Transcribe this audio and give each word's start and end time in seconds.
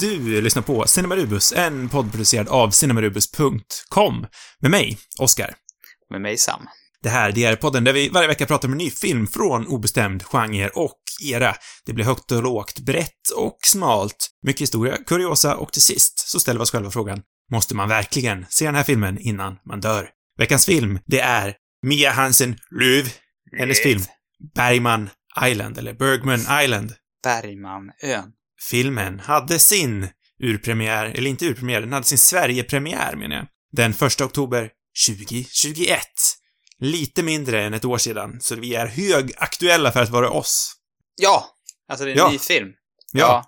Du 0.00 0.40
lyssnar 0.40 0.62
på 0.62 0.86
Cinemarubus, 0.86 1.52
en 1.52 1.88
podd 1.88 2.10
producerad 2.10 2.48
av 2.48 2.70
cinemarubus.com. 2.70 4.26
Med 4.60 4.70
mig, 4.70 4.98
Oscar. 5.18 5.54
Med 6.10 6.20
mig, 6.20 6.38
Sam. 6.38 6.66
Det 7.02 7.08
här, 7.08 7.32
det 7.32 7.44
är 7.44 7.56
podden 7.56 7.84
där 7.84 7.92
vi 7.92 8.08
varje 8.08 8.28
vecka 8.28 8.46
pratar 8.46 8.68
om 8.68 8.72
en 8.72 8.78
ny 8.78 8.90
film 8.90 9.26
från 9.26 9.66
obestämd 9.66 10.22
genre 10.22 10.68
och 10.68 10.98
era. 11.24 11.54
Det 11.86 11.92
blir 11.92 12.04
högt 12.04 12.32
och 12.32 12.42
lågt, 12.42 12.78
brett 12.78 13.30
och 13.36 13.58
smalt, 13.62 14.28
mycket 14.42 14.60
historia, 14.60 14.96
kuriosa 14.96 15.56
och 15.56 15.72
till 15.72 15.82
sist 15.82 16.28
så 16.28 16.40
ställer 16.40 16.58
vi 16.58 16.62
oss 16.62 16.70
själva 16.70 16.90
frågan, 16.90 17.22
måste 17.52 17.74
man 17.74 17.88
verkligen 17.88 18.46
se 18.48 18.64
den 18.64 18.74
här 18.74 18.82
filmen 18.82 19.18
innan 19.18 19.58
man 19.66 19.80
dör? 19.80 20.08
Veckans 20.38 20.66
film, 20.66 20.98
det 21.06 21.20
är 21.20 21.54
Mia 21.86 22.10
Hansen 22.10 22.56
Löv, 22.80 23.12
hennes 23.58 23.82
film 23.82 24.02
Bergman 24.54 25.10
Island, 25.44 25.78
eller 25.78 25.94
Bergman 25.94 26.40
Island. 26.62 26.94
Bergmanön. 27.22 28.32
Filmen 28.68 29.20
hade 29.20 29.58
sin 29.58 30.08
urpremiär, 30.42 31.04
eller 31.06 31.30
inte 31.30 31.46
urpremiär, 31.46 31.80
den 31.80 31.92
hade 31.92 32.06
sin 32.06 32.18
Sverigepremiär 32.18 33.16
menar 33.16 33.36
jag, 33.36 33.46
den 33.72 33.90
1 34.06 34.20
oktober 34.20 34.70
2021. 35.08 35.98
Lite 36.78 37.22
mindre 37.22 37.62
än 37.64 37.74
ett 37.74 37.84
år 37.84 37.98
sedan, 37.98 38.40
så 38.40 38.54
vi 38.56 38.74
är 38.74 38.86
högaktuella 38.86 39.92
för 39.92 40.02
att 40.02 40.08
vara 40.08 40.30
oss. 40.30 40.72
Ja! 41.16 41.46
Alltså 41.88 42.04
det 42.04 42.10
är 42.10 42.12
en 42.12 42.18
Ja. 42.18 42.30
ny 42.30 42.38
film. 42.38 42.68
Ja. 43.12 43.44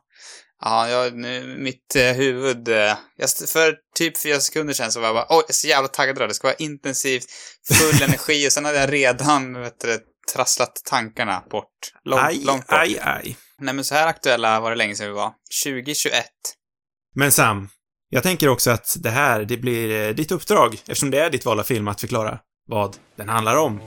Ja, 0.64 0.88
ja 0.88 1.10
nu, 1.14 1.56
mitt 1.58 1.96
eh, 1.96 2.12
huvud... 2.12 2.68
Eh, 2.68 2.96
jag, 3.16 3.30
för 3.48 3.74
typ 3.96 4.18
fyra 4.22 4.40
sekunder 4.40 4.74
sedan 4.74 4.92
så 4.92 5.00
var 5.00 5.06
jag 5.06 5.14
bara, 5.14 5.26
oj, 5.28 5.36
jag 5.42 5.50
är 5.50 5.52
så 5.52 5.66
jävla 5.68 5.88
taggad 5.88 6.16
idag. 6.16 6.28
Det 6.28 6.34
ska 6.34 6.46
vara 6.48 6.56
intensivt, 6.56 7.24
full 7.72 8.02
energi 8.08 8.48
och 8.48 8.52
sen 8.52 8.64
hade 8.64 8.78
jag 8.78 8.92
redan, 8.92 9.60
vet 9.60 9.80
du, 9.80 9.98
trasslat 10.32 10.72
tankarna 10.84 11.42
bort. 11.50 11.66
Långt, 12.04 12.22
aj, 12.22 12.44
långt 12.44 12.66
bort. 12.66 12.78
aj, 12.78 12.98
aj. 13.02 13.36
Nej, 13.62 13.74
men 13.74 13.84
så 13.84 13.94
här 13.94 14.06
aktuella 14.06 14.60
var 14.60 14.70
det 14.70 14.76
länge 14.76 14.94
sedan 14.94 15.06
vi 15.06 15.12
var. 15.12 15.32
2021. 15.64 16.24
Men 17.14 17.32
Sam, 17.32 17.68
jag 18.08 18.22
tänker 18.22 18.48
också 18.48 18.70
att 18.70 18.96
det 19.00 19.10
här, 19.10 19.44
det 19.44 19.56
blir 19.56 20.08
eh, 20.08 20.14
ditt 20.14 20.32
uppdrag, 20.32 20.74
eftersom 20.74 21.10
det 21.10 21.20
är 21.20 21.30
ditt 21.30 21.44
val 21.44 21.60
av 21.60 21.64
film, 21.64 21.88
att 21.88 22.00
förklara 22.00 22.38
vad 22.68 22.96
den 23.16 23.28
handlar 23.28 23.56
om. 23.56 23.80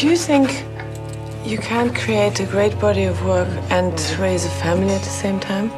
Do 0.00 0.06
you 0.06 0.16
think 0.16 0.50
you 1.46 1.60
can't 1.60 1.94
create 1.94 2.42
a 2.42 2.46
great 2.52 2.80
body 2.80 3.08
of 3.08 3.22
work 3.22 3.48
and 3.70 3.92
raise 4.18 4.48
a 4.48 4.50
family 4.62 4.94
at 4.94 5.02
the 5.02 5.10
same 5.10 5.40
time? 5.40 5.70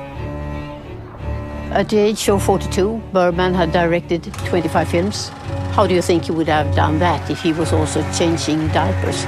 At 1.72 1.88
the 1.88 2.10
age 2.10 2.28
of 2.28 2.42
42, 2.46 3.00
Bergman 3.12 3.54
had 3.54 3.72
directed 3.72 4.32
25 4.50 4.86
films. 4.86 5.32
How 5.76 5.86
do 5.86 5.94
you 5.94 6.02
think 6.02 6.24
he 6.24 6.32
would 6.32 6.48
have 6.48 6.76
done 6.76 6.98
that 6.98 7.30
if 7.30 7.42
he 7.42 7.52
was 7.52 7.72
also 7.72 8.02
changing 8.18 8.68
diapers? 8.68 9.26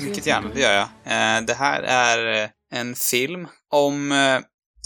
Mycket 0.00 0.26
gärna, 0.26 0.48
det 0.54 0.60
gör 0.60 0.72
jag. 0.74 0.88
Eh, 1.04 1.42
det 1.44 1.54
här 1.54 1.82
är 1.82 2.42
eh, 2.42 2.50
en 2.72 2.94
film 2.94 3.48
om 3.72 4.12
eh, 4.12 4.36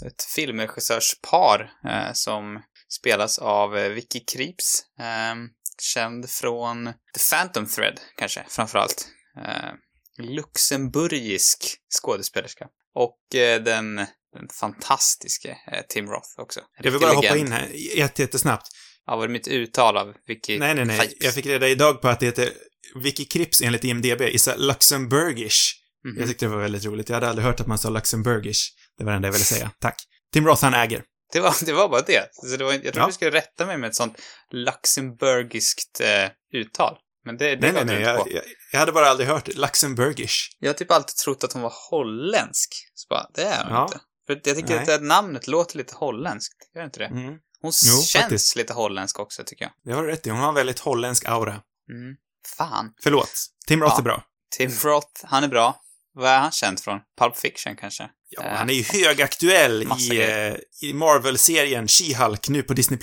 ett 0.07 0.23
filmregissörspar 0.35 1.71
eh, 1.85 2.13
som 2.13 2.61
spelas 2.99 3.39
av 3.39 3.77
eh, 3.77 3.89
Vicky 3.89 4.19
Krieps. 4.19 4.83
Eh, 4.99 5.35
känd 5.81 6.29
från 6.29 6.85
The 6.85 7.35
Phantom 7.35 7.65
Thread, 7.67 7.99
kanske, 8.17 8.45
framförallt. 8.49 9.07
Eh, 9.37 9.71
luxemburgisk 10.17 11.75
skådespelerska. 12.01 12.67
Och 12.95 13.35
eh, 13.35 13.61
den, 13.61 13.95
den 14.33 14.47
fantastiske 14.59 15.57
eh, 15.71 15.81
Tim 15.89 16.07
Roth 16.07 16.29
också. 16.37 16.59
En 16.59 16.65
Jag 16.77 16.91
vill 16.91 16.93
riktig 16.93 17.07
bara 17.07 17.15
hoppa 17.15 17.37
in 17.37 17.51
här, 17.51 17.67
jätte, 17.97 18.21
jättesnabbt. 18.21 18.67
Ja, 19.05 19.15
var 19.15 19.27
det 19.27 19.33
mitt 19.33 19.47
uttal 19.47 19.97
av 19.97 20.13
Vicky 20.27 20.59
Nej, 20.59 20.75
nej, 20.75 20.85
nej. 20.85 20.99
Krieps? 20.99 21.15
Jag 21.19 21.33
fick 21.33 21.45
reda 21.45 21.67
idag 21.67 22.01
på 22.01 22.07
att 22.07 22.19
det 22.19 22.25
heter 22.25 22.49
Vicky 22.95 23.25
Krips 23.25 23.61
enligt 23.61 23.83
IMDB, 23.83 24.21
is 24.21 24.47
a 24.47 24.53
Luxemburgish. 24.57 25.59
Mhm. 26.05 26.19
Jag 26.19 26.27
tyckte 26.27 26.45
det 26.45 26.49
var 26.49 26.61
väldigt 26.61 26.85
roligt. 26.85 27.09
Jag 27.09 27.15
hade 27.15 27.29
aldrig 27.29 27.45
hört 27.45 27.59
att 27.59 27.67
man 27.67 27.77
sa 27.77 27.89
Luxemburgish. 27.89 28.61
Det 28.97 29.03
var 29.03 29.11
det 29.11 29.15
enda 29.15 29.27
jag 29.27 29.33
ville 29.33 29.45
säga. 29.45 29.71
Tack. 29.79 29.95
Tim 30.33 30.47
Roth, 30.47 30.63
han 30.63 30.73
äger. 30.73 31.03
Det 31.33 31.39
var, 31.39 31.65
det 31.65 31.73
var 31.73 31.89
bara 31.89 32.01
det. 32.01 32.29
Så 32.31 32.57
det 32.57 32.63
var, 32.63 32.71
jag 32.73 32.81
trodde 32.81 32.99
Ja. 32.99 33.07
du 33.07 33.13
skulle 33.13 33.31
rätta 33.31 33.65
mig 33.65 33.77
med 33.77 33.87
ett 33.87 33.95
sånt 33.95 34.17
luxemburgiskt 34.51 36.01
eh, 36.01 36.29
uttal. 36.53 36.97
Men 37.25 37.37
det, 37.37 37.55
det 37.55 37.61
Nej, 37.61 37.71
var 37.71 37.85
nej, 37.85 37.95
nej. 37.95 38.03
Jag, 38.03 38.31
jag, 38.31 38.43
jag 38.71 38.79
hade 38.79 38.91
bara 38.91 39.05
aldrig 39.09 39.29
hört 39.29 39.47
Luxemburgish. 39.55 40.49
Jag 40.59 40.69
har 40.69 40.73
typ 40.73 40.91
alltid 40.91 41.15
trott 41.15 41.43
att 41.43 41.53
hon 41.53 41.61
var 41.61 41.73
holländsk. 41.91 42.69
Så 42.93 43.07
bara, 43.09 43.27
det 43.33 43.41
är 43.43 43.63
hon 43.63 43.73
Ja. 43.73 43.83
inte. 43.83 43.99
För 44.27 44.33
jag 44.43 44.55
tycker 44.55 44.69
Nej. 44.69 44.79
att 44.79 44.85
det 44.85 44.99
namnet 44.99 45.47
låter 45.47 45.77
lite 45.77 45.95
holländskt. 45.95 46.55
Gör 46.75 46.83
inte 46.83 46.99
det? 46.99 47.05
Mm. 47.05 47.23
Hon 47.61 47.71
Jo, 47.85 48.01
känns 48.01 48.13
faktiskt. 48.13 48.55
lite 48.55 48.73
holländsk 48.73 49.19
också, 49.19 49.43
tycker 49.45 49.65
jag. 49.65 49.71
Det 49.85 49.91
har 49.93 50.03
du 50.03 50.09
rätt 50.11 50.27
i. 50.27 50.29
Hon 50.29 50.39
har 50.39 50.49
en 50.49 50.55
väldigt 50.55 50.79
holländsk 50.79 51.25
aura. 51.25 51.51
Mm. 51.51 52.15
Fan. 52.57 52.93
Förlåt. 53.03 53.31
Tim 53.67 53.81
Roth 53.81 53.93
Ja. 53.93 53.99
är 53.99 54.03
bra. 54.03 54.23
Tim 54.57 54.69
Roth, 54.83 55.07
han 55.23 55.43
är 55.43 55.47
bra. 55.47 55.81
Vad 56.13 56.29
är 56.31 56.39
han 56.39 56.51
känd 56.51 56.79
från? 56.79 56.99
Pulp 57.19 57.37
Fiction, 57.37 57.75
kanske? 57.75 58.09
Ja, 58.29 58.43
Eh, 58.43 58.57
han 58.57 58.69
är 58.69 58.73
ju 58.73 58.83
högaktuell 58.83 59.83
i, 59.99 60.21
eh, 60.21 60.55
i 60.89 60.93
Marvel-serien 60.93 61.87
She-Hulk 61.87 62.49
nu 62.49 62.63
på 62.63 62.73
Disney+. 62.73 62.99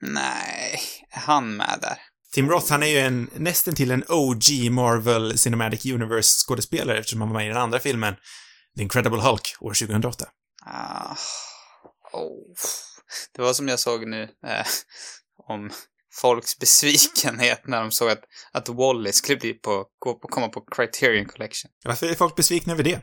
Nej, 0.00 0.80
är 1.10 1.20
han 1.20 1.56
med 1.56 1.78
där? 1.80 1.98
Tim 2.34 2.50
Roth, 2.50 2.70
han 2.72 2.82
är 2.82 2.86
ju 2.86 2.98
en, 2.98 3.30
nästan 3.36 3.74
till 3.74 3.90
en 3.90 4.04
OG 4.08 4.70
Marvel 4.70 5.38
Cinematic 5.38 5.84
Universe-skådespelare 5.86 6.98
eftersom 6.98 7.20
han 7.20 7.30
var 7.30 7.36
med 7.36 7.46
i 7.46 7.48
den 7.48 7.56
andra 7.62 7.78
filmen, 7.78 8.14
The 8.76 8.82
Incredible 8.82 9.20
Hulk, 9.20 9.54
år 9.60 9.74
2008. 9.74 10.26
Ah, 10.66 11.16
oh. 12.12 12.54
Det 13.36 13.42
var 13.42 13.52
som 13.54 13.68
jag 13.68 13.80
såg 13.80 14.08
nu 14.08 14.22
eh, 14.46 14.66
om 15.48 15.70
folks 16.22 16.58
besvikenhet 16.58 17.60
när 17.66 17.80
de 17.80 17.90
såg 17.90 18.10
att, 18.10 18.24
att 18.52 18.68
Wall-E 18.68 19.12
skulle 19.12 19.38
bli 19.38 19.52
på, 19.52 19.86
gå 19.98 20.14
på, 20.14 20.28
komma 20.28 20.48
på 20.48 20.64
Criterion 20.76 21.26
Collection. 21.26 21.70
Varför 21.84 22.06
är 22.06 22.14
folk 22.14 22.36
besvikna 22.36 22.72
över 22.72 22.82
det? 22.82 23.00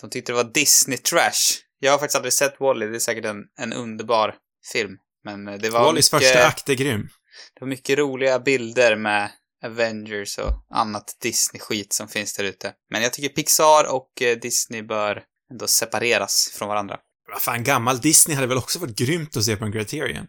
De 0.00 0.10
tyckte 0.10 0.32
det 0.32 0.36
var 0.36 0.52
Disney-trash. 0.52 1.60
Jag 1.78 1.92
har 1.92 1.98
faktiskt 1.98 2.16
aldrig 2.16 2.32
sett 2.32 2.60
Wall-E, 2.60 2.86
det 2.86 2.96
är 2.96 3.00
säkert 3.00 3.24
en, 3.24 3.42
en 3.58 3.72
underbar 3.72 4.34
film. 4.72 4.96
Men 5.24 5.48
eh, 5.48 5.54
det 5.54 5.70
var 5.70 5.80
Wall-E's 5.80 5.94
mycket, 5.94 6.10
första 6.10 6.46
akt 6.46 6.68
är 6.68 6.74
grym. 6.74 7.08
det 7.54 7.60
var 7.60 7.68
mycket 7.68 7.98
roliga 7.98 8.38
bilder 8.38 8.96
med 8.96 9.30
Avengers 9.64 10.38
och 10.38 10.52
annat 10.70 11.16
Disney-skit 11.22 11.92
som 11.92 12.08
finns 12.08 12.34
där 12.34 12.44
ute. 12.44 12.72
Men 12.90 13.02
jag 13.02 13.12
tycker 13.12 13.28
Pixar 13.28 13.84
och 13.94 14.22
eh, 14.22 14.36
Disney 14.36 14.82
bör 14.82 15.22
ändå 15.52 15.66
separeras 15.66 16.50
från 16.54 16.68
varandra. 16.68 16.98
Vad 17.32 17.42
fan, 17.42 17.64
gammal 17.64 18.00
Disney 18.00 18.34
hade 18.34 18.46
väl 18.46 18.58
också 18.58 18.78
varit 18.78 18.98
grymt 18.98 19.36
att 19.36 19.44
se 19.44 19.56
på 19.56 19.64
en 19.64 19.72
Criterion? 19.72 20.26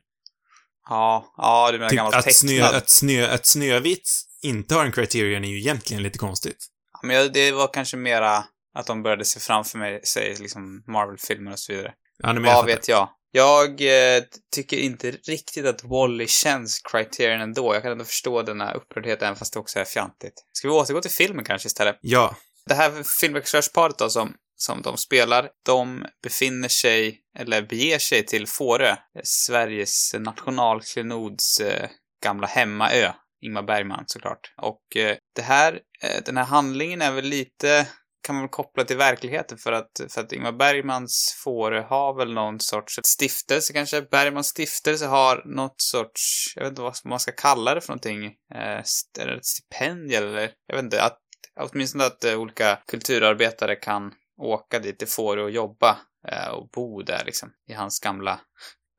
Ja, 0.89 1.33
ja, 1.37 1.69
du 1.71 1.77
menar 1.77 1.89
Typ 1.89 1.97
gammal 1.97 2.13
att, 2.13 2.33
snö, 2.35 2.63
att, 2.63 2.89
snö, 2.89 3.27
att 3.27 3.45
Snövit 3.45 4.09
inte 4.43 4.75
har 4.75 4.85
en 4.85 4.91
Criterion 4.91 5.43
är 5.43 5.49
ju 5.49 5.57
egentligen 5.59 6.03
lite 6.03 6.17
konstigt. 6.17 6.57
Ja, 6.93 6.99
men 7.07 7.15
jag- 7.15 7.33
det 7.33 7.51
var 7.51 7.73
kanske 7.73 7.97
mera 7.97 8.43
att 8.75 8.87
de 8.87 9.03
började 9.03 9.25
se 9.25 9.39
framför 9.39 9.77
mig, 9.77 10.05
sig 10.05 10.35
liksom 10.39 10.83
Marvel-filmer 10.87 11.51
och 11.51 11.59
så 11.59 11.73
vidare. 11.73 11.93
Ja, 12.23 12.33
jag 12.33 12.41
Vad 12.41 12.51
fattar. 12.53 12.65
vet 12.67 12.87
jag? 12.87 13.09
Jag 13.31 13.81
eh, 13.81 14.23
tycker 14.55 14.77
inte 14.77 15.11
riktigt 15.11 15.65
att 15.65 15.83
Wall-E 15.83 16.27
känns 16.27 16.79
Criterion 16.91 17.41
ändå. 17.41 17.73
Jag 17.73 17.81
kan 17.83 17.91
ändå 17.91 18.05
förstå 18.05 18.41
den 18.41 18.61
här 18.61 18.75
upprördheten, 18.75 19.25
även 19.27 19.37
fast 19.37 19.53
det 19.53 19.59
också 19.59 19.79
är 19.79 19.85
fjantigt. 19.85 20.33
Ska 20.53 20.67
vi 20.67 20.73
återgå 20.73 21.01
till 21.01 21.11
filmen 21.11 21.45
kanske 21.45 21.67
istället? 21.67 21.97
Ja. 22.01 22.35
Det 22.65 22.73
här 22.73 23.03
filmregissörsparet 23.19 23.97
då 23.97 24.09
som, 24.09 24.33
som 24.57 24.81
de 24.81 24.97
spelar, 24.97 25.49
de 25.65 26.05
befinner 26.23 26.69
sig, 26.69 27.21
eller 27.39 27.61
beger 27.61 27.99
sig 27.99 28.25
till 28.25 28.47
Fårö, 28.47 28.95
Sveriges 29.23 30.13
nationalklenods 30.19 31.59
eh, 31.59 31.89
gamla 32.23 32.47
hemmaö. 32.47 33.11
Ingmar 33.41 33.63
Bergman 33.63 34.03
såklart. 34.07 34.53
Och 34.61 34.97
eh, 34.97 35.17
det 35.35 35.41
här, 35.41 35.73
eh, 36.03 36.23
den 36.25 36.37
här 36.37 36.43
handlingen 36.45 37.01
är 37.01 37.11
väl 37.11 37.25
lite, 37.25 37.87
kan 38.23 38.35
man 38.35 38.43
väl 38.43 38.49
koppla 38.49 38.83
till 38.83 38.97
verkligheten 38.97 39.57
för 39.57 39.71
att, 39.71 39.91
för 40.09 40.21
att 40.21 40.31
Ingmar 40.31 40.51
Bergmans 40.51 41.35
Fårö 41.43 41.81
har 41.81 42.17
väl 42.17 42.33
någon 42.33 42.59
sorts 42.59 42.99
stiftelse 43.03 43.73
kanske. 43.73 44.01
Bergmans 44.01 44.47
stiftelse 44.47 45.05
har 45.05 45.43
något 45.45 45.81
sorts, 45.81 46.53
jag 46.55 46.63
vet 46.63 46.69
inte 46.69 46.81
vad 46.81 46.95
man 47.05 47.19
ska 47.19 47.31
kalla 47.31 47.75
det 47.75 47.81
för 47.81 47.89
någonting, 47.89 48.25
eh, 48.55 48.79
st- 48.79 49.21
eller 49.21 49.37
ett 49.37 49.45
stipendium 49.45 50.23
eller, 50.23 50.51
jag 50.67 50.75
vet 50.75 50.83
inte, 50.83 51.03
att 51.03 51.19
åtminstone 51.59 52.05
att 52.05 52.23
eh, 52.23 52.39
olika 52.39 52.79
kulturarbetare 52.87 53.75
kan 53.75 54.11
åka 54.37 54.79
dit 54.79 54.99
till 54.99 55.07
Fårö 55.07 55.43
och 55.43 55.51
jobba 55.51 55.97
eh, 56.27 56.47
och 56.47 56.69
bo 56.69 57.01
där 57.01 57.25
liksom 57.25 57.49
i 57.67 57.73
hans 57.73 57.99
gamla, 57.99 58.39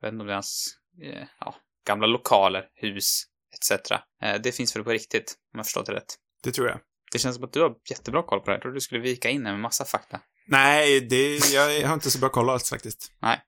jag 0.01 0.07
vet 0.07 0.13
inte 0.13 0.21
om 0.21 0.27
det 0.27 0.33
är 0.33 0.35
hans, 0.35 0.77
eh, 1.03 1.27
ja, 1.39 1.55
gamla 1.87 2.07
lokaler, 2.07 2.65
hus 2.75 3.23
etc. 3.55 3.91
Eh, 4.23 4.41
det 4.43 4.51
finns 4.51 4.75
väl 4.75 4.83
på 4.83 4.91
riktigt, 4.91 5.35
om 5.53 5.57
jag 5.57 5.65
förstått 5.65 5.85
det 5.85 5.93
rätt. 5.93 6.15
Det 6.43 6.51
tror 6.51 6.67
jag. 6.67 6.79
Det 7.11 7.19
känns 7.19 7.35
som 7.35 7.45
att 7.45 7.53
du 7.53 7.61
har 7.61 7.75
jättebra 7.89 8.23
koll 8.23 8.39
på 8.39 8.45
det 8.45 8.51
här. 8.51 8.55
Jag 8.55 8.61
trodde 8.61 8.77
du 8.77 8.81
skulle 8.81 9.01
vika 9.01 9.29
in 9.29 9.43
med 9.43 9.59
massa 9.59 9.85
fakta. 9.85 10.19
Nej, 10.47 11.01
det, 11.01 11.51
jag 11.53 11.87
har 11.87 11.93
inte 11.93 12.11
så 12.11 12.19
bra 12.19 12.29
koll 12.29 12.49
alls 12.49 12.69
faktiskt. 12.69 13.11
Nej. 13.21 13.41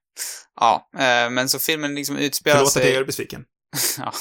Ja, 0.56 0.90
eh, 0.94 1.30
men 1.30 1.50
så 1.50 1.60
filmen 1.60 1.96
liksom 1.96 2.18
utspelar 2.18 2.58
Förlåt 2.58 2.70
att 2.70 2.76
jag 2.76 2.84
sig... 2.84 2.94
gör 2.94 3.04
besviken. 3.04 3.46
ja, 3.98 4.14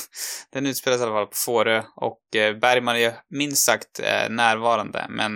den 0.52 0.66
utspelar 0.66 0.96
sig 0.96 1.06
i 1.06 1.10
alla 1.10 1.18
fall 1.18 1.26
på 1.26 1.36
Fårö 1.36 1.82
och 1.96 2.36
eh, 2.36 2.56
Bergman 2.56 2.96
är 2.96 3.14
minst 3.30 3.64
sagt 3.64 4.00
eh, 4.00 4.30
närvarande, 4.30 5.06
men 5.08 5.32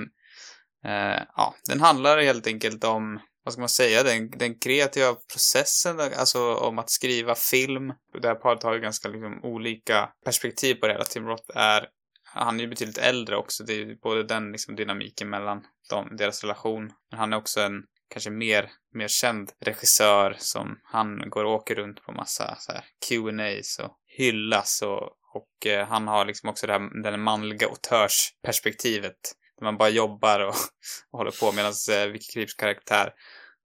Eh, 0.84 1.22
ja, 1.36 1.54
den 1.68 1.80
handlar 1.80 2.22
helt 2.22 2.46
enkelt 2.46 2.84
om, 2.84 3.20
vad 3.44 3.52
ska 3.52 3.60
man 3.60 3.68
säga, 3.68 4.02
den, 4.02 4.30
den 4.30 4.58
kreativa 4.58 5.14
processen, 5.32 6.00
alltså 6.00 6.54
om 6.54 6.78
att 6.78 6.90
skriva 6.90 7.34
film. 7.34 7.92
Det 8.22 8.28
här 8.28 8.34
paret 8.34 8.62
har 8.62 8.74
ju 8.74 8.80
ganska 8.80 9.08
liksom 9.08 9.40
olika 9.44 10.08
perspektiv 10.24 10.74
på 10.74 10.86
det 10.86 10.92
hela. 10.92 11.04
Tim 11.04 11.26
Roth 11.26 11.56
är, 11.56 11.86
han 12.24 12.56
är 12.60 12.64
ju 12.64 12.70
betydligt 12.70 12.98
äldre 12.98 13.36
också, 13.36 13.64
det 13.64 13.72
är 13.72 13.76
ju 13.76 13.96
både 13.96 14.22
den 14.22 14.52
liksom 14.52 14.76
dynamiken 14.76 15.30
mellan 15.30 15.62
dem, 15.90 16.16
deras 16.16 16.42
relation, 16.42 16.92
men 17.10 17.18
han 17.18 17.32
är 17.32 17.36
också 17.36 17.60
en 17.60 17.82
kanske 18.10 18.30
mer, 18.30 18.70
mer 18.92 19.08
känd 19.08 19.52
regissör 19.60 20.36
som 20.38 20.80
han 20.84 21.30
går 21.30 21.44
och 21.44 21.52
åker 21.52 21.74
runt 21.74 22.02
på 22.02 22.12
massa 22.12 22.56
så 22.58 22.72
här 22.72 22.84
Q&As 23.08 23.78
och 23.78 23.98
hyllas 24.06 24.82
och, 24.82 25.02
och 25.34 25.66
eh, 25.66 25.86
han 25.86 26.08
har 26.08 26.24
liksom 26.24 26.48
också 26.48 26.66
det 26.66 26.72
här, 26.72 27.02
det 27.02 27.10
här 27.10 27.16
manliga 27.16 27.66
autörsperspektivet 27.66 29.34
där 29.58 29.64
man 29.64 29.76
bara 29.76 29.88
jobbar 29.88 30.40
och, 30.40 30.54
och 31.10 31.18
håller 31.18 31.30
på 31.30 31.52
medan 31.52 31.72
eh, 31.90 32.06
Vicky 32.06 32.32
Krips 32.32 32.54
karaktär 32.54 33.12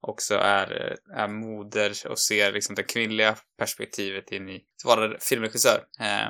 också 0.02 0.36
är, 0.36 0.98
är 1.16 1.28
moder 1.28 1.94
och 2.10 2.20
ser 2.20 2.52
liksom 2.52 2.76
det 2.76 2.84
kvinnliga 2.84 3.36
perspektivet 3.58 4.32
in 4.32 4.50
i, 4.50 4.62
vara 4.86 5.20
filmregissör. 5.20 5.84
Eh, 6.00 6.30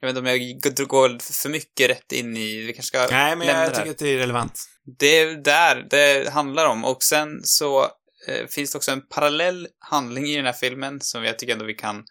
jag 0.00 0.08
vet 0.08 0.16
inte 0.16 0.20
om 0.20 0.26
jag 0.26 0.88
går 0.88 1.42
för 1.42 1.48
mycket 1.48 1.90
rätt 1.90 2.12
in 2.12 2.36
i, 2.36 2.66
vi 2.66 2.72
kanske 2.72 2.98
ska 2.98 3.16
Nej, 3.16 3.36
men 3.36 3.46
jag 3.46 3.54
här. 3.54 3.70
tycker 3.70 3.90
att 3.90 3.98
det 3.98 4.14
är 4.14 4.18
relevant. 4.18 4.64
Det 4.98 5.18
är 5.18 5.34
där 5.34 5.86
det 5.90 6.30
handlar 6.30 6.66
om. 6.66 6.84
Och 6.84 7.02
sen 7.02 7.40
så 7.42 7.82
eh, 8.28 8.46
finns 8.46 8.72
det 8.72 8.78
också 8.78 8.90
en 8.90 9.06
parallell 9.08 9.68
handling 9.78 10.26
i 10.26 10.36
den 10.36 10.46
här 10.46 10.52
filmen 10.52 11.00
som 11.00 11.24
jag 11.24 11.38
tycker 11.38 11.52
ändå 11.52 11.64
vi 11.64 11.74
kan 11.74 12.04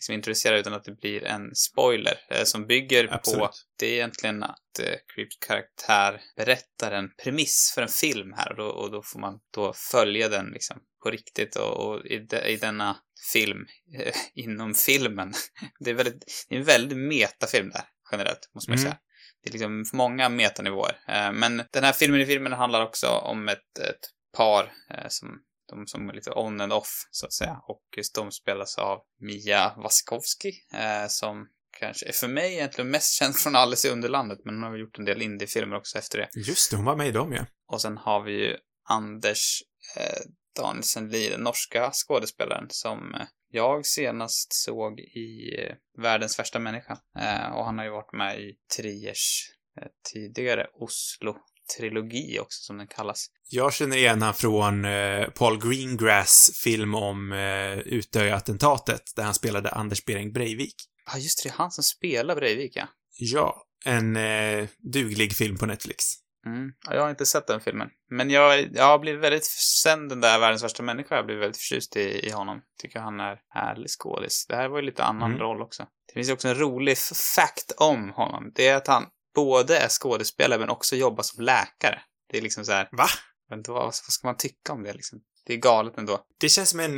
liksom 0.00 0.14
introducera 0.14 0.58
utan 0.58 0.72
att 0.74 0.84
det 0.84 0.92
blir 1.00 1.24
en 1.24 1.54
spoiler. 1.54 2.14
Eh, 2.30 2.44
som 2.44 2.66
bygger 2.66 3.06
på, 3.06 3.14
Absolut. 3.14 3.66
det 3.78 3.86
är 3.86 3.92
egentligen 3.92 4.42
att 4.42 4.78
eh, 4.78 4.94
Creeps 5.14 5.36
karaktär 5.46 6.20
berättar 6.36 6.92
en 6.92 7.10
premiss 7.22 7.72
för 7.74 7.82
en 7.82 7.88
film 7.88 8.32
här 8.36 8.50
och 8.50 8.56
då, 8.56 8.66
och 8.66 8.90
då 8.90 9.02
får 9.02 9.20
man 9.20 9.38
då 9.54 9.72
följa 9.92 10.28
den 10.28 10.46
liksom 10.46 10.78
på 11.02 11.10
riktigt 11.10 11.56
och, 11.56 11.86
och 11.86 12.06
i, 12.06 12.18
de, 12.18 12.36
i 12.36 12.56
denna 12.56 12.96
film, 13.32 13.66
eh, 13.98 14.14
inom 14.34 14.74
filmen. 14.74 15.32
det 15.84 15.90
är 15.90 15.94
väldigt, 15.94 16.46
det 16.48 16.54
är 16.54 16.58
en 16.58 16.64
väldigt 16.64 16.98
metafilm 16.98 17.70
där, 17.70 17.84
generellt, 18.12 18.50
måste 18.54 18.70
man 18.70 18.78
Mm. 18.78 18.90
säga. 18.90 18.98
Det 19.42 19.50
är 19.50 19.52
liksom 19.52 19.84
många 19.92 20.28
metanivåer. 20.28 20.98
Eh, 21.08 21.32
Men 21.32 21.62
den 21.72 21.84
här 21.84 21.92
filmen 21.92 22.20
i 22.20 22.26
filmen 22.26 22.52
handlar 22.52 22.82
också 22.82 23.06
om 23.08 23.48
ett, 23.48 23.78
ett 23.78 24.10
par 24.36 24.72
eh, 24.90 25.06
som 25.08 25.28
de 25.70 25.86
som 25.86 26.08
är 26.08 26.14
lite 26.14 26.30
on 26.30 26.60
and 26.60 26.72
off, 26.72 27.08
så 27.10 27.26
att 27.26 27.32
säga. 27.32 27.60
Och 27.68 27.82
just 27.96 28.14
de 28.14 28.32
spelas 28.32 28.78
av 28.78 28.98
Mia 29.20 29.74
Wasikowski, 29.76 30.52
eh, 30.74 31.08
som 31.08 31.48
kanske 31.78 32.08
är 32.08 32.12
för 32.12 32.28
mig 32.28 32.52
egentligen 32.52 32.90
mest 32.90 33.14
känd 33.14 33.36
från 33.36 33.56
Alice 33.56 33.88
i 33.88 33.90
Underlandet, 33.90 34.38
men 34.44 34.54
hon 34.54 34.62
har 34.62 34.70
väl 34.70 34.80
gjort 34.80 34.98
en 34.98 35.04
del 35.04 35.22
indiefilmer 35.22 35.76
också 35.76 35.98
efter 35.98 36.18
det. 36.18 36.28
Just 36.34 36.70
det, 36.70 36.76
hon 36.76 36.86
var 36.86 36.96
med 36.96 37.08
i 37.08 37.12
dem 37.12 37.32
ju. 37.32 37.44
Och 37.66 37.82
sen 37.82 37.96
har 37.96 38.22
vi 38.22 38.32
ju 38.32 38.56
Anders 38.88 39.62
eh, 39.96 40.20
Danielsen 40.56 41.08
Lie, 41.08 41.30
den 41.30 41.40
norska 41.40 41.90
skådespelaren, 41.92 42.66
som 42.70 43.14
eh, 43.14 43.26
jag 43.50 43.86
senast 43.86 44.52
såg 44.52 45.00
i 45.00 45.56
eh, 45.58 45.74
Världens 46.02 46.38
värsta 46.38 46.58
människa. 46.58 46.98
Eh, 47.18 47.52
och 47.52 47.64
han 47.64 47.78
har 47.78 47.84
ju 47.84 47.90
varit 47.90 48.12
med 48.12 48.40
i 48.40 48.56
Triers 48.76 49.50
eh, 49.80 49.88
tidigare 50.12 50.66
Oslo-trilogi 51.70 52.38
också, 52.40 52.62
som 52.64 52.78
den 52.78 52.86
kallas. 52.86 53.26
Jag 53.48 53.72
känner 53.72 53.96
igen 53.96 54.22
han 54.22 54.34
från 54.34 54.84
eh, 54.84 55.28
Paul 55.28 55.58
Greengrass 55.60 56.50
film 56.64 56.94
om 56.94 57.32
eh, 57.32 57.78
Utöya-attentatet, 57.78 59.02
där 59.16 59.22
han 59.22 59.34
spelade 59.34 59.70
Anders 59.70 60.04
Behring 60.04 60.32
Breivik. 60.32 60.74
Ja, 61.12 61.18
just 61.18 61.42
det, 61.42 61.48
det 61.48 61.52
är 61.52 61.58
han 61.58 61.70
som 61.70 61.84
spelar 61.84 62.36
Breivik, 62.36 62.72
ja. 62.76 62.88
Ja, 63.18 63.62
en 63.84 64.16
eh, 64.16 64.68
duglig 64.92 65.36
film 65.36 65.58
på 65.58 65.66
Netflix. 65.66 66.04
Mm. 66.46 66.72
Ja, 66.86 66.94
jag 66.94 67.02
har 67.02 67.10
inte 67.10 67.26
sett 67.26 67.46
den 67.46 67.60
filmen. 67.60 67.88
Men 68.10 68.30
jag, 68.30 68.68
jag 68.72 68.84
har 68.84 68.98
blivit 68.98 69.20
väldigt, 69.20 69.44
sen 69.82 70.08
den 70.08 70.20
där 70.20 70.38
Världens 70.38 70.64
värsta 70.64 70.82
människa, 70.82 71.14
jag 71.14 71.22
har 71.22 71.26
blivit 71.26 71.42
väldigt 71.42 71.56
förtjust 71.60 71.96
i, 71.96 72.26
i 72.26 72.30
honom. 72.30 72.60
Tycker 72.82 73.00
han 73.00 73.20
är 73.20 73.38
härlig 73.54 73.90
skådis. 73.90 74.46
Det 74.48 74.56
här 74.56 74.68
var 74.68 74.78
ju 74.78 74.84
lite 74.84 75.04
annan 75.04 75.30
Mm. 75.30 75.38
roll 75.42 75.62
också. 75.62 75.86
Det 76.06 76.14
finns 76.14 76.28
ju 76.28 76.32
också 76.32 76.48
en 76.48 76.58
rolig 76.58 76.98
fact 77.36 77.72
om 77.76 78.10
honom. 78.10 78.52
Det 78.54 78.68
är 78.68 78.76
att 78.76 78.86
han 78.86 79.06
både 79.34 79.78
är 79.78 79.88
skådespelare 79.88 80.58
men 80.58 80.70
också 80.70 80.96
jobbar 80.96 81.22
som 81.22 81.44
läkare. 81.44 82.00
Det 82.30 82.38
är 82.38 82.42
liksom 82.42 82.64
så 82.64 82.72
här, 82.72 82.88
Va? 82.92 83.06
vet 83.50 83.58
inte, 83.58 83.70
vad, 83.70 83.94
ska 83.94 84.28
man 84.28 84.36
tycka 84.36 84.72
om 84.72 84.82
det 84.82 84.92
liksom? 84.92 85.20
Det 85.46 85.54
är 85.54 85.58
galet 85.58 85.98
ändå. 85.98 86.20
Det 86.40 86.48
känns 86.48 86.70
som 86.70 86.80
en, 86.80 86.96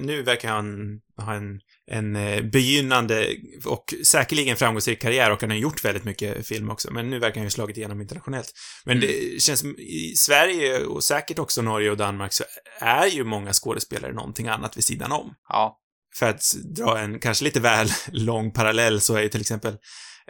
nu 0.00 0.22
verkar 0.22 0.48
han 0.48 1.00
ha 1.16 1.34
en, 1.34 1.60
en 1.90 2.16
eh, 2.16 2.42
begynnande 2.42 3.36
och 3.64 3.94
säkerligen 4.04 4.56
framgångsrik 4.56 5.02
karriär 5.02 5.32
och 5.32 5.40
han 5.40 5.50
har 5.50 5.56
gjort 5.56 5.84
väldigt 5.84 6.04
mycket 6.04 6.46
film 6.46 6.70
också, 6.70 6.92
men 6.92 7.10
nu 7.10 7.18
verkar 7.18 7.36
han 7.36 7.46
ju 7.46 7.50
slagit 7.50 7.76
igenom 7.76 8.00
internationellt. 8.00 8.52
Men 8.84 9.00
det 9.00 9.42
känns 9.42 9.60
som 9.60 9.78
i 9.78 10.14
Sverige 10.16 10.84
och 10.84 11.04
säkert 11.04 11.38
också 11.38 11.62
Norge 11.62 11.90
och 11.90 11.96
Danmark 11.96 12.32
så 12.32 12.44
är 12.80 13.06
ju 13.06 13.24
många 13.24 13.52
skådespelare 13.52 14.12
någonting 14.12 14.48
annat 14.48 14.76
vid 14.76 14.84
sidan 14.84 15.12
om. 15.12 15.34
Ja. 15.48 15.78
För 16.14 16.28
att 16.28 16.42
dra 16.76 16.98
en 16.98 17.18
kanske 17.18 17.44
lite 17.44 17.60
väl 17.60 17.88
lång 18.08 18.52
parallell 18.52 19.00
så 19.00 19.14
är 19.14 19.22
ju 19.22 19.28
till 19.28 19.40
exempel, 19.40 19.76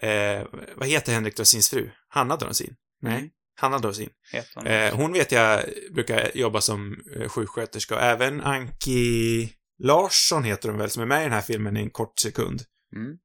eh, 0.02 0.46
vad 0.76 0.88
heter 0.88 1.12
Henrik 1.12 1.36
Dorsins 1.36 1.70
fru? 1.70 1.90
Hanna 2.08 2.36
Dorsin? 2.36 2.74
Nej, 3.02 3.18
Mm. 3.18 3.30
Hanna 3.60 3.78
Dorsin. 3.78 4.08
Hon. 4.54 4.66
Eh, 4.66 4.94
hon 4.94 5.12
vet 5.12 5.32
jag 5.32 5.64
brukar 5.94 6.30
jobba 6.34 6.60
som 6.60 6.96
eh, 7.16 7.28
sjuksköterska 7.28 7.94
och 7.94 8.02
även 8.02 8.40
Anki 8.40 9.52
Larsson 9.82 10.44
heter 10.44 10.68
hon 10.68 10.78
väl, 10.78 10.90
som 10.90 11.02
är 11.02 11.06
med 11.06 11.20
i 11.20 11.24
den 11.24 11.32
här 11.32 11.40
filmen 11.42 11.76
i 11.76 11.80
en 11.80 11.90
kort 11.90 12.18
sekund. 12.18 12.62
Mm. 12.96 13.16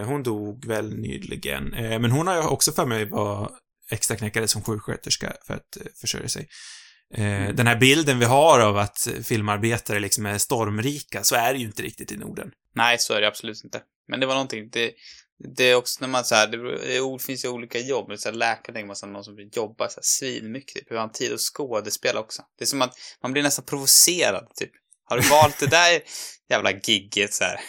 Eh, 0.00 0.06
hon 0.06 0.22
dog 0.22 0.66
väl 0.66 0.96
nyligen, 0.96 1.74
eh, 1.74 1.98
men 2.00 2.10
hon 2.10 2.26
har 2.26 2.34
ju 2.34 2.42
också 2.42 2.72
för 2.72 2.86
mig 2.86 3.04
var 3.04 3.50
extra 3.90 4.16
knäckade 4.16 4.48
som 4.48 4.62
sjuksköterska 4.62 5.32
för 5.46 5.54
att 5.54 5.76
eh, 5.76 5.82
försörja 6.00 6.28
sig. 6.28 6.48
Eh, 7.14 7.54
Den 7.54 7.66
här 7.66 7.76
bilden 7.76 8.18
vi 8.18 8.24
har 8.24 8.60
av 8.60 8.76
att 8.76 9.08
filmarbetare 9.22 9.98
liksom 9.98 10.26
är 10.26 10.38
stormrika, 10.38 11.24
så 11.24 11.36
är 11.36 11.52
det 11.52 11.58
ju 11.58 11.66
inte 11.66 11.82
riktigt 11.82 12.12
i 12.12 12.16
Norden. 12.16 12.50
Nej, 12.74 12.98
så 12.98 13.14
är 13.14 13.20
det 13.20 13.28
absolut 13.28 13.64
inte. 13.64 13.80
Men 14.08 14.20
det 14.20 14.26
var 14.26 14.34
någonting, 14.34 14.68
det, 14.72 14.92
det 15.56 15.64
är 15.64 15.74
också 15.74 16.00
när 16.00 16.08
man 16.08 16.24
så 16.24 16.34
här, 16.34 16.46
det, 16.46 16.78
det 16.78 17.22
finns 17.22 17.44
ju 17.44 17.48
olika 17.48 17.78
jobb. 17.78 18.18
Så 18.18 18.28
här, 18.28 18.36
läkare 18.36 18.74
tänker 18.74 18.86
man 18.86 18.96
här, 19.02 19.08
någon 19.08 19.24
som 19.24 19.50
jobbar 19.52 19.88
så 19.88 19.94
här 19.94 20.02
svinmycket, 20.02 20.74
typ. 20.74 20.90
Hur 20.90 20.96
har 20.96 21.00
han 21.00 21.12
tid 21.12 21.32
att 21.32 21.40
skådespela 21.40 22.20
också? 22.20 22.42
Det 22.58 22.64
är 22.64 22.66
som 22.66 22.82
att 22.82 22.94
man 23.22 23.32
blir 23.32 23.42
nästan 23.42 23.64
provocerad, 23.64 24.48
typ. 24.54 24.70
Har 25.04 25.18
du 25.18 25.28
valt 25.28 25.58
det 25.60 25.66
där 25.66 26.02
jävla 26.48 26.72
gigget 26.72 27.34
så 27.34 27.44
här, 27.44 27.60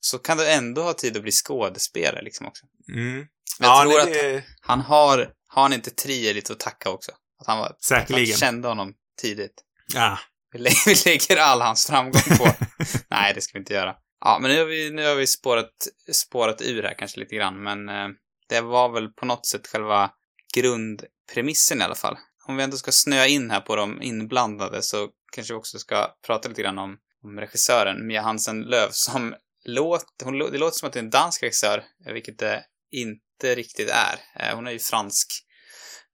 så 0.00 0.18
kan 0.18 0.38
du 0.38 0.50
ändå 0.50 0.82
ha 0.82 0.92
tid 0.92 1.16
att 1.16 1.22
bli 1.22 1.32
skådespelare 1.32 2.22
liksom 2.22 2.46
också. 2.46 2.66
Mm. 2.88 3.26
Men 3.58 3.70
jag 3.70 3.82
tror 3.82 3.92
nej, 3.92 4.00
att 4.00 4.12
det... 4.12 4.44
han 4.60 4.80
har, 4.80 5.32
har 5.48 5.62
han 5.62 5.72
inte 5.72 5.90
Trier 5.90 6.52
att 6.52 6.60
tacka 6.60 6.90
också? 6.90 7.12
Att 7.40 7.46
han 7.46 7.58
var, 7.58 7.66
att 7.66 7.84
Säkerligen. 7.84 8.28
man 8.28 8.38
kände 8.38 8.68
honom 8.68 8.94
tidigt. 9.20 9.62
Ja. 9.94 10.18
Vi 10.52 10.58
lägger 11.04 11.36
all 11.36 11.60
hans 11.60 11.86
framgång 11.86 12.36
på. 12.38 12.48
Nej, 13.10 13.34
det 13.34 13.40
ska 13.40 13.52
vi 13.52 13.58
inte 13.58 13.74
göra. 13.74 13.94
Ja, 14.24 14.38
men 14.40 14.50
nu 14.50 14.58
har 14.58 14.66
vi, 14.66 14.90
nu 14.90 15.06
har 15.06 15.14
vi 15.14 15.26
spårat, 15.26 15.88
spårat 16.12 16.62
ur 16.62 16.82
här 16.82 16.94
kanske 16.98 17.20
lite 17.20 17.36
grann, 17.36 17.62
men 17.62 17.88
eh, 17.88 18.08
det 18.48 18.60
var 18.60 18.92
väl 18.92 19.08
på 19.08 19.26
något 19.26 19.46
sätt 19.46 19.66
själva 19.66 20.10
grundpremissen 20.54 21.80
i 21.80 21.84
alla 21.84 21.94
fall. 21.94 22.16
Om 22.46 22.56
vi 22.56 22.62
ändå 22.62 22.76
ska 22.76 22.92
snöa 22.92 23.26
in 23.26 23.50
här 23.50 23.60
på 23.60 23.76
de 23.76 24.02
inblandade 24.02 24.82
så 24.82 25.08
kanske 25.32 25.54
vi 25.54 25.58
också 25.58 25.78
ska 25.78 26.16
prata 26.26 26.48
lite 26.48 26.62
grann 26.62 26.78
om, 26.78 26.98
om 27.24 27.40
regissören 27.40 28.06
Mia 28.06 28.22
Hansen 28.22 28.62
Löv 28.62 28.88
som 28.90 29.34
låter, 29.64 30.24
hon, 30.24 30.38
det 30.38 30.58
låter 30.58 30.78
som 30.78 30.86
att 30.86 30.92
det 30.92 30.98
är 30.98 31.04
en 31.04 31.10
dansk 31.10 31.42
regissör, 31.42 31.84
vilket 32.12 32.38
det 32.38 32.64
inte 32.90 33.54
riktigt 33.54 33.90
är. 33.90 34.44
Eh, 34.44 34.54
hon 34.54 34.66
är 34.66 34.70
ju 34.70 34.78
fransk, 34.78 35.28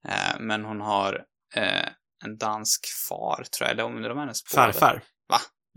eh, 0.08 0.40
men 0.40 0.64
hon 0.64 0.80
har 0.80 1.24
eh, 1.54 1.88
en 2.24 2.38
dansk 2.38 2.86
far, 3.08 3.44
tror 3.56 3.68
jag. 3.68 3.70
Eller 3.70 3.84
undrar 3.84 4.10
om 4.10 4.18
hennes. 4.18 4.42
Farfar. 4.44 5.02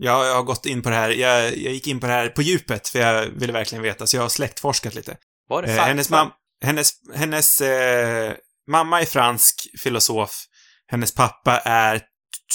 Jag, 0.04 0.26
jag 0.26 0.34
har 0.34 0.42
gått 0.42 0.66
in 0.66 0.82
på 0.82 0.88
det 0.90 0.96
här, 0.96 1.10
jag, 1.10 1.44
jag 1.44 1.72
gick 1.72 1.86
in 1.86 2.00
på 2.00 2.06
det 2.06 2.12
här 2.12 2.28
på 2.28 2.42
djupet, 2.42 2.88
för 2.88 2.98
jag 2.98 3.26
ville 3.26 3.52
verkligen 3.52 3.82
veta, 3.82 4.06
så 4.06 4.16
jag 4.16 4.22
har 4.22 4.28
släktforskat 4.28 4.94
lite. 4.94 5.16
Var 5.48 5.62
det 5.62 5.68
Eh, 5.76 5.84
hennes 5.84 6.10
mam 6.10 6.30
hennes, 6.64 6.92
hennes 7.14 7.60
eh, 7.60 8.34
mamma 8.68 9.00
är 9.00 9.04
fransk 9.06 9.66
filosof, 9.82 10.44
hennes 10.86 11.14
pappa 11.14 11.58
är 11.58 12.02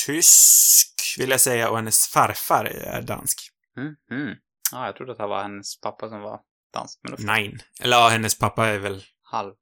tysk, 0.05 1.15
vill 1.17 1.29
jag 1.29 1.41
säga, 1.41 1.69
och 1.69 1.75
hennes 1.75 2.07
farfar 2.07 2.65
är 2.65 3.01
dansk. 3.01 3.39
Mm, 3.77 3.95
mm. 4.23 4.35
Ja, 4.71 4.85
jag 4.85 4.95
trodde 4.95 5.11
att 5.11 5.17
det 5.17 5.27
var 5.27 5.41
hennes 5.41 5.79
pappa 5.81 6.09
som 6.09 6.19
var 6.21 6.39
dansk, 6.73 6.99
men 7.03 7.11
då 7.11 7.17
Nej. 7.19 7.57
Eller 7.81 7.97
ja, 7.97 8.07
hennes 8.09 8.39
pappa 8.39 8.67
är 8.67 8.77
väl, 8.79 9.03
halv. 9.31 9.53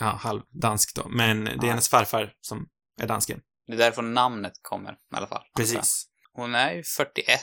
ja, 0.00 0.06
halvdansk 0.06 0.94
då, 0.94 1.08
men 1.08 1.44
det 1.44 1.50
är 1.50 1.56
Ja. 1.62 1.68
hennes 1.68 1.88
farfar 1.88 2.32
som 2.40 2.66
är 3.00 3.06
dansken. 3.06 3.40
Det 3.66 3.72
är 3.72 3.76
därifrån 3.78 4.14
namnet 4.14 4.52
kommer, 4.62 4.92
i 4.92 4.96
alla 5.16 5.26
fall. 5.26 5.42
Precis. 5.56 6.08
Hon 6.32 6.54
är 6.54 6.72
ju 6.72 6.82
41 6.82 7.40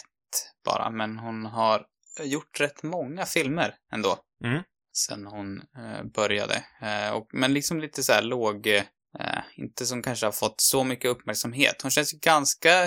bara, 0.66 0.90
men 0.90 1.18
hon 1.18 1.46
har 1.46 1.86
gjort 2.24 2.60
rätt 2.60 2.84
många 2.84 3.26
filmer 3.26 3.76
ändå. 3.92 4.18
Mm. 4.44 4.64
Sen 4.94 5.26
hon 5.26 5.58
eh, 5.58 6.04
började. 6.04 6.64
Eh, 6.82 7.12
och, 7.12 7.30
men 7.34 7.54
liksom 7.54 7.80
lite 7.80 8.04
så 8.04 8.14
här 8.14 8.22
låg, 8.22 8.68
eh, 8.68 8.84
inte 9.56 9.86
som 9.86 10.02
kanske 10.02 10.26
har 10.26 10.32
fått 10.32 10.62
så 10.62 10.84
mycket 10.84 11.12
uppmärksamhet. 11.12 11.82
Hon 11.82 11.92
känns 11.92 12.14
ju 12.14 12.18
ganska, 12.18 12.84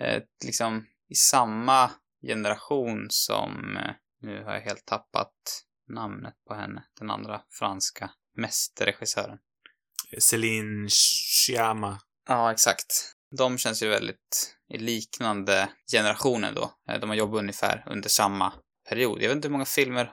eh, 0.00 0.22
liksom, 0.44 0.86
i 1.08 1.14
samma 1.14 1.90
generation 2.26 3.06
som, 3.10 3.76
eh, 3.76 3.92
nu 4.20 4.44
har 4.44 4.54
jag 4.54 4.60
helt 4.60 4.86
tappat 4.86 5.32
namnet 5.88 6.34
på 6.48 6.54
henne, 6.54 6.84
den 6.98 7.10
andra 7.10 7.42
franska 7.50 8.10
mästerregissören. 8.36 9.38
Céline 10.18 10.88
Sciamma. 10.88 12.00
Ja, 12.28 12.52
exakt. 12.52 13.15
De 13.38 13.58
känns 13.58 13.82
ju 13.82 13.88
väldigt 13.88 14.56
i 14.68 14.78
liknande 14.78 15.68
generationer 15.92 16.52
då. 16.52 16.70
Eh, 16.88 17.00
De 17.00 17.08
har 17.10 17.16
jobbat 17.16 17.38
ungefär 17.40 17.84
under 17.86 18.08
samma 18.08 18.52
period. 18.88 19.22
Jag 19.22 19.28
vet 19.28 19.36
inte 19.36 19.48
hur 19.48 19.52
många 19.52 19.64
filmer 19.64 20.12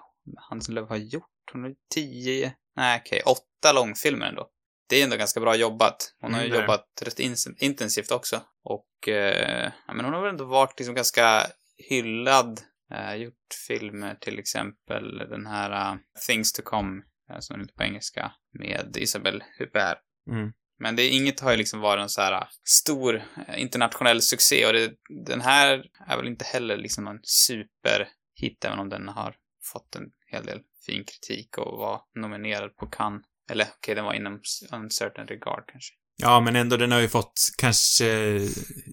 Hansen 0.50 0.76
Löv 0.76 0.88
har 0.90 0.96
gjort. 0.98 1.30
Hon 1.54 1.64
har 1.64 1.74
tio, 1.94 2.54
nej 2.76 3.02
okej, 3.06 3.22
åtta 3.26 3.74
långfilmer 3.76 4.26
ändå. 4.26 4.50
det 4.90 5.00
är 5.00 5.04
ändå 5.04 5.18
ganska 5.18 5.40
bra 5.40 5.56
jobbat. 5.56 6.14
Hon 6.22 6.34
har 6.34 6.42
ju 6.42 6.48
Mm, 6.48 6.62
jobbat 6.62 6.86
rätt 7.02 7.20
in- 7.20 7.36
intensivt 7.58 8.12
också. 8.12 8.42
Och, 8.64 9.08
eh, 9.10 9.72
men 9.88 10.06
hon 10.06 10.14
har 10.14 10.22
väl 10.22 10.30
ändå 10.30 10.46
varit 10.46 10.80
liksom 10.80 10.96
ganska 10.96 11.48
hyllad. 11.90 12.62
Eh, 12.94 13.16
gjort 13.16 13.34
filmer, 13.68 14.16
till 14.16 14.40
exempel 14.40 15.18
den 15.18 15.46
här 15.48 15.72
eh, 15.94 15.98
Things 16.28 16.54
to 16.54 16.62
Come, 16.62 17.02
eh, 17.30 17.40
som 17.40 17.56
är 17.56 17.60
lite 17.60 17.74
på 17.74 17.84
engelska, 17.84 18.32
med 18.60 18.98
Isabelle 19.00 19.46
Huppert. 19.60 19.98
Mm. 20.32 20.54
Men 20.84 20.96
det, 20.96 21.08
inget 21.08 21.40
har 21.40 21.52
ju 21.52 21.58
liksom 21.58 21.80
varit 21.80 22.02
en 22.02 22.10
så 22.10 22.22
här 22.22 22.34
uh, 22.34 22.48
stor 22.64 23.16
uh, 23.16 23.62
internationell 23.62 24.22
succé 24.22 24.66
och 24.66 24.74
det, 24.74 24.92
den 25.26 25.42
här 25.42 25.84
är 26.08 26.18
väl 26.18 26.28
inte 26.28 26.46
heller 26.46 26.78
liksom 26.78 27.04
någon 27.04 27.20
superhit 27.24 28.66
även 28.66 28.80
om 28.80 28.90
den 28.90 29.08
har 29.08 29.36
fått 29.74 29.96
en 29.96 30.04
hel 30.32 30.46
del 30.46 30.60
fin 30.86 31.04
kritik 31.04 31.58
och 31.58 31.78
var 31.78 32.02
nominerad 32.16 32.76
på 32.76 32.86
Cannes. 32.86 33.22
Eller 33.52 33.68
okej, 33.78 33.96
den 33.96 34.06
var 34.06 34.14
inom 34.14 34.42
uncertain 34.72 35.28
regard 35.28 35.64
kanske. 35.68 35.94
Ja, 36.18 36.40
men 36.40 36.56
ändå, 36.56 36.78
den 36.78 36.92
har 36.92 37.00
ju 37.00 37.08
fått 37.08 37.34
kanske... 37.58 38.06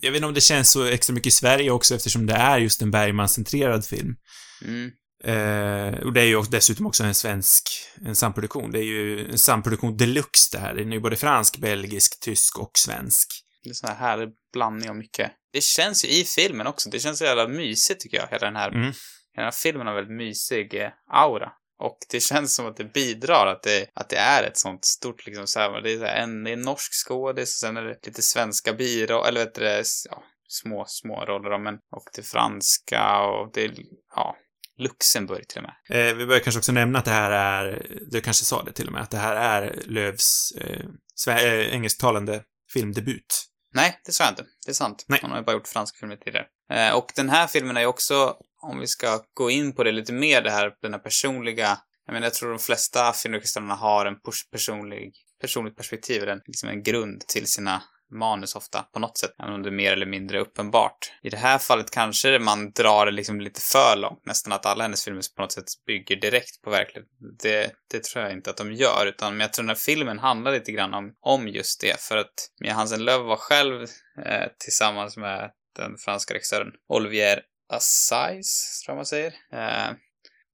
Jag 0.03 0.11
vet 0.11 0.17
inte 0.17 0.27
om 0.27 0.35
det 0.35 0.41
känns 0.41 0.71
så 0.71 0.85
extra 0.85 1.15
mycket 1.15 1.27
i 1.27 1.31
Sverige 1.31 1.71
också 1.71 1.95
eftersom 1.95 2.27
det 2.27 2.35
är 2.35 2.59
just 2.59 2.83
en 2.83 2.91
Bergman-centrerad 2.91 3.85
film. 3.85 4.17
Mm. 4.65 4.91
Eh, 5.25 6.01
och 6.07 6.13
det 6.13 6.21
är 6.21 6.25
ju 6.25 6.43
dessutom 6.43 6.87
också 6.87 7.05
en 7.05 7.15
svensk, 7.15 7.63
en 8.07 8.17
samproduktion. 8.17 8.71
Det 8.71 8.79
är 8.79 8.85
ju 8.85 9.31
en 9.31 9.39
samproduktion 9.39 9.97
deluxe 9.97 10.57
det 10.57 10.59
här. 10.59 10.75
Den 10.75 10.89
är 10.89 10.93
ju 10.93 11.01
både 11.01 11.17
fransk, 11.17 11.59
belgisk, 11.59 12.21
tysk 12.21 12.59
och 12.59 12.71
svensk. 12.75 13.29
Det 13.65 13.71
är 13.71 13.75
sån 13.75 13.89
här 13.89 13.97
härlig 13.97 14.29
blandning 14.53 14.91
av 14.91 14.97
mycket. 14.97 15.33
Det 15.53 15.63
känns 15.63 16.05
ju 16.05 16.09
i 16.09 16.25
filmen 16.25 16.67
också. 16.67 16.91
Det 16.91 16.99
känns 16.99 17.19
så 17.19 17.25
jävla 17.25 17.49
mysigt 17.49 18.01
tycker 18.01 18.17
jag, 18.17 18.27
hela 18.27 18.47
den 18.47 18.57
här 18.57 18.69
Mm. 18.69 18.93
Hela 19.33 19.45
den 19.45 19.45
här 19.45 19.51
filmen 19.63 19.87
har 19.87 19.95
väldigt 19.95 20.17
mysig 20.17 20.75
eh, 20.75 20.91
aura. 21.13 21.53
Och 21.79 21.99
det 22.11 22.21
känns 22.31 22.55
som 22.55 22.67
att 22.67 22.77
det 22.77 22.93
bidrar 22.93 23.47
att 23.47 23.63
det, 23.63 23.87
att 23.95 24.09
det 24.09 24.17
är 24.17 24.45
ett 24.45 24.59
sånt 24.59 24.85
stort 24.85 25.27
liksom 25.27 25.47
så 25.47 25.61
här, 25.61 25.81
det 25.81 25.93
är, 25.93 26.23
en, 26.23 26.45
det 26.45 26.51
är 26.51 26.53
en 26.53 26.63
norsk 26.63 26.93
skådis 27.07 27.57
och 27.57 27.61
sen 27.61 27.77
är 27.77 27.83
det 27.83 28.07
lite 28.07 28.23
svenska 28.23 28.73
biro, 28.73 29.25
eller 29.25 29.41
vet 29.41 29.55
du 29.55 29.83
ja, 30.11 30.23
små, 30.49 30.85
små 30.89 31.25
roller 31.25 31.51
då, 31.51 31.59
men 31.59 31.75
och 31.75 32.09
det 32.17 32.23
franska 32.23 33.21
och 33.21 33.53
det, 33.53 33.71
ja, 34.17 34.37
Luxemburg 34.81 35.49
till 35.49 35.59
och 35.59 35.65
med. 35.65 36.09
Eh, 36.09 36.15
vi 36.15 36.27
bör 36.27 36.39
kanske 36.39 36.59
också 36.59 36.73
nämna 36.73 36.99
att 36.99 37.05
det 37.05 37.11
här 37.11 37.31
är, 37.31 37.87
du 38.11 38.21
kanske 38.21 38.45
sa 38.45 38.63
det 38.63 38.73
till 38.73 38.87
och 38.87 38.93
med, 38.93 39.03
att 39.03 39.11
det 39.11 39.19
här 39.19 39.37
är 39.37 39.83
Lövs 39.87 40.53
eh, 40.61 41.37
eh, 41.37 41.75
engelsktalande 41.75 42.43
filmdebut. 42.73 43.47
Nej, 43.75 44.01
det 44.05 44.13
sa 44.13 44.25
jag 44.25 44.33
inte. 44.33 44.45
Det 44.67 44.71
är 44.71 44.75
sant. 44.75 45.05
Nej. 45.09 45.19
Han 45.23 45.31
har 45.31 45.39
ju 45.39 45.45
bara 45.45 45.53
gjort 45.53 45.69
franska 45.69 45.97
filmer 46.01 46.17
tidigare. 46.17 46.47
Eh, 46.73 46.95
och 46.95 47.13
den 47.17 47.31
här 47.31 47.47
filmen 47.47 47.77
är 47.77 47.81
ju 47.81 47.87
också, 47.87 48.35
om 48.63 48.81
vi 48.81 48.87
ska 48.87 49.21
gå 49.35 49.51
in 49.51 49.75
på 49.75 49.85
det 49.85 49.93
lite 49.93 50.13
mer, 50.13 50.43
det 50.43 50.51
här, 50.51 50.71
den 50.83 50.93
här 50.93 51.01
personliga... 51.01 51.79
Jag 52.07 52.13
menar, 52.13 52.27
jag 52.27 52.35
tror 52.35 52.51
de 52.51 52.59
flesta 52.59 53.13
filmregissörerna 53.13 53.75
har 53.75 54.07
en 54.07 54.15
pers- 54.15 54.51
personlig, 54.53 55.13
personligt 55.41 55.77
perspektiv, 55.77 56.29
en, 56.29 56.41
liksom 56.47 56.69
en 56.69 56.83
grund 56.83 57.21
till 57.21 57.47
sina 57.47 57.83
manus 58.11 58.57
ofta, 58.57 58.83
på 58.83 58.99
något 58.99 59.19
sätt, 59.19 59.35
även 59.39 59.55
om 59.55 59.63
det 59.63 59.69
är 59.69 59.73
mer 59.73 59.93
eller 59.93 60.07
mindre 60.07 60.41
uppenbart. 60.41 61.13
I 61.23 61.31
det 61.31 61.37
här 61.37 61.59
fallet 61.59 61.91
kanske 61.91 62.39
man 62.39 62.71
drar 62.71 63.07
det 63.07 63.13
liksom 63.13 63.41
lite 63.41 63.61
för 63.61 63.97
långt, 63.97 64.27
nästan 64.27 64.53
att 64.53 64.67
alla 64.67 64.85
hennes 64.85 65.05
filmer 65.05 65.23
på 65.37 65.43
något 65.43 65.53
sätt 65.53 65.65
bygger 65.87 66.17
direkt 66.17 66.63
på 66.63 66.71
verkligheten. 66.71 67.13
Det, 67.43 67.73
det 67.91 68.05
tror 68.05 68.25
jag 68.25 68.33
inte 68.33 68.51
att 68.51 68.57
de 68.57 68.73
gör, 68.73 69.07
utan 69.07 69.33
men 69.33 69.41
jag 69.41 69.53
tror 69.53 69.63
den 69.63 69.69
här 69.71 69.77
filmen 69.77 70.19
handlar 70.19 70.53
lite 70.53 70.73
grann 70.73 70.95
om, 70.95 71.15
om 71.21 71.49
just 71.49 71.81
det, 71.81 72.01
för 72.01 72.17
att 72.17 72.51
Mia 72.61 72.73
Hansen-Löf 72.73 73.21
var 73.21 73.37
själv 73.37 73.83
eh, 74.27 74.47
tillsammans 74.59 75.17
med 75.17 75.51
den 75.77 75.97
franska 75.99 76.35
regissören 76.35 76.73
Olivier 76.89 77.43
Assayas, 77.69 78.83
tror 78.85 78.93
jag 78.93 78.99
man 78.99 79.07
säger, 79.07 79.35
eh, 79.53 79.97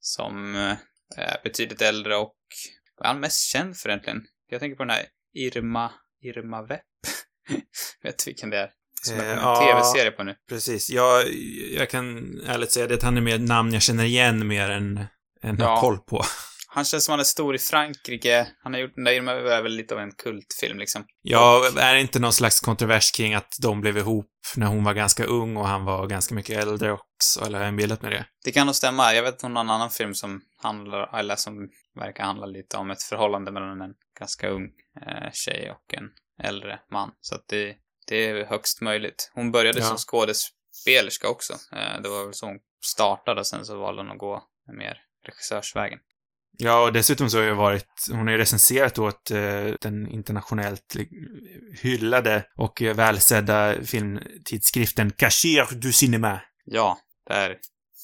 som 0.01 0.57
eh, 0.57 0.77
är 1.17 1.41
betydligt 1.45 1.83
äldre 1.83 2.17
och 2.17 2.37
vad 2.97 3.07
är 3.07 3.13
han 3.13 3.21
mest 3.21 3.41
känd 3.41 3.77
för 3.77 3.89
egentligen? 3.89 4.27
Jag 4.49 4.61
tänker 4.61 4.77
på 4.77 4.83
den 4.83 4.91
här 4.91 5.07
Irma, 5.35 5.93
Irma 6.23 6.63
Vepp. 6.63 6.83
Vet 8.03 8.27
vilken 8.27 8.51
det 8.51 8.59
är? 8.59 8.71
Som 9.03 9.15
Eh, 9.17 9.21
är 9.21 9.35
på 9.35 9.41
en 9.41 9.47
ja. 9.49 9.67
tv-serie 9.67 10.11
på 10.11 10.23
nu. 10.23 10.35
Precis. 10.49 10.91
Jag, 10.91 11.25
jag 11.73 11.91
kan 11.91 12.19
ärligt 12.47 12.73
säga 12.73 12.87
det 12.87 12.95
att 12.95 13.03
han 13.03 13.17
är 13.17 13.21
mer 13.21 13.35
ett 13.35 13.41
namn 13.41 13.73
jag 13.73 13.83
känner 13.83 14.05
igen 14.05 14.47
mer 14.47 14.71
än, 14.71 14.97
än 15.43 15.57
Ja. 15.59 15.67
har 15.69 15.81
koll 15.81 15.99
på. 15.99 16.23
Han 16.69 16.85
känns 16.85 17.05
som 17.05 17.13
han 17.13 17.21
är 17.21 17.25
stor 17.25 17.55
i 17.55 17.59
Frankrike. 17.59 18.47
Han 18.63 18.73
har 18.75 18.81
gjort, 18.81 18.95
den 18.95 19.05
där 19.05 19.21
Vepp 19.21 19.53
är 19.53 19.63
väl 19.63 19.73
lite 19.73 19.95
av 19.95 20.01
en 20.01 20.13
kultfilm 20.13 20.79
liksom. 20.79 21.05
Ja, 21.23 21.71
är 21.79 21.95
det 21.95 22.01
inte 22.01 22.19
någon 22.19 22.33
slags 22.33 22.61
kontrovers 22.61 23.11
kring 23.13 23.35
att 23.35 23.49
de 23.63 23.81
blev 23.81 23.99
ihop 23.99 24.31
när 24.57 24.67
hon 24.67 24.85
var 24.85 24.95
ganska 24.95 25.25
ung 25.25 25.57
och 25.57 25.67
han 25.69 25.85
var 25.85 26.07
ganska 26.07 26.35
mycket 26.35 26.59
äldre 26.63 26.93
också, 26.93 27.45
eller 27.47 27.59
har 27.59 27.65
jag 27.65 27.69
inbillat 27.73 28.03
med 28.03 28.13
det? 28.13 28.27
Det 28.45 28.53
kan 28.53 28.67
nog 28.67 28.75
stämma. 28.75 29.15
Jag 29.15 29.23
vet 29.23 29.35
att 29.35 29.43
hon 29.43 29.57
har 29.57 29.65
en 29.65 29.71
annan 29.71 29.91
film 29.91 30.15
som 30.15 30.41
handlar, 30.63 31.19
eller 31.19 31.37
som 31.37 31.69
verkar 32.01 32.25
handla 32.25 32.47
lite 32.47 32.77
om 32.77 32.91
ett 32.91 33.03
förhållande 33.03 33.53
mellan 33.53 33.81
en 33.81 33.95
ganska 34.19 34.49
ung 34.49 34.65
eh, 35.07 35.31
tjej 35.33 35.71
och 35.71 35.95
en 35.95 36.05
äldre 36.43 36.79
man. 36.91 37.11
Så 37.21 37.35
att 37.35 37.45
det, 37.49 37.77
det 38.07 38.17
är 38.17 38.45
högst 38.45 38.81
möjligt. 38.81 39.31
Hon 39.35 39.53
började 39.53 39.79
Ja. 39.79 39.85
som 39.85 39.97
skådespelerska 39.97 41.29
också. 41.29 41.53
Eh, 41.53 42.01
det 42.03 42.09
var 42.09 42.25
väl 42.25 42.35
så 42.35 42.47
hon 42.47 42.59
startade 42.85 43.41
och 43.41 43.47
sen 43.47 43.65
så 43.65 43.79
valde 43.79 44.03
hon 44.03 44.11
att 44.11 44.19
gå 44.19 44.43
mer 44.77 44.99
regissörsvägen. 45.27 45.99
Ja, 46.59 46.83
och 46.85 46.93
dessutom 46.93 47.31
så 47.31 47.39
har 47.39 47.45
jag 47.45 47.55
varit, 47.55 48.07
hon 48.11 48.19
har 48.27 48.31
ju 48.31 48.39
recenserat 48.39 48.99
åt 48.99 49.31
eh, 49.31 49.65
den 49.81 50.09
internationellt 50.09 50.97
hyllade 51.83 52.45
och 52.57 52.83
eh, 52.83 52.95
välsedda 52.97 53.75
filmtidskriften 53.85 55.11
Cachir 55.13 55.67
du 55.73 55.93
Cinéma. 55.93 56.41
Ja, 56.65 56.99
där 57.29 57.59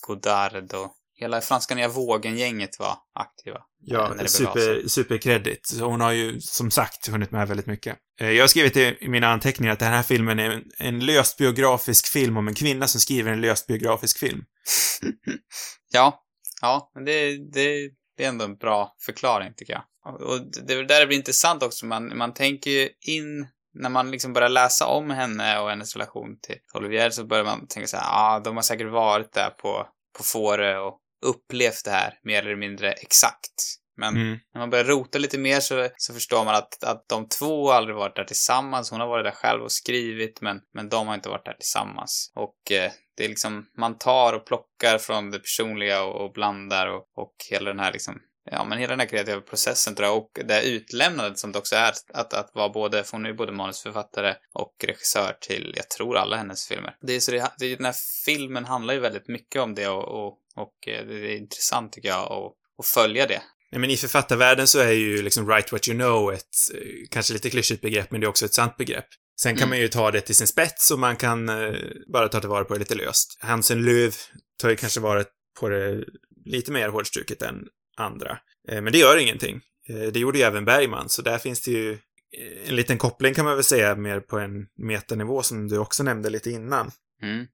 Godard 0.07 0.75
och 0.75 0.95
hela 1.23 1.41
franska 1.41 1.75
nya 1.75 1.89
vågen-gänget 1.89 2.79
var 2.79 2.97
aktiva. 3.15 3.59
Ja, 3.85 4.15
super, 4.27 4.89
superkredit. 4.89 5.73
Hon 5.81 6.01
har 6.01 6.13
ju 6.13 6.41
som 6.41 6.71
sagt 6.71 7.09
hunnit 7.09 7.31
med 7.31 7.49
väldigt 7.49 7.67
mycket. 7.67 7.97
Eh, 8.21 8.31
Jag 8.31 8.43
har 8.43 8.49
skrivit 8.49 8.77
i 8.77 9.09
mina 9.09 9.29
anteckningar 9.29 9.73
att 9.73 9.79
den 9.79 9.93
här 9.93 10.03
filmen 10.03 10.39
är 10.39 10.51
en, 10.51 10.63
en 10.79 11.07
löst 11.07 11.37
biografisk 11.39 12.07
film 12.07 12.37
om 12.37 12.49
en 12.49 12.55
kvinna 12.55 12.87
som 12.87 13.01
skriver 13.01 13.33
en 13.33 13.41
löst 13.41 13.67
biografisk 13.67 14.19
film. 14.19 14.45
Ja, 15.95 16.23
ja, 16.63 16.91
men 16.95 17.05
det, 17.05 17.37
det, 17.53 17.91
det 18.17 18.25
är 18.25 18.29
ändå 18.29 18.45
en 18.45 18.57
bra 18.57 18.95
förklaring 19.07 19.53
tycker 19.57 19.73
jag. 19.73 19.83
Och- 20.29 20.41
det 20.67 20.75
är 20.75 20.83
där 20.85 21.01
det 21.01 21.07
blir 21.07 21.17
intressant 21.19 21.63
också. 21.63 21.87
Man, 21.87 22.19
man 22.19 22.35
tänker 22.35 22.71
ju 22.71 22.89
in, 23.01 23.47
när 23.75 23.91
man 23.91 24.11
liksom 24.11 24.33
börjar 24.33 24.49
läsa 24.49 24.87
om 24.87 25.11
henne 25.11 25.59
och 25.59 25.71
hennes 25.71 25.97
relation 25.97 26.39
till 26.43 26.57
Olivier 26.75 27.11
så 27.11 27.25
börjar 27.25 27.45
man 27.45 27.67
tänka 27.67 27.87
så 27.87 27.97
här, 27.97 28.05
ja, 28.05 28.37
ah, 28.37 28.41
de 28.41 28.57
har 28.57 28.63
säkert 28.63 28.91
varit 28.93 29.33
där 29.33 29.51
på, 29.51 29.87
på 30.19 30.23
Fårö 30.25 30.79
och 30.79 30.99
upplevt 31.23 31.85
det 31.85 31.91
här 31.91 32.19
mer 32.23 32.43
eller 32.43 32.57
mindre 32.57 32.93
exakt. 32.93 33.53
Men 33.97 34.17
Mm. 34.17 34.39
när 34.55 34.59
man 34.59 34.71
börjar 34.71 34.85
rota 34.85 35.19
lite 35.19 35.39
mer 35.39 35.61
så, 35.61 35.89
så 35.97 36.15
förstår 36.15 36.45
man 36.45 36.55
att, 36.55 36.85
att 36.85 37.05
de 37.09 37.29
två 37.29 37.71
aldrig 37.71 37.97
varit 37.97 38.17
där 38.17 38.25
tillsammans. 38.25 38.91
Hon 38.91 39.01
har 39.01 39.09
varit 39.09 39.25
där 39.25 39.31
själv 39.31 39.63
och 39.63 39.73
skrivit, 39.73 40.41
men, 40.41 40.61
men 40.75 40.89
de 40.89 41.07
har 41.09 41.15
inte 41.15 41.29
varit 41.29 41.45
där 41.45 41.55
tillsammans. 41.55 42.33
Och 42.35 42.73
eh, 42.73 42.93
det 43.17 43.25
är 43.25 43.29
liksom, 43.29 43.67
man 43.79 43.99
tar 43.99 44.33
och 44.33 44.47
plockar 44.47 44.99
från 44.99 45.31
det 45.31 45.39
personliga 45.39 46.03
och, 46.03 46.25
och 46.25 46.33
blandar 46.33 46.87
och, 46.87 47.03
och 47.17 47.35
hela 47.51 47.71
den 47.71 47.81
här 47.81 47.93
liksom, 47.93 48.19
ja 48.51 48.65
men 48.65 48.79
hela 48.79 48.91
den 48.91 49.01
här 49.01 49.07
kreativa 49.07 49.41
processen 49.41 49.95
tror 49.95 50.09
jag. 50.09 50.17
Och 50.17 50.31
det 50.45 50.63
utlämnandet 50.63 51.39
som 51.39 51.53
det 51.53 51.59
också 51.59 51.77
är, 51.77 51.93
att, 52.13 52.35
att 52.35 52.51
vara 52.55 52.69
både, 52.69 53.05
för 53.05 53.13
hon 53.13 53.25
är 53.25 53.31
ju 53.31 53.37
både 53.37 53.53
manusförfattare 53.53 54.37
och 54.55 54.75
regissör 54.85 55.37
till, 55.41 55.73
jag 55.77 55.91
tror 55.91 56.17
alla 56.17 56.37
hennes 56.37 56.67
filmer. 56.69 56.97
Det 57.07 57.13
är 57.13 57.21
så 57.21 57.31
det, 57.31 57.53
det, 57.59 57.77
den 57.77 57.85
här 57.85 57.95
filmen 58.25 58.65
handlar 58.65 58.95
ju 58.95 59.01
väldigt 59.01 59.29
mycket 59.29 59.63
om 59.63 59.75
det 59.75 59.89
och, 59.89 60.09
och, 60.09 60.39
och 60.57 60.89
eh, 60.89 61.07
det 61.07 61.15
är 61.15 61.37
intressant 61.37 61.93
tycker 61.93 62.09
jag 62.09 62.33
att, 62.33 62.53
att 62.79 62.87
följa 62.87 63.27
det. 63.27 63.43
Nej, 63.73 63.81
men 63.81 63.91
i 63.91 63.97
författarvärlden 63.97 64.67
så 64.67 64.79
är 64.79 64.93
ju 64.93 65.23
liksom 65.23 65.47
write 65.47 65.69
what 65.73 65.89
you 65.89 65.99
know 65.99 66.33
ett 66.33 66.41
eh, 66.75 66.81
kanske 67.11 67.33
lite 67.33 67.51
klyschigt 67.51 67.83
begrepp, 67.83 68.11
men 68.11 68.21
det 68.21 68.25
är 68.25 68.29
också 68.29 68.45
ett 68.45 68.55
sant 68.55 68.77
begrepp. 68.77 69.07
Sen 69.41 69.55
kan 69.55 69.63
Mm. 69.63 69.69
man 69.69 69.79
ju 69.79 69.89
ta 69.89 70.11
det 70.11 70.21
till 70.21 70.35
sin 70.35 70.47
spets 70.47 70.91
och 70.91 70.99
man 70.99 71.17
kan 71.17 71.49
eh, 71.49 71.75
bara 72.13 72.29
ta 72.29 72.41
tillvara 72.41 72.65
på 72.65 72.75
det 72.75 72.79
lite 72.79 72.95
löst. 72.95 73.39
Hansen 73.41 73.83
Löv 73.83 74.15
tar 74.61 74.71
ju 74.71 74.77
kanske 74.77 75.01
varit 75.01 75.29
på 75.61 75.69
det 75.69 76.05
lite 76.45 76.73
mer 76.73 76.89
hårdstruket 76.89 77.43
än 77.43 77.57
andra. 77.97 78.39
Eh, 78.69 78.83
men 78.83 78.93
det 78.93 78.99
gör 78.99 79.17
ingenting. 79.17 79.61
Eh, 79.89 80.13
det 80.13 80.21
gjorde 80.21 80.39
ju 80.39 80.45
även 80.45 80.65
Bergman, 80.65 81.09
så 81.09 81.23
där 81.23 81.39
finns 81.39 81.61
det 81.61 81.71
ju 81.71 81.93
eh, 81.93 82.69
en 82.69 82.77
liten 82.77 82.99
koppling 82.99 83.35
kan 83.35 83.45
man 83.45 83.55
väl 83.55 83.65
säga, 83.65 83.95
mer 83.95 84.21
på 84.21 84.39
en 84.39 84.67
metanivå 84.77 85.43
som 85.43 85.69
du 85.69 85.79
också 85.79 86.03
nämnde 86.03 86.31
lite 86.31 86.51
innan. 86.51 86.91
Mm. 87.23 87.47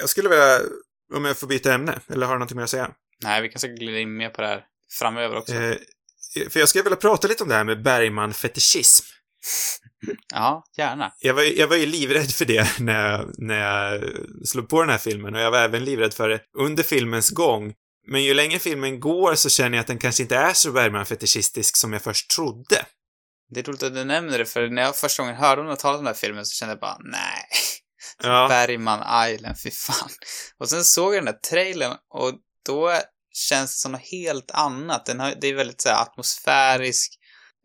Jag 0.00 0.08
skulle 0.08 0.28
vilja, 0.28 0.58
om 1.14 1.24
jag 1.24 1.38
får 1.38 1.46
byta 1.46 1.72
ämne, 1.72 2.00
eller 2.08 2.26
har 2.26 2.34
du 2.34 2.38
någonting 2.38 2.56
mer 2.56 2.64
att 2.64 2.70
säga? 2.70 2.90
Nej, 3.22 3.42
vi 3.42 3.48
kan 3.48 3.60
säkert 3.60 3.78
glida 3.78 3.98
in 3.98 4.16
mer 4.16 4.28
på 4.28 4.40
det 4.40 4.46
här 4.46 4.64
framöver 4.98 5.36
också. 5.36 5.54
Eh, 5.54 5.76
för 6.50 6.60
jag 6.60 6.68
skulle 6.68 6.84
vilja 6.84 6.96
prata 6.96 7.28
lite 7.28 7.42
om 7.42 7.48
det 7.48 7.54
här 7.54 7.64
med 7.64 7.82
Bergman-fetischism. 7.82 9.04
Ja, 10.34 10.64
gärna. 10.76 11.12
Jag 11.18 11.34
var, 11.34 11.42
jag 11.42 11.68
var 11.68 11.76
ju 11.76 11.86
livrädd 11.86 12.30
för 12.30 12.44
det 12.44 12.80
när 12.80 13.10
jag, 13.10 13.34
när 13.38 13.58
jag 13.58 14.02
slog 14.44 14.68
på 14.68 14.80
den 14.80 14.90
här 14.90 14.98
filmen 14.98 15.34
och 15.34 15.40
jag 15.40 15.50
var 15.50 15.58
även 15.58 15.84
livrädd 15.84 16.14
för 16.14 16.28
det 16.28 16.40
under 16.58 16.82
filmens 16.82 17.30
gång. 17.30 17.74
Men 18.06 18.22
ju 18.22 18.34
längre 18.34 18.58
filmen 18.58 19.00
går 19.00 19.34
så 19.34 19.50
känner 19.50 19.76
jag 19.76 19.80
att 19.80 19.86
den 19.86 19.98
kanske 19.98 20.22
inte 20.22 20.36
är 20.36 20.52
så 20.52 20.72
Bergman-fetischistisk 20.72 21.76
som 21.76 21.92
jag 21.92 22.02
först 22.02 22.30
trodde. 22.30 22.86
Det 23.50 23.60
är 23.60 23.64
roligt 23.64 23.82
att 23.82 23.94
du 23.94 24.04
nämner 24.04 24.38
det, 24.38 24.46
för 24.46 24.68
när 24.68 24.82
jag 24.82 24.96
första 24.96 25.22
gången 25.22 25.36
hörde 25.36 25.62
om 25.62 25.76
talas 25.76 25.98
om 25.98 26.04
den 26.04 26.14
här 26.14 26.20
filmen 26.20 26.46
så 26.46 26.54
kände 26.54 26.72
jag 26.72 26.80
bara, 26.80 26.98
nej. 27.04 27.44
Ja. 28.22 28.48
Bergman 28.48 29.30
Island, 29.30 29.56
fy 29.64 29.70
fan. 29.70 30.08
Och 30.58 30.68
sen 30.68 30.84
såg 30.84 31.14
jag 31.14 31.24
den 31.24 31.34
där 31.34 31.40
trailern 31.50 31.96
och 32.14 32.32
då 32.66 32.98
känns 33.32 33.70
det 33.70 33.80
som 33.80 33.92
något 33.92 34.10
helt 34.10 34.50
annat. 34.50 35.06
Den 35.06 35.20
har, 35.20 35.34
det 35.40 35.46
är 35.46 35.54
väldigt 35.54 35.80
så 35.80 35.88
här, 35.88 36.02
atmosfärisk. 36.02 37.18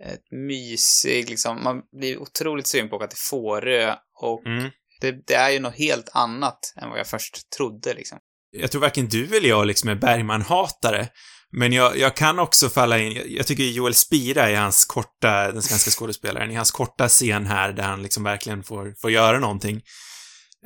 ett 0.04 0.32
mysig, 0.32 1.30
liksom, 1.30 1.64
man 1.64 1.82
blir 2.00 2.18
otroligt 2.18 2.68
sugen 2.68 2.90
på 2.90 2.96
att 2.96 3.02
åka 3.02 3.08
till 3.08 3.20
Fårö 3.30 3.96
och 4.22 4.46
Mm. 4.46 4.70
det, 5.02 5.12
det 5.28 5.34
är 5.34 5.50
ju 5.50 5.60
något 5.60 5.76
helt 5.78 6.10
annat 6.14 6.60
än 6.82 6.90
vad 6.90 7.00
jag 7.00 7.08
först 7.08 7.50
trodde 7.58 7.94
liksom. 7.94 8.20
Jag 8.60 8.72
tror 8.72 8.82
varken 8.82 9.08
du 9.08 9.38
eller 9.38 9.50
jag 9.50 9.68
liksom 9.68 9.90
är 9.90 9.96
Bergman-hatare. 9.96 11.08
Men 11.52 11.74
jag, 11.74 11.98
jag 11.98 12.16
kan 12.16 12.40
också 12.40 12.70
falla 12.70 13.00
in, 13.00 13.12
jag, 13.12 13.28
jag 13.28 13.48
tycker 13.48 13.64
Joel 13.64 13.94
Spira 13.94 14.52
i 14.52 14.56
hans 14.56 14.86
korta, 14.86 15.52
den 15.52 15.62
svenska 15.62 15.92
skådespelaren, 15.92 16.52
i 16.52 16.56
hans 16.56 16.72
korta 16.72 17.08
scen 17.08 17.46
här 17.46 17.74
där 17.74 17.84
han 17.84 18.02
liksom 18.04 18.24
verkligen 18.24 18.64
får, 18.64 18.94
får 19.02 19.12
göra 19.12 19.40
någonting. 19.40 19.82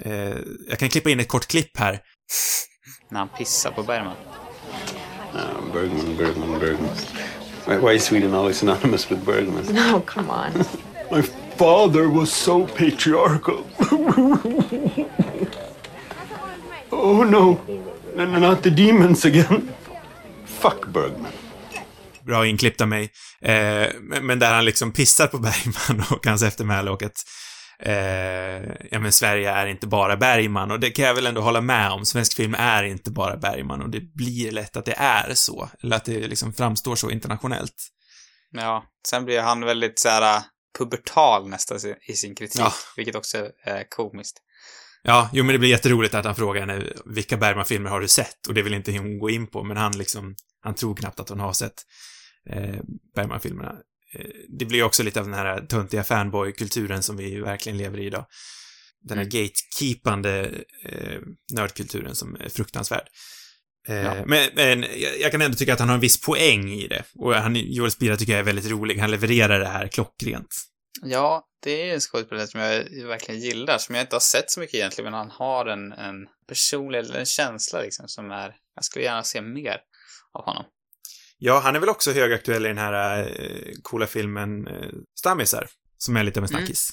Eh, 0.02 0.36
jag 0.70 0.80
kan 0.80 0.90
klippa 0.90 1.10
in 1.10 1.20
ett 1.20 1.28
kort 1.28 1.48
klipp 1.48 1.78
här. 1.78 2.00
När 3.10 3.20
han 3.20 3.30
pissar 3.30 3.72
på 3.72 3.84
Bergman. 3.84 4.16
Ah, 5.34 5.74
Bergman, 5.74 6.18
Bergman, 6.18 6.60
Bergman. 6.60 6.96
Why, 7.68 7.78
why 7.78 7.96
is 7.96 8.04
Sweden 8.04 8.34
always 8.34 8.58
synonymous 8.58 9.12
with 9.12 9.26
Bergman? 9.26 9.64
No, 9.70 10.02
come 10.06 10.30
on. 10.30 10.66
My 11.12 11.22
father 11.58 12.08
was 12.08 12.34
so 12.34 12.68
patriarchal. 12.68 13.64
oh 16.92 17.24
no, 17.24 17.60
N- 18.18 18.42
not 18.42 18.64
the 18.64 18.70
demons 18.70 19.26
again. 19.26 19.70
Fuck 20.46 20.88
Bergman. 20.88 21.32
Bra 22.26 22.48
inklippt 22.48 22.82
av 22.82 22.88
mig. 22.88 23.12
Eh, 23.42 23.88
men 24.02 24.26
men 24.26 24.40
där 24.40 24.54
han 24.54 24.66
liksom 24.66 24.92
pissar 24.94 25.28
på 25.28 25.38
Bergman 25.40 26.06
och 26.12 26.26
hans 26.26 26.44
eftermäle 26.44 26.92
och 26.92 27.04
att 27.04 27.18
eh, 27.80 27.94
ja 28.92 29.00
men 29.00 29.12
Sverige 29.12 29.52
är 29.52 29.68
inte 29.68 29.88
bara 29.88 30.18
Bergman 30.18 30.72
och 30.72 30.80
det 30.80 30.90
kan 30.90 31.06
jag 31.06 31.14
väl 31.16 31.26
ändå 31.28 31.42
hålla 31.42 31.62
med 31.62 31.92
om. 31.92 32.06
Svensk 32.06 32.36
film 32.36 32.56
är 32.58 32.84
inte 32.84 33.12
bara 33.12 33.38
Bergman 33.38 33.82
och 33.82 33.90
det 33.90 34.02
blir 34.14 34.52
lätt 34.52 34.78
att 34.78 34.86
det 34.86 34.96
är 34.98 35.34
så. 35.34 35.70
Eller 35.84 35.96
att 35.96 36.06
det 36.06 36.28
liksom 36.28 36.54
framstår 36.54 36.96
så 36.96 37.10
internationellt. 37.10 37.76
Ja, 38.52 38.84
sen 39.08 39.26
blir 39.26 39.42
han 39.42 39.62
väldigt 39.66 40.00
så 40.00 40.10
här 40.10 40.36
äh, 40.36 40.42
pubertal 40.78 41.50
nästan 41.50 41.78
i 42.08 42.14
sin 42.14 42.36
kritik, 42.36 42.62
Ja. 42.62 42.74
vilket 42.96 43.16
också 43.16 43.38
är 43.66 43.90
komiskt. 43.90 44.38
Ja, 45.04 45.30
jo 45.34 45.44
men 45.44 45.54
det 45.54 45.60
blir 45.60 45.70
jätteroligt 45.70 46.14
att 46.14 46.26
han 46.26 46.36
frågar 46.36 46.62
henne 46.68 46.84
vilka 47.06 47.38
Bergman-filmer 47.38 47.90
har 47.90 48.02
du 48.02 48.08
sett? 48.08 48.48
Och 48.48 48.54
det 48.54 48.62
vill 48.62 48.74
inte 48.74 48.92
hon 48.92 49.20
gå 49.20 49.30
in 49.30 49.48
på, 49.48 49.64
men 49.64 49.78
han 49.78 49.98
liksom, 49.98 50.36
han 50.62 50.76
tror 50.76 50.96
knappt 50.96 51.20
att 51.20 51.30
hon 51.30 51.40
har 51.40 51.54
sett 51.54 51.74
eh, 52.50 52.76
Bergman-filmerna. 53.16 53.76
Eh, 54.14 54.26
det 54.60 54.66
blir 54.66 54.84
också 54.84 55.04
lite 55.04 55.20
av 55.20 55.26
den 55.26 55.36
här 55.36 55.62
töntiga 55.62 56.04
fanboy-kulturen 56.04 57.04
som 57.04 57.18
vi 57.18 57.40
verkligen 57.40 57.78
lever 57.78 58.00
i 58.00 58.06
idag. 58.06 58.26
Den 59.04 59.18
här 59.18 59.26
gatekeepande 59.26 60.52
eh, 60.86 61.20
nördkulturen 61.54 62.16
som 62.16 62.36
är 62.36 62.50
fruktansvärd. 62.50 63.08
Eh, 63.88 63.96
Ja. 63.96 64.16
Men, 64.26 64.50
men 64.56 64.82
jag, 64.82 65.20
jag 65.20 65.32
kan 65.32 65.42
ändå 65.42 65.58
tycka 65.58 65.74
att 65.74 65.80
han 65.80 65.90
har 65.90 65.96
en 65.96 66.02
viss 66.02 66.22
poäng 66.22 66.72
i 66.72 66.88
det. 66.88 67.04
Och 67.16 67.34
han, 67.34 67.56
Joel 67.56 67.92
Spira 67.92 68.18
tycker 68.18 68.32
jag 68.34 68.40
är 68.40 68.44
väldigt 68.44 68.72
rolig. 68.72 68.98
Han 68.98 69.12
levererar 69.12 69.60
det 69.60 69.68
här 69.68 69.88
klockrent. 69.88 70.56
Ja, 71.02 71.48
det 71.64 71.90
är 71.90 71.94
en 71.94 72.00
skådespelare 72.00 72.48
som 72.48 72.60
jag 72.60 73.08
verkligen 73.08 73.42
gillar, 73.42 73.78
som 73.78 73.96
jag 73.96 74.04
inte 74.04 74.16
har 74.16 74.20
sett 74.20 74.52
så 74.52 74.60
mycket 74.60 74.76
egentligen, 74.76 75.12
men 75.12 75.20
han 75.20 75.32
har 75.32 75.66
en, 75.66 75.92
en 75.92 76.16
personlig, 76.48 77.00
eller 77.00 77.20
en 77.20 77.26
känsla 77.26 77.82
liksom 77.82 78.08
som 78.08 78.32
är, 78.32 78.56
jag 78.76 78.84
skulle 78.86 79.06
gärna 79.06 79.24
se 79.24 79.42
mer 79.42 79.78
av 80.34 80.46
honom. 80.46 80.66
Ja, 81.38 81.60
han 81.60 81.76
är 81.76 81.80
väl 81.80 81.90
också 81.90 82.12
högaktuell 82.12 82.66
i 82.66 82.68
den 82.68 82.78
här 82.78 83.20
eh, 83.20 83.72
coola 83.82 84.08
filmen 84.08 84.68
eh, 84.68 84.90
Stammisar, 85.20 85.68
som 85.98 86.18
är 86.18 86.24
lite 86.24 86.40
av 86.40 86.44
en 86.44 86.50
Mm. 86.50 86.60
snackis. 86.62 86.90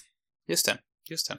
Just 0.48 0.66
det, 0.66 0.78
just 1.10 1.28
det. 1.28 1.38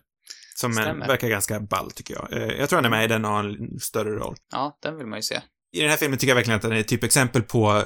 Som 0.56 0.78
en, 0.78 1.00
verkar 1.00 1.28
ganska 1.30 1.60
ball, 1.60 1.92
tycker 1.92 2.13
jag. 2.13 2.34
Eh, 2.34 2.58
jag 2.60 2.70
tror 2.70 2.78
han 2.78 2.86
är 2.86 2.89
med 2.89 3.04
i 3.04 3.08
den 3.08 3.25
och 3.25 3.32
har 3.32 3.44
en 3.44 3.80
större 3.80 4.10
roll. 4.16 4.36
Ja, 4.51 4.78
den 4.82 4.98
vill 4.98 5.08
man 5.08 5.20
ju 5.20 5.24
se. 5.24 5.42
I 5.72 5.82
den 5.82 5.89
här 5.89 5.98
filmen 5.98 6.20
tycker 6.20 6.32
jag 6.32 6.36
verkligen 6.36 6.56
att 6.56 6.62
den 6.62 6.72
är 6.72 6.80
ett 6.80 6.88
typexempel 6.88 7.42
på 7.44 7.72
eh, 7.78 7.84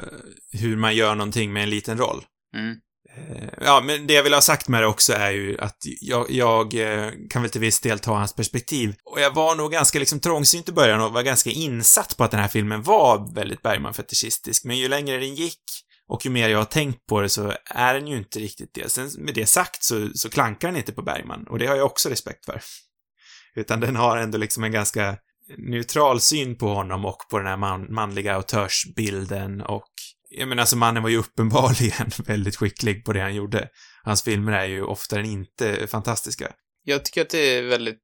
hur 0.60 0.75
man 0.75 0.96
gör 0.96 1.15
någonting 1.15 1.53
med 1.53 1.63
en 1.63 1.70
liten 1.70 1.98
roll. 1.98 2.25
Mm. 2.56 2.75
Eh, 3.17 3.48
ja, 3.62 3.82
men 3.86 4.08
det 4.08 4.13
jag 4.13 4.24
vill 4.24 4.34
ha 4.34 4.41
sagt 4.41 4.67
med 4.67 4.82
det 4.82 4.88
också 4.88 5.13
är 5.13 5.32
ju 5.32 5.58
att 5.60 5.77
jag, 6.01 6.32
jag 6.32 6.74
eh, 6.74 7.12
kan 7.29 7.41
väl 7.41 7.51
till 7.51 7.61
viss 7.61 7.81
del 7.81 8.00
ta 8.00 8.16
hans 8.16 8.35
perspektiv. 8.35 8.96
Och 9.03 9.22
jag 9.22 9.35
var 9.35 9.55
nog 9.55 9.72
ganska 9.72 10.00
liksom 10.00 10.20
trångsynt 10.20 10.70
i 10.70 10.72
början 10.72 11.01
och 11.01 11.14
var 11.14 11.24
ganska 11.24 11.50
insatt 11.50 12.18
på 12.18 12.24
att 12.24 12.31
den 12.31 12.40
här 12.40 12.48
filmen 12.48 12.83
var 12.83 13.35
väldigt 13.35 13.61
Bergman-fetischistisk. 13.61 14.66
Men 14.66 14.77
ju 14.77 14.87
längre 14.87 15.18
den 15.18 15.35
gick 15.35 15.61
och 16.07 16.25
ju 16.25 16.31
mer 16.31 16.50
jag 16.50 16.57
har 16.57 16.66
tänkt 16.66 17.05
på 17.05 17.22
det 17.22 17.29
så 17.29 17.53
är 17.66 17.94
den 17.94 18.07
ju 18.07 18.18
inte 18.18 18.40
riktigt 18.40 18.74
det. 18.74 18.92
Sen 18.92 19.09
med 19.18 19.33
det 19.33 19.46
sagt 19.46 19.83
så, 19.83 20.09
så 20.16 20.29
klankar 20.29 20.68
den 20.68 20.77
inte 20.77 20.92
på 20.92 21.01
Bergman 21.01 21.48
och 21.50 21.59
det 21.59 21.68
har 21.68 21.75
jag 21.75 21.85
också 21.85 22.09
respekt 22.09 22.46
för. 22.46 22.61
Utan 23.55 23.79
den 23.79 23.96
har 23.96 24.18
ändå 24.18 24.37
liksom 24.37 24.64
en 24.64 24.72
ganska 24.72 25.18
neutral 25.57 26.22
syn 26.22 26.57
på 26.57 26.74
honom 26.74 27.05
och 27.05 27.18
på 27.29 27.37
den 27.37 27.48
här 27.48 27.57
man, 27.57 27.94
manliga 27.94 28.35
autörsbilden 28.35 29.61
och 29.61 29.92
jag 30.37 30.48
menar, 30.48 30.61
alltså 30.61 30.75
mannen 30.75 31.03
var 31.03 31.09
ju 31.09 31.17
uppenbarligen 31.17 32.11
väldigt 32.25 32.55
skicklig 32.55 33.05
på 33.05 33.13
det 33.13 33.22
han 33.22 33.35
gjorde. 33.35 33.69
Hans 34.03 34.24
filmer 34.24 34.51
är 34.51 34.65
ju 34.65 34.83
oftare 34.83 35.19
än 35.19 35.25
inte 35.25 35.87
fantastiska. 35.87 36.51
Jag 36.83 37.05
tycker 37.05 37.22
att 37.22 37.29
det 37.29 37.57
är 37.57 37.61
väldigt 37.61 38.00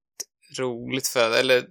roligt 0.60 1.08
för, 1.08 1.40
eller 1.40 1.66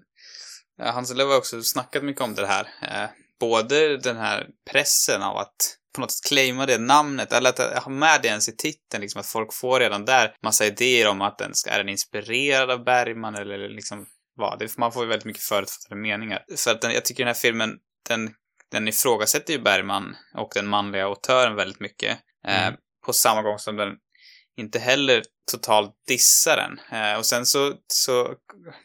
ja, 0.79 0.91
Hans 0.91 1.15
Löv 1.15 1.29
har 1.29 1.37
också 1.37 1.63
snackat 1.63 2.05
mycket 2.05 2.23
om 2.23 2.35
det 2.35 2.47
här. 2.47 2.69
Eh, 2.83 3.11
både 3.41 3.97
den 3.99 4.17
här 4.17 4.47
pressen 4.71 5.23
av 5.23 5.37
att 5.37 5.79
på 5.95 6.01
något 6.01 6.13
sätt 6.13 6.29
claima 6.29 6.67
det 6.67 6.79
namnet, 6.79 7.33
eller 7.33 7.51
att 7.51 7.59
eh, 7.59 7.83
ha 7.83 7.91
med 7.91 8.21
det 8.23 8.29
ens 8.29 8.49
i 8.49 8.57
titeln, 8.57 9.01
liksom 9.01 9.21
att 9.21 9.27
folk 9.27 9.55
får 9.55 9.81
redan 9.81 10.05
där 10.05 10.35
massa 10.43 10.67
idéer 10.67 11.09
om 11.09 11.21
att 11.21 11.39
den 11.39 11.55
ska, 11.55 11.71
är 11.71 11.79
den 11.79 11.89
inspirerad 11.89 12.71
av 12.71 12.85
Bergman 12.85 13.35
eller 13.35 13.69
liksom 13.69 14.07
vad? 14.37 14.59
Det, 14.59 14.79
man 14.79 14.93
får 14.93 15.03
ju 15.03 15.09
väldigt 15.09 15.27
mycket 15.27 15.43
förutfattade 15.43 16.01
meningar. 16.01 16.45
För 16.57 16.71
att 16.71 16.81
den, 16.81 16.93
jag 16.93 17.05
tycker 17.05 17.25
den 17.25 17.35
här 17.35 17.41
filmen, 17.41 17.77
den, 18.09 18.31
den 18.71 18.89
ifrågasätter 18.89 19.53
ju 19.53 19.59
Bergman 19.59 20.17
och 20.35 20.51
den 20.55 20.67
manliga 20.67 21.05
autören 21.05 21.55
väldigt 21.55 21.81
mycket. 21.81 22.19
Eh, 22.47 22.67
Mm. 22.67 22.75
på 23.07 23.13
samma 23.13 23.43
gång 23.43 23.59
som 23.59 23.77
den 23.77 23.89
inte 24.59 24.79
heller 24.79 25.23
totalt 25.51 25.93
dissar 26.09 26.57
den. 26.57 27.01
Eh, 27.01 27.19
och 27.19 27.27
sen 27.27 27.47
så, 27.47 27.75
så 27.87 28.35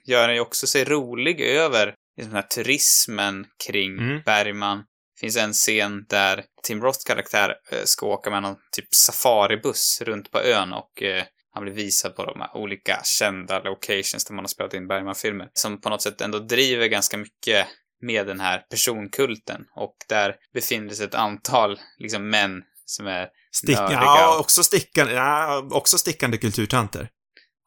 gör 0.06 0.28
den 0.28 0.36
ju 0.36 0.42
också 0.42 0.68
sig 0.68 0.84
rolig 0.86 1.42
över 1.42 1.96
den 2.18 2.32
här 2.32 2.42
turismen 2.42 3.46
kring 3.68 3.98
Mm. 3.98 4.22
Bergman. 4.26 4.78
Det 4.78 5.20
finns 5.20 5.38
en 5.38 5.54
scen 5.54 6.06
där 6.10 6.44
Tim 6.64 6.82
Roths 6.82 7.04
karaktär 7.04 7.56
eh, 7.72 7.84
ska 7.84 8.06
åka 8.06 8.30
med 8.30 8.42
någon 8.42 8.56
typ 8.72 8.88
safaribuss 8.96 10.02
runt 10.02 10.32
på 10.32 10.40
ön 10.42 10.74
och 10.74 11.04
eh, 11.04 11.24
han 11.54 11.64
blir 11.64 11.74
visad 11.74 12.16
på 12.16 12.26
de 12.26 12.40
här 12.42 12.58
olika 12.58 13.02
kända 13.04 13.60
locations 13.60 14.26
där 14.26 14.34
man 14.36 14.44
har 14.44 14.50
spelat 14.50 14.74
in 14.74 14.88
Bergman-filmer. 14.88 15.50
Som 15.54 15.82
på 15.82 15.90
något 15.90 16.02
sätt 16.02 16.22
ändå 16.22 16.40
driver 16.40 16.88
ganska 16.88 17.18
mycket 17.18 17.68
med 18.06 18.28
den 18.28 18.40
här 18.40 18.60
personkulten. 18.70 19.62
Och 19.76 19.96
där 20.10 20.36
befinner 20.54 20.94
sig 20.94 21.06
ett 21.06 21.16
antal 21.16 21.80
liksom 21.98 22.30
män 22.30 22.62
som 22.86 23.08
är 23.08 23.28
Stick, 23.56 23.78
nördiga 23.78 24.00
ja, 24.00 24.40
också 24.40 24.64
stickande, 24.64 25.14
ja, 25.14 25.68
också 25.72 25.98
stickande 25.98 26.38
kulturtanter. 26.38 27.10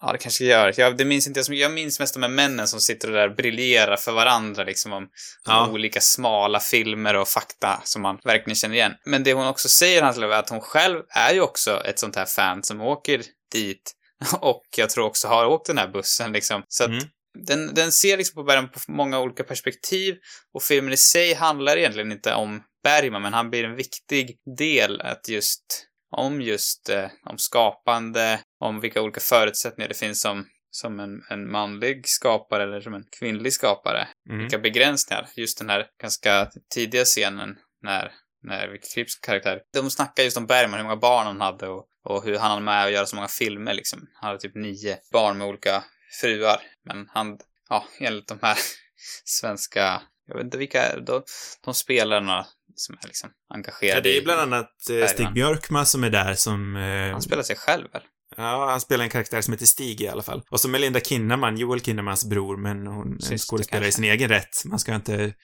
Ja, 0.01 0.13
det 0.13 0.19
kanske 0.19 0.45
gör. 0.45 0.75
Jag, 0.77 0.97
det 0.97 1.05
minns 1.05 1.27
inte 1.27 1.43
jag 1.55 1.73
minns 1.73 2.01
mest 2.01 2.15
de 2.15 2.23
här 2.23 2.31
männen 2.31 2.69
som 2.69 2.81
sitter 2.81 3.13
där 3.13 3.29
och 3.31 3.37
briljerar 3.37 3.97
för 3.97 4.13
varandra 4.13 4.65
liksom 4.65 4.93
om, 4.93 5.09
Ja. 5.47 5.69
olika 5.71 6.01
smala 6.01 6.61
filmer 6.61 7.17
och 7.17 7.29
fakta 7.29 7.81
som 7.85 8.03
man 8.03 8.19
verkligen 8.25 8.57
känner 8.57 8.75
igen. 8.75 8.93
Men 9.07 9.25
det 9.25 9.33
hon 9.33 9.47
också 9.47 9.69
säger, 9.69 10.03
Hans 10.03 10.17
Lööf, 10.17 10.33
är 10.33 10.39
att 10.39 10.49
hon 10.51 10.61
själv 10.61 11.03
är 11.09 11.33
ju 11.35 11.41
också 11.41 11.83
ett 11.85 11.99
sånt 11.99 12.17
här 12.17 12.25
fan 12.25 12.63
som 12.63 12.81
åker 12.81 13.23
dit 13.53 13.93
och 14.41 14.65
jag 14.77 14.91
tror 14.91 15.05
också 15.07 15.29
har 15.29 15.47
åkt 15.47 15.67
den 15.67 15.79
här 15.79 15.89
bussen 15.89 16.33
liksom. 16.33 16.63
Så 16.69 16.85
att 16.85 16.91
Mm. 16.91 17.05
Den, 17.45 17.75
den 17.75 17.93
ser 17.93 18.17
liksom 18.17 18.35
på 18.35 18.43
Bergman 18.43 18.71
på 18.71 18.81
många 18.89 19.21
olika 19.21 19.45
perspektiv 19.45 20.17
och 20.55 20.63
filmen 20.63 20.93
i 20.93 20.97
sig 20.97 21.35
handlar 21.35 21.77
egentligen 21.77 22.13
inte 22.13 22.35
om 22.35 22.63
Bergman, 22.83 23.23
men 23.23 23.35
han 23.35 23.51
blir 23.51 23.65
en 23.65 23.77
viktig 23.77 24.39
del 24.57 25.01
att 25.01 25.29
just 25.29 25.87
om 26.17 26.41
just 26.41 26.89
eh, 26.89 27.11
om 27.25 27.39
skapande, 27.39 28.41
om 28.61 28.81
vilka 28.81 29.03
olika 29.03 29.21
förutsättningar 29.21 29.89
det 29.89 29.95
finns 29.95 30.21
som, 30.21 30.47
som 30.71 31.01
en, 31.01 31.23
en 31.31 31.51
manlig 31.51 32.09
skapare 32.09 32.63
eller 32.63 32.81
som 32.81 32.95
en 32.95 33.05
kvinnlig 33.19 33.53
skapare. 33.53 34.09
Mm. 34.29 34.41
Vilka 34.41 34.59
begränsningar. 34.59 35.29
Just 35.37 35.59
den 35.59 35.71
här 35.71 35.87
ganska 36.03 36.51
tidiga 36.75 37.05
scenen 37.05 37.57
när, 37.83 38.13
när 38.43 38.69
Vicky 38.69 38.89
Kripps 38.95 39.17
karaktär, 39.17 39.61
de 39.73 39.91
snackar 39.91 40.23
just 40.23 40.37
om 40.37 40.47
Bergman, 40.47 40.79
hur 40.79 40.85
många 40.85 40.97
barn 40.97 41.27
han 41.27 41.41
hade 41.41 41.69
och, 41.69 41.87
och 42.05 42.25
hur 42.25 42.39
han 42.39 42.51
hann 42.51 42.65
med 42.65 42.85
att 42.85 42.93
göra 42.93 43.07
så 43.07 43.17
många 43.17 43.29
filmer 43.29 43.75
liksom. 43.75 44.09
Han 44.15 44.29
hade 44.29 44.41
typ 44.41 44.55
nio 44.55 44.99
barn 45.13 45.39
med 45.39 45.47
olika 45.47 45.85
fruar. 46.21 46.61
Men 46.85 47.07
han, 47.09 47.39
ja, 47.69 47.85
enligt 48.01 48.29
de 48.29 48.39
här 48.43 48.59
svenska, 49.25 50.03
jag 50.27 50.37
vet 50.37 50.45
inte 50.45 50.59
vilka, 50.59 51.01
de, 51.01 51.23
de 51.65 51.75
spelarna 51.75 52.47
som 52.75 52.95
är 53.03 53.07
liksom 53.07 53.31
engagerade 53.55 53.97
Ja, 53.97 54.01
det 54.01 54.19
är 54.19 54.25
bland 54.25 54.41
annat 54.41 54.71
eh, 54.91 55.07
Stig. 55.07 55.33
Björkman 55.33 55.87
som 55.87 56.05
är 56.05 56.11
där 56.11 56.35
som... 56.35 56.77
Eh, 56.77 57.13
Han 57.13 57.23
spelar 57.23 57.43
sig 57.43 57.57
själv 57.57 57.93
väl? 57.93 58.03
Ja, 58.37 58.71
han 58.71 58.81
spelar 58.81 59.05
en 59.05 59.11
karaktär 59.11 59.41
som 59.41 59.53
heter 59.53 59.67
Stig 59.67 60.01
i 60.01 60.09
alla 60.09 60.23
fall. 60.23 60.43
Och 60.51 60.61
så 60.61 60.69
Melinda 60.69 61.01
Kinnaman, 61.01 61.57
Joel 61.57 61.81
Kinnamans 61.81 62.25
bror, 62.25 62.57
men 62.57 62.87
hon 62.87 63.17
är 63.33 63.39
skådespelare 63.39 63.89
i 63.89 63.93
sin 63.93 64.05
egen 64.05 64.29
rätt. 64.29 64.65
Man 64.65 64.79
ska 64.79 64.95
inte 64.95 65.35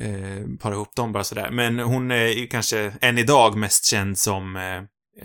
eh, 0.00 0.46
para 0.60 0.74
ihop 0.74 0.96
dem 0.96 1.12
bara 1.12 1.24
sådär. 1.24 1.50
Men 1.50 1.78
hon 1.78 2.10
är 2.10 2.26
ju 2.26 2.46
kanske 2.46 2.92
än 3.00 3.18
idag 3.18 3.56
mest 3.56 3.84
känd 3.84 4.18
som 4.18 4.56
eh, 4.56 4.76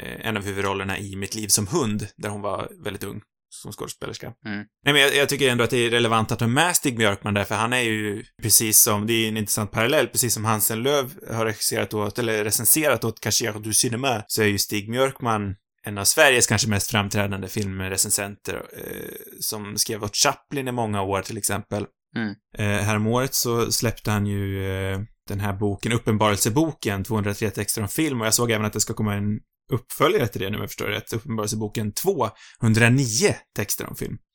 eh, 0.02 0.28
en 0.28 0.38
av 0.38 0.44
huvudrollerna 0.44 1.00
i 1.00 1.16
Mitt 1.16 1.36
liv 1.36 1.48
som 1.48 1.68
hund, 1.68 2.08
där 2.18 2.30
hon 2.30 2.42
var 2.42 2.72
väldigt 2.84 3.04
ung 3.04 3.22
som 3.62 3.72
skådespelerska. 3.72 4.34
Mm. 4.46 4.58
Nej, 4.86 4.94
men 4.94 5.02
jag, 5.02 5.16
jag 5.16 5.30
tycker 5.30 5.50
ändå 5.50 5.64
att 5.64 5.70
det 5.70 5.78
är 5.78 5.90
relevant 5.90 6.32
att 6.32 6.40
ha 6.40 6.48
med 6.48 6.76
Stig 6.76 6.98
Björkman 6.98 7.34
där, 7.34 7.44
för 7.44 7.56
han 7.56 7.74
är 7.74 7.82
ju 7.82 8.24
precis 8.42 8.82
som, 8.82 9.08
det 9.08 9.14
är 9.14 9.28
en 9.28 9.38
intressant 9.38 9.72
parallell, 9.72 10.08
precis 10.08 10.34
som 10.34 10.46
Hansen 10.46 10.84
Löv 10.84 11.14
har 11.32 11.46
regisserat 11.46 11.94
åt, 11.94 12.20
eller 12.20 12.44
recenserat 12.44 13.04
åt 13.04 13.20
Cachier 13.20 13.60
du 13.60 13.72
Cinéma, 13.72 14.24
så 14.28 14.42
är 14.42 14.46
ju 14.46 14.58
Stig 14.58 14.92
Björkman 14.92 15.56
en 15.84 15.98
av 15.98 16.04
Sveriges 16.04 16.48
kanske 16.48 16.70
mest 16.70 16.92
framträdande 16.92 17.48
filmrecensenter, 17.48 18.56
eh, 18.56 19.14
som 19.40 19.78
skrev 19.78 20.04
åt 20.04 20.16
Chaplin 20.16 20.68
i 20.68 20.72
många 20.72 21.02
år 21.02 21.22
till 21.22 21.38
exempel. 21.38 21.86
Mm. 22.16 22.36
Eh, 22.58 22.86
häromåret 22.86 23.34
så 23.34 23.72
släppte 23.72 24.12
han 24.12 24.26
ju 24.26 24.72
eh, 24.72 25.00
den 25.30 25.40
här 25.40 25.54
boken, 25.54 25.92
Uppenbarelseboken, 25.92 27.04
203 27.04 27.50
texter 27.50 27.82
om 27.82 27.88
film, 27.88 28.22
och 28.22 28.28
jag 28.28 28.34
såg 28.34 28.52
även 28.52 28.66
att 28.66 28.74
det 28.74 28.80
ska 28.80 28.94
komma 28.94 29.16
en 29.16 29.40
uppföljare 29.72 30.28
till 30.28 30.42
det 30.42 30.50
nu 30.50 30.56
om 30.56 30.62
jag 30.62 30.70
förstår 30.70 30.86
rätt, 30.86 31.14
Uppenbarelseboken 31.14 31.92
2, 31.94 32.30
109 32.62 33.36
texter 33.56 33.90
om 33.90 33.96
film. 33.96 34.18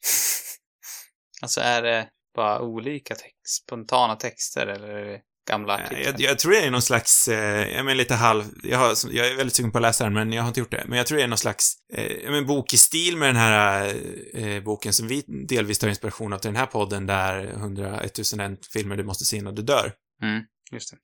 Alltså 1.42 1.60
är 1.60 1.82
det 1.82 2.08
bara 2.36 2.60
olika 2.60 3.14
text, 3.14 3.64
spontana 3.64 4.16
texter 4.16 4.66
eller 4.66 5.20
gamla 5.48 5.74
artiklar? 5.74 5.98
Jag, 6.00 6.20
jag 6.20 6.38
tror 6.38 6.52
det 6.52 6.58
är 6.58 6.70
någon 6.70 6.82
slags, 6.82 7.28
eh, 7.28 7.76
jag 7.76 7.84
menar 7.84 7.94
lite 7.94 8.14
halv, 8.14 8.44
jag, 8.62 8.78
har, 8.78 8.96
jag 9.10 9.28
är 9.28 9.36
väldigt 9.36 9.54
sugen 9.54 9.72
på 9.72 9.78
att 9.78 9.82
läsa 9.82 10.04
den, 10.04 10.12
men 10.12 10.32
jag 10.32 10.42
har 10.42 10.48
inte 10.48 10.60
gjort 10.60 10.70
det. 10.70 10.84
Men 10.88 10.98
jag 10.98 11.06
tror 11.06 11.18
det 11.18 11.24
är 11.24 11.28
någon 11.28 11.38
slags, 11.38 11.74
eh, 11.94 12.30
menar, 12.30 12.42
bok 12.42 12.74
i 12.74 12.76
stil 12.76 13.16
med 13.16 13.28
den 13.28 13.36
här 13.36 13.94
eh, 14.34 14.62
boken 14.62 14.92
som 14.92 15.08
vi 15.08 15.24
delvis 15.48 15.78
tar 15.78 15.88
inspiration 15.88 16.32
av 16.32 16.38
till 16.38 16.48
den 16.48 16.56
här 16.56 16.66
podden, 16.66 17.06
där 17.06 17.44
100, 17.44 18.00
1001 18.00 18.66
filmer 18.72 18.96
du 18.96 19.04
måste 19.04 19.24
se 19.24 19.36
innan 19.36 19.54
du 19.54 19.62
dör. 19.62 19.92
Mm. 20.22 20.42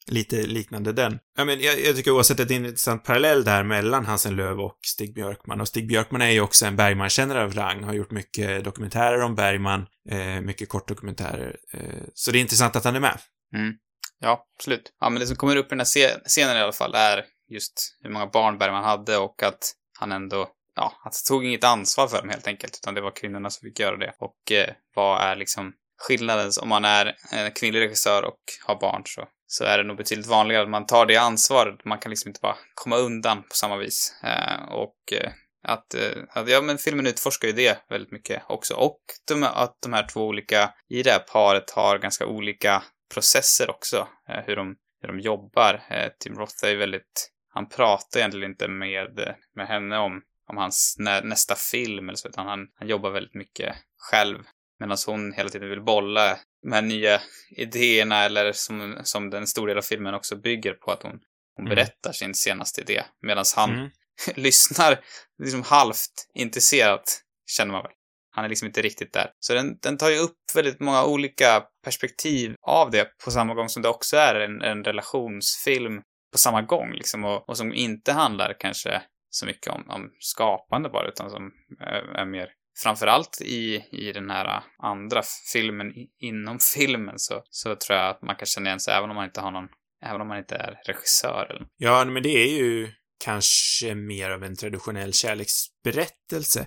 Lite 0.07 0.37
liknande 0.37 0.93
den. 0.93 1.19
Ja, 1.37 1.45
men 1.45 1.61
jag, 1.61 1.81
jag 1.81 1.97
tycker 1.97 2.11
oavsett 2.11 2.41
att 2.41 2.49
det 2.49 2.55
är 2.55 2.57
en 2.57 2.65
intressant 2.67 3.05
parallell 3.05 3.45
där 3.45 3.63
mellan 3.63 4.07
Hansen 4.07 4.37
Löv 4.37 4.61
och 4.61 4.79
Stig 4.87 5.15
Björkman. 5.15 5.61
Och 5.61 5.69
Stig 5.69 5.89
Björkman 5.89 6.23
är 6.23 6.31
ju 6.31 6.41
också 6.41 6.67
en 6.67 6.77
Bergman-kännare 6.77 7.43
av 7.45 7.53
rang, 7.53 7.85
har 7.85 7.95
gjort 7.95 8.11
mycket 8.11 8.65
dokumentärer 8.65 9.21
om 9.23 9.35
Bergman, 9.35 9.87
eh, 10.11 10.41
mycket 10.41 10.69
kortdokumentärer. 10.69 11.57
Eh, 11.73 12.03
så 12.15 12.31
det 12.31 12.39
är 12.39 12.41
intressant 12.41 12.77
att 12.77 12.85
han 12.85 12.97
är 12.97 13.01
med. 13.01 13.19
Mm. 13.55 13.75
Ja, 14.21 14.47
absolut. 14.59 14.93
Ja, 15.01 15.11
men 15.11 15.21
det 15.21 15.27
som 15.27 15.37
kommer 15.37 15.57
upp 15.57 15.67
i 15.67 15.69
den 15.69 15.79
här 15.79 15.85
sce- 15.85 16.21
scenen 16.27 16.57
i 16.57 16.61
alla 16.61 16.73
fall 16.73 16.95
är 16.95 17.25
just 17.49 17.97
hur 18.01 18.11
många 18.11 18.27
barn 18.27 18.59
Bergman 18.59 18.85
hade 18.85 19.17
och 19.17 19.43
att 19.43 19.73
han 19.99 20.13
ändå, 20.13 20.49
ja, 20.77 20.93
han 21.03 21.13
tog 21.29 21.45
inget 21.45 21.65
ansvar 21.65 22.09
för 22.09 22.19
dem 22.21 22.29
helt 22.29 22.47
enkelt, 22.47 22.79
utan 22.83 22.95
det 22.95 23.01
var 23.01 23.11
kvinnorna 23.17 23.51
som 23.51 23.67
fick 23.69 23.81
göra 23.81 23.97
det. 23.97 24.13
Och 24.19 24.53
eh, 24.53 24.75
vad 24.95 25.23
är 25.23 25.37
liksom 25.37 25.73
skillnaden 26.07 26.51
om 26.63 26.69
man 26.69 26.85
är 26.85 27.17
en 27.33 27.53
kvinnlig 27.53 27.81
regissör 27.81 28.23
och 28.23 28.41
har 28.67 28.81
barn 28.81 29.03
så, 29.07 29.29
så 29.53 29.65
är 29.65 29.79
det 29.79 29.85
nog 29.85 29.97
betydligt 29.97 30.27
vanligare 30.27 30.63
att 30.63 30.71
man 30.71 30.87
tar 30.87 31.07
det 31.07 31.17
ansvaret. 31.17 31.85
Man 31.85 31.99
kan 31.99 32.11
liksom 32.11 32.29
inte 32.29 32.41
bara 32.43 32.57
komma 32.75 32.97
undan 32.97 33.43
på 33.43 33.55
samma 33.55 33.77
vis. 33.77 34.15
Eh, 34.23 34.73
och 34.73 35.13
eh, 35.13 35.31
att, 35.63 35.95
eh, 35.95 36.23
att, 36.29 36.49
ja 36.49 36.61
men 36.63 36.79
filmen 36.79 37.07
utforskar 37.07 37.49
ju 37.49 37.55
det 37.55 37.79
väldigt 37.89 38.13
mycket 38.13 38.43
också. 38.49 38.75
Och 38.75 39.01
de, 39.29 39.43
att 39.43 39.79
de 39.83 39.93
här 39.93 40.07
två 40.09 40.27
olika, 40.27 40.75
i 40.89 41.03
det 41.03 41.11
här 41.11 41.19
paret 41.19 41.71
har 41.71 41.99
ganska 41.99 42.27
olika 42.27 42.83
processer 43.15 43.71
också, 43.71 44.09
eh, 44.29 44.41
hur, 44.47 44.57
de, 44.57 44.77
hur 45.01 45.09
de 45.09 45.21
jobbar. 45.21 45.83
Eh, 45.91 46.09
Tim 46.19 46.39
Roth 46.39 46.65
är 46.65 46.71
ju 46.71 46.77
väldigt, 46.77 47.31
han 47.55 47.69
pratar 47.69 48.21
egentligen 48.21 48.51
inte 48.51 48.69
med, 48.69 49.35
med 49.55 49.67
henne 49.67 49.99
om, 49.99 50.23
om 50.49 50.57
hans 50.57 50.97
nä, 50.99 51.21
nästa 51.21 51.55
film 51.55 52.09
eller 52.09 52.17
så, 52.17 52.29
utan 52.29 52.47
han, 52.47 52.67
han 52.75 52.89
jobbar 52.89 53.11
väldigt 53.11 53.35
mycket 53.35 53.77
själv. 54.11 54.39
Medan 54.79 54.97
hon 55.07 55.33
hela 55.33 55.49
tiden 55.49 55.71
vill 55.71 55.83
bolla 55.83 56.39
de 56.63 56.73
här 56.73 56.83
nya 56.83 57.21
idéerna 57.51 58.25
eller 58.25 58.53
som, 58.53 58.99
som 59.03 59.31
den 59.31 59.47
stor 59.47 59.67
del 59.67 59.79
av 59.79 59.83
filmen 59.83 60.15
också 60.15 60.37
bygger 60.37 60.73
på 60.73 60.91
att 60.91 61.03
hon, 61.03 61.21
hon 61.57 61.67
Mm. 61.67 61.75
berättar 61.77 62.13
sin 62.13 62.35
senaste 62.35 62.81
idé. 62.81 63.03
Medan 63.23 63.45
han 63.57 63.71
Mm. 63.75 63.91
lyssnar 64.35 65.01
liksom 65.43 65.63
halvt 65.63 66.27
intresserat, 66.35 67.21
känner 67.57 67.73
man 67.73 67.83
väl. 67.83 67.93
Han 68.33 68.45
är 68.45 68.49
liksom 68.49 68.67
inte 68.67 68.83
riktigt 68.83 69.13
där. 69.13 69.31
Så 69.41 69.55
den, 69.55 69.79
den 69.83 69.97
tar 69.99 70.11
ju 70.11 70.19
upp 70.19 70.37
väldigt 70.55 70.81
många 70.81 71.05
olika 71.05 71.65
perspektiv 71.85 72.55
av 72.63 72.91
det 72.91 73.09
på 73.25 73.31
samma 73.31 73.55
gång 73.55 73.69
som 73.69 73.83
det 73.83 73.89
också 73.89 74.17
är 74.17 74.35
en, 74.35 74.63
en 74.63 74.85
relationsfilm 74.85 76.03
på 76.33 76.39
samma 76.39 76.63
gång 76.63 76.93
liksom 76.93 77.25
och, 77.25 77.49
och 77.49 77.57
som 77.57 77.75
inte 77.75 78.13
handlar 78.13 78.57
kanske 78.61 79.03
så 79.31 79.47
mycket 79.47 79.73
om, 79.73 79.91
om 79.91 80.11
skapande 80.21 80.89
bara 80.89 81.09
utan 81.09 81.31
som 81.31 81.51
är, 81.81 82.03
är 82.17 82.25
mer 82.25 82.49
framförallt 82.79 83.41
i, 83.41 83.85
i 83.93 84.13
den 84.13 84.31
här 84.31 84.63
andra 84.83 85.23
filmen 85.53 85.93
inom 86.21 86.59
filmen 86.75 87.19
så, 87.19 87.43
så 87.51 87.77
tror 87.77 87.99
jag 87.99 88.11
att 88.11 88.23
man 88.23 88.37
kan 88.37 88.47
känna 88.47 88.67
igen 88.67 88.81
sig 88.81 88.95
även 88.95 89.11
om 89.11 89.17
man 89.17 89.25
inte 89.25 89.41
har 89.41 89.51
någon, 89.51 89.69
även 90.05 90.21
om 90.21 90.29
man 90.29 90.39
inte 90.39 90.55
är 90.55 90.79
regissör 90.87 91.47
eller 91.51 91.67
Ja, 91.77 92.05
men 92.05 92.23
det 92.23 92.29
är 92.29 92.59
ju 92.59 92.93
kanske 93.25 93.95
mer 93.95 94.31
av 94.31 94.45
en 94.45 94.57
traditionell 94.57 95.13
kärleksberättelse. 95.13 96.67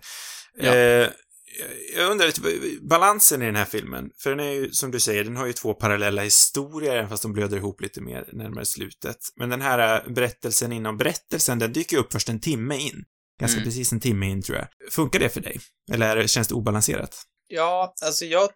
Ja. 0.58 0.76
Eh, 0.76 1.10
jag 1.96 2.12
undrar 2.12 2.26
lite, 2.26 2.42
balansen 2.82 3.42
i 3.42 3.46
den 3.46 3.56
här 3.56 3.66
filmen, 3.66 4.10
för 4.18 4.30
den 4.30 4.40
är 4.40 4.52
ju, 4.52 4.72
som 4.72 4.92
du 4.92 5.00
säger, 5.00 5.24
den 5.24 5.38
har 5.38 5.46
ju 5.46 5.54
två 5.54 5.74
parallella 5.74 6.22
historier, 6.22 6.96
även 6.96 7.10
fast 7.10 7.24
de 7.24 7.34
blöder 7.34 7.58
ihop 7.58 7.82
lite 7.82 8.02
mer 8.02 8.30
närmare 8.34 8.66
slutet. 8.66 9.18
Men 9.36 9.50
den 9.50 9.62
här 9.62 10.06
eh, 10.08 10.14
berättelsen 10.14 10.72
inom 10.72 10.98
berättelsen, 10.98 11.60
den 11.60 11.74
dyker 11.74 11.98
upp 11.98 12.14
först 12.14 12.30
en 12.30 12.40
timme 12.40 12.78
in. 12.78 13.04
Ganska 13.40 13.58
Mm. 13.58 13.66
precis 13.68 13.92
en 13.92 14.00
timme 14.00 14.26
in, 14.26 14.42
tror 14.42 14.58
jag. 14.58 14.68
Funkar 14.92 15.20
det 15.20 15.30
för 15.30 15.42
dig? 15.42 15.60
Eller 15.92 16.28
känns 16.28 16.48
det 16.48 16.54
obalanserat? 16.54 17.24
Ja, 17.48 17.94
alltså 18.06 18.26
jag, 18.26 18.50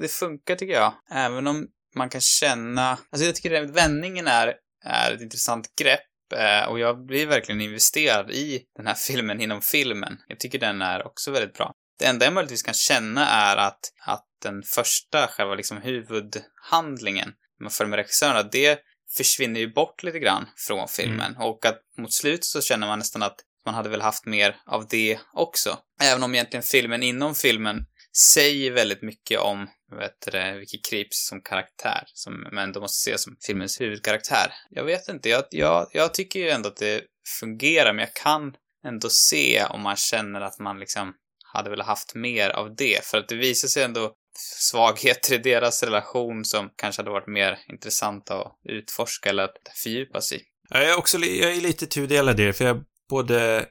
det 0.00 0.08
funkar 0.08 0.56
tycker 0.56 0.74
jag. 0.74 0.94
Även 1.10 1.46
om 1.46 1.66
man 1.96 2.08
kan 2.10 2.20
känna, 2.20 2.90
alltså 3.10 3.26
jag 3.26 3.34
tycker 3.34 3.62
att 3.62 3.70
vändningen 3.70 4.26
är, 4.26 4.54
är 4.84 5.12
ett 5.12 5.20
intressant 5.20 5.76
grepp 5.76 6.32
eh, 6.36 6.68
och 6.68 6.78
jag 6.78 7.06
blir 7.06 7.26
verkligen 7.26 7.60
investerad 7.60 8.30
i 8.30 8.62
den 8.76 8.86
här 8.86 8.94
filmen 9.08 9.40
inom 9.40 9.60
filmen. 9.62 10.18
Jag 10.28 10.40
tycker 10.40 10.58
den 10.58 10.82
är 10.82 11.06
också 11.06 11.30
väldigt 11.30 11.54
bra. 11.54 11.72
Det 11.98 12.04
enda 12.06 12.24
jag 12.24 12.34
möjligtvis 12.34 12.62
kan 12.62 12.74
känna 12.74 13.28
är 13.28 13.56
att, 13.56 13.80
att 14.06 14.26
den 14.42 14.62
första, 14.62 15.26
själva 15.26 15.54
liksom 15.54 15.76
huvudhandlingen 15.76 17.32
för 17.70 17.86
med 17.86 17.96
regissörerna, 17.96 18.42
det 18.42 18.78
försvinner 19.16 19.60
ju 19.60 19.72
bort 19.72 20.02
lite 20.02 20.18
grann 20.18 20.46
från 20.56 20.88
filmen. 20.88 21.36
Och 21.36 21.66
att 21.66 21.80
mot 21.98 22.12
slutet 22.12 22.44
så 22.44 22.60
känner 22.60 22.86
man 22.86 22.98
nästan 22.98 23.22
att 23.22 23.36
man 23.66 23.74
hade 23.74 23.88
väl 23.88 24.00
haft 24.00 24.26
mer 24.26 24.56
av 24.66 24.86
det 24.88 25.18
också. 25.32 25.78
Även 26.02 26.22
om 26.22 26.34
egentligen 26.34 26.62
filmen 26.62 27.02
inom 27.02 27.34
filmen 27.34 27.86
säger 28.34 28.70
väldigt 28.70 29.02
mycket 29.02 29.40
om, 29.40 29.68
vad 29.90 30.02
heter 30.02 30.30
det, 30.30 30.58
Vicky 30.58 30.78
Krips 30.78 31.28
som 31.28 31.40
karaktär, 31.40 32.02
som 32.06 32.42
man 32.42 32.58
ändå 32.58 32.80
måste 32.80 33.10
se 33.10 33.18
som 33.18 33.36
filmens 33.46 33.80
huvudkaraktär. 33.80 34.52
Jag 34.70 34.84
vet 34.84 35.08
inte, 35.08 35.28
jag, 35.28 35.44
jag, 35.50 35.86
jag 35.92 36.14
tycker 36.14 36.40
ju 36.40 36.50
ändå 36.50 36.68
att 36.68 36.76
det 36.76 37.02
fungerar, 37.40 37.92
men 37.92 38.04
jag 38.04 38.14
kan 38.14 38.54
ändå 38.86 39.08
se 39.10 39.64
om 39.64 39.80
man 39.80 39.96
känner 39.96 40.40
att 40.40 40.58
man 40.58 40.80
liksom 40.80 41.14
hade 41.52 41.70
velat 41.70 41.86
haft 41.86 42.14
mer 42.14 42.50
av 42.50 42.76
det, 42.76 43.04
för 43.04 43.18
att 43.18 43.28
det 43.28 43.36
visar 43.36 43.68
sig 43.68 43.82
ändå 43.82 44.12
svagheter 44.38 45.34
i 45.34 45.38
deras 45.38 45.82
relation 45.82 46.44
som 46.44 46.70
kanske 46.76 47.02
hade 47.02 47.10
varit 47.10 47.28
mer 47.28 47.58
intressanta 47.68 48.40
att 48.40 48.52
utforska 48.68 49.30
eller 49.30 49.42
att 49.42 49.56
fördjupa 49.74 50.20
sig 50.20 50.38
i. 50.38 50.42
Jag 50.68 50.84
är 50.84 50.98
också 50.98 51.18
jag 51.18 51.52
är 51.52 51.60
lite 51.60 51.86
tudelad 51.86 52.40
i 52.40 52.44
det, 52.44 52.52
för 52.52 52.64
jag 52.64 52.84
både... 53.10 53.66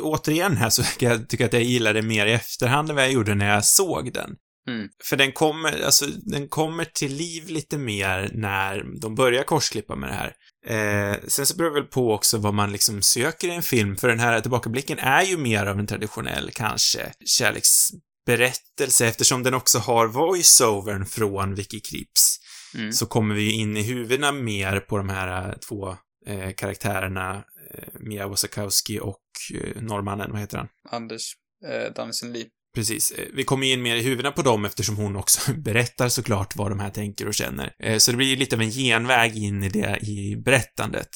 Återigen 0.00 0.56
här 0.56 0.70
så 0.70 0.82
kan 0.98 1.10
jag 1.10 1.28
tycka 1.28 1.46
att 1.46 1.52
jag 1.52 1.62
gillade 1.62 2.02
mer 2.02 2.26
i 2.26 2.32
efterhand 2.32 2.90
än 2.90 2.96
vad 2.96 3.04
jag 3.04 3.12
gjorde 3.12 3.34
när 3.34 3.54
jag 3.54 3.64
såg 3.64 4.12
den. 4.12 4.36
Mm. 4.68 4.88
För 5.04 5.16
den 5.16 5.32
kommer, 5.32 5.84
alltså, 5.84 6.06
den 6.06 6.48
kommer 6.48 6.84
till 6.84 7.14
liv 7.14 7.48
lite 7.48 7.78
mer 7.78 8.30
när 8.34 9.00
de 9.00 9.14
börjar 9.14 9.42
korsklippa 9.42 9.96
med 9.96 10.08
det 10.08 10.14
här. 10.14 10.32
Eh, 10.66 11.16
sen 11.28 11.46
så 11.46 11.56
beror 11.56 11.70
det 11.70 11.80
väl 11.80 11.88
på 11.88 12.14
också 12.14 12.38
vad 12.38 12.54
man 12.54 12.72
liksom 12.72 13.02
söker 13.02 13.48
i 13.48 13.54
en 13.54 13.62
film, 13.62 13.96
för 13.96 14.08
den 14.08 14.20
här 14.20 14.40
tillbakablicken 14.40 14.98
är 14.98 15.22
ju 15.22 15.36
mer 15.36 15.66
av 15.66 15.78
en 15.78 15.86
traditionell, 15.86 16.50
kanske, 16.54 17.12
kärleksberättelse 17.24 19.06
eftersom 19.06 19.42
den 19.42 19.54
också 19.54 19.78
har 19.78 20.06
voiceovern 20.06 21.06
från 21.06 21.54
Vicky 21.54 21.80
Krieps. 21.80 22.36
Mm. 22.74 22.92
Så 22.92 23.06
kommer 23.06 23.34
vi 23.34 23.42
ju 23.42 23.52
in 23.52 23.76
i 23.76 23.82
huvudena 23.82 24.32
mer 24.32 24.80
på 24.80 24.96
de 24.96 25.08
här 25.08 25.48
eh, 25.48 25.54
två 25.68 25.96
eh, 26.26 26.50
karaktärerna, 26.56 27.44
Mia 28.08 28.28
Wasikowski 28.28 29.00
och 29.00 29.20
eh, 29.54 29.82
norrmannen, 29.82 30.32
vad 30.32 30.40
heter 30.40 30.58
han? 30.58 30.68
Anders 30.90 31.32
eh, 31.66 31.92
Danielsson 31.94 32.32
Lee. 32.32 32.46
Precis. 32.74 33.10
Eh, 33.10 33.24
Vi 33.34 33.44
kommer 33.44 33.66
in 33.66 33.82
mer 33.82 33.96
i 33.96 34.02
huvudena 34.02 34.30
på 34.32 34.42
dem 34.42 34.64
eftersom 34.64 34.96
hon 34.96 35.16
också 35.16 35.52
berättar 35.56 36.08
såklart 36.08 36.56
vad 36.56 36.70
de 36.70 36.80
här 36.80 36.90
tänker 36.90 37.26
och 37.28 37.34
känner. 37.34 37.72
Eh, 37.82 37.98
Så 37.98 38.10
det 38.10 38.16
blir 38.16 38.36
lite 38.36 38.56
av 38.56 38.62
en 38.62 38.70
genväg 38.70 39.36
in 39.36 39.62
i 39.62 39.68
det 39.68 39.98
i 40.02 40.36
berättandet. 40.44 41.08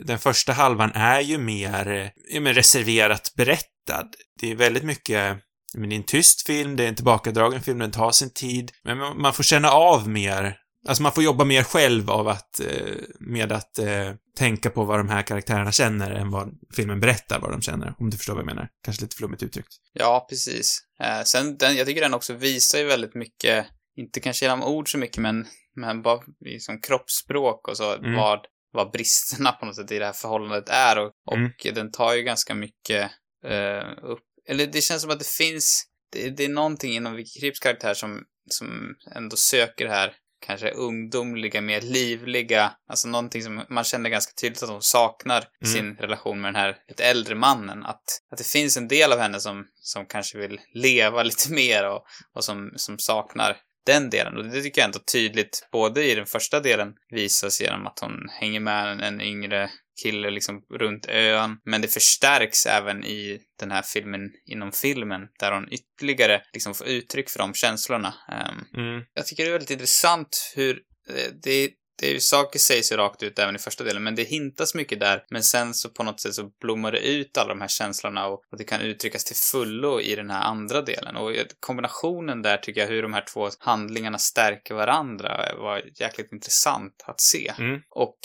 Den 0.00 0.18
första 0.18 0.52
halvan 0.52 0.90
är 0.94 1.20
ju 1.20 1.38
mer, 1.38 2.12
ja, 2.30 2.40
men 2.40 2.54
reserverat 2.54 3.32
berättad. 3.36 4.08
Det 4.40 4.50
är 4.50 4.54
väldigt 4.56 4.82
mycket 4.84 5.38
men 5.74 5.88
det 5.88 5.94
är 5.94 5.96
en 5.96 6.02
tyst 6.04 6.46
film, 6.46 6.76
det 6.76 6.84
är 6.84 6.88
en 6.88 6.94
tillbakadragen 6.94 7.60
film, 7.62 7.78
den 7.78 7.90
tar 7.90 8.10
sin 8.12 8.32
tid, 8.32 8.70
men 8.84 8.98
man 8.98 9.34
får 9.34 9.42
känna 9.44 9.70
av 9.70 10.08
mer 10.08 10.56
Alltså 10.88 11.02
man 11.02 11.12
får 11.12 11.24
jobba 11.24 11.44
mer 11.44 11.62
själv 11.62 12.10
av 12.10 12.28
att, 12.28 12.60
eh, 12.60 12.94
med 13.20 13.52
att 13.52 13.78
eh, 13.78 14.14
tänka 14.36 14.70
på 14.70 14.84
vad 14.84 14.98
de 14.98 15.08
här 15.08 15.22
karaktärerna 15.22 15.72
känner 15.72 16.10
än 16.10 16.30
vad 16.30 16.58
filmen 16.76 17.00
berättar 17.00 17.40
vad 17.40 17.50
de 17.50 17.62
känner, 17.62 17.94
om 17.98 18.10
du 18.10 18.16
förstår 18.16 18.34
vad 18.34 18.40
jag 18.40 18.46
menar. 18.46 18.68
Kanske 18.84 19.02
lite 19.02 19.16
flummigt 19.16 19.42
uttryckt. 19.42 19.68
Ja, 19.92 20.26
precis. 20.30 20.82
Eh, 21.02 21.22
sen, 21.24 21.56
den, 21.56 21.76
jag 21.76 21.86
tycker 21.86 22.00
den 22.00 22.14
också 22.14 22.32
visar 22.34 22.78
ju 22.78 22.84
väldigt 22.84 23.14
mycket, 23.14 23.66
inte 23.96 24.20
kanske 24.20 24.44
genom 24.44 24.62
ord 24.62 24.92
så 24.92 24.98
mycket, 24.98 25.18
men, 25.18 25.46
men 25.76 26.02
bara 26.02 26.20
i 26.46 26.60
som 26.60 26.80
kroppsspråk 26.80 27.68
och 27.68 27.76
så, 27.76 27.94
Mm. 27.94 28.14
vad, 28.14 28.40
vad 28.72 28.90
bristerna 28.92 29.52
på 29.52 29.66
något 29.66 29.76
sätt 29.76 29.92
i 29.92 29.98
det 29.98 30.06
här 30.06 30.12
förhållandet 30.12 30.68
är. 30.68 30.98
Och, 30.98 31.12
Mm. 31.36 31.46
och 31.68 31.74
den 31.74 31.90
tar 31.92 32.14
ju 32.14 32.22
ganska 32.22 32.54
mycket 32.54 33.10
eh, 33.44 33.88
upp, 34.02 34.24
eller 34.48 34.66
det 34.66 34.80
känns 34.80 35.02
som 35.02 35.10
att 35.10 35.18
det 35.18 35.26
finns 35.28 35.84
det, 36.12 36.30
det 36.30 36.44
är 36.44 36.48
någonting 36.48 36.92
inom 36.92 37.14
Vicky 37.14 37.40
Krips 37.40 37.60
karaktär 37.60 37.94
som, 37.94 38.22
som 38.50 38.94
ändå 39.16 39.36
söker 39.36 39.84
det 39.84 39.90
här 39.92 40.12
kanske 40.40 40.70
ungdomliga, 40.70 41.60
mer 41.60 41.80
livliga, 41.80 42.72
alltså 42.88 43.08
någonting 43.08 43.42
som 43.42 43.62
man 43.68 43.84
känner 43.84 44.10
ganska 44.10 44.32
tydligt 44.40 44.62
att 44.62 44.68
hon 44.68 44.82
saknar 44.82 45.44
Mm. 45.64 45.74
sin 45.74 45.96
relation 45.96 46.40
med 46.40 46.48
den 46.54 46.60
här 46.60 46.76
lite 46.88 47.04
äldre 47.04 47.34
mannen. 47.34 47.84
Att, 47.84 48.02
att 48.32 48.38
det 48.38 48.46
finns 48.46 48.76
en 48.76 48.88
del 48.88 49.12
av 49.12 49.18
henne 49.18 49.40
som, 49.40 49.66
som 49.80 50.06
kanske 50.06 50.38
vill 50.38 50.60
leva 50.74 51.22
lite 51.30 51.52
mer 51.52 51.88
och, 51.90 52.02
och 52.34 52.44
som, 52.44 52.72
som 52.76 52.98
saknar 52.98 53.56
den 53.86 54.10
delen. 54.10 54.36
Och 54.36 54.44
det 54.44 54.62
tycker 54.62 54.80
jag 54.80 54.86
ändå 54.86 54.98
tydligt, 55.12 55.68
både 55.72 56.04
i 56.04 56.14
den 56.14 56.26
första 56.26 56.60
delen 56.60 56.88
visas 57.10 57.60
genom 57.60 57.86
att 57.86 57.98
hon 57.98 58.28
hänger 58.40 58.60
med 58.60 58.92
en, 58.92 59.00
en 59.00 59.20
yngre 59.20 59.70
kille 60.02 60.30
liksom 60.30 60.62
runt 60.80 61.06
ön, 61.08 61.56
men 61.64 61.80
det 61.80 61.88
förstärks 61.88 62.66
även 62.66 63.04
i 63.04 63.40
den 63.58 63.70
här 63.70 63.82
filmen 63.82 64.30
inom 64.46 64.72
filmen, 64.72 65.20
där 65.38 65.52
hon 65.52 65.68
ytterligare 65.72 66.42
liksom 66.52 66.74
får 66.74 66.86
uttryck 66.86 67.30
för 67.30 67.38
de 67.38 67.54
känslorna. 67.54 68.14
Ehm, 68.28 68.64
Mm. 68.82 69.02
jag 69.14 69.26
tycker 69.26 69.44
det 69.44 69.48
är 69.48 69.52
väldigt 69.52 69.70
intressant 69.70 70.52
hur 70.56 70.80
eh, 71.08 71.32
det, 71.42 71.70
det 72.00 72.08
är 72.08 72.12
ju 72.12 72.20
saker 72.20 72.58
sägs 72.58 72.92
ju 72.92 72.96
rakt 72.96 73.22
ut 73.22 73.38
även 73.38 73.56
i 73.56 73.58
första 73.58 73.84
delen, 73.84 74.02
men 74.02 74.14
det 74.14 74.22
hintas 74.24 74.74
mycket 74.74 75.00
där. 75.00 75.24
Men 75.30 75.42
sen 75.42 75.74
så 75.74 75.88
på 75.88 76.02
något 76.02 76.20
sätt 76.20 76.34
så 76.34 76.50
blommar 76.60 76.92
det 76.92 76.98
ut 76.98 77.38
alla 77.38 77.48
de 77.48 77.60
här 77.60 77.68
känslorna 77.68 78.26
och, 78.26 78.42
och 78.52 78.58
det 78.58 78.64
kan 78.64 78.80
uttryckas 78.80 79.24
till 79.24 79.36
fullo 79.36 80.00
i 80.00 80.14
den 80.14 80.30
här 80.30 80.42
andra 80.42 80.82
delen. 80.82 81.16
Och 81.16 81.32
kombinationen 81.60 82.42
där 82.42 82.56
tycker 82.56 82.80
jag, 82.80 82.88
hur 82.88 83.02
de 83.02 83.12
här 83.14 83.24
två 83.32 83.48
handlingarna 83.58 84.18
stärker 84.18 84.74
varandra, 84.74 85.54
var 85.58 85.82
jäkligt 86.00 86.32
intressant 86.32 87.04
att 87.06 87.20
se. 87.20 87.52
Mm. 87.58 87.80
Och 87.90 88.16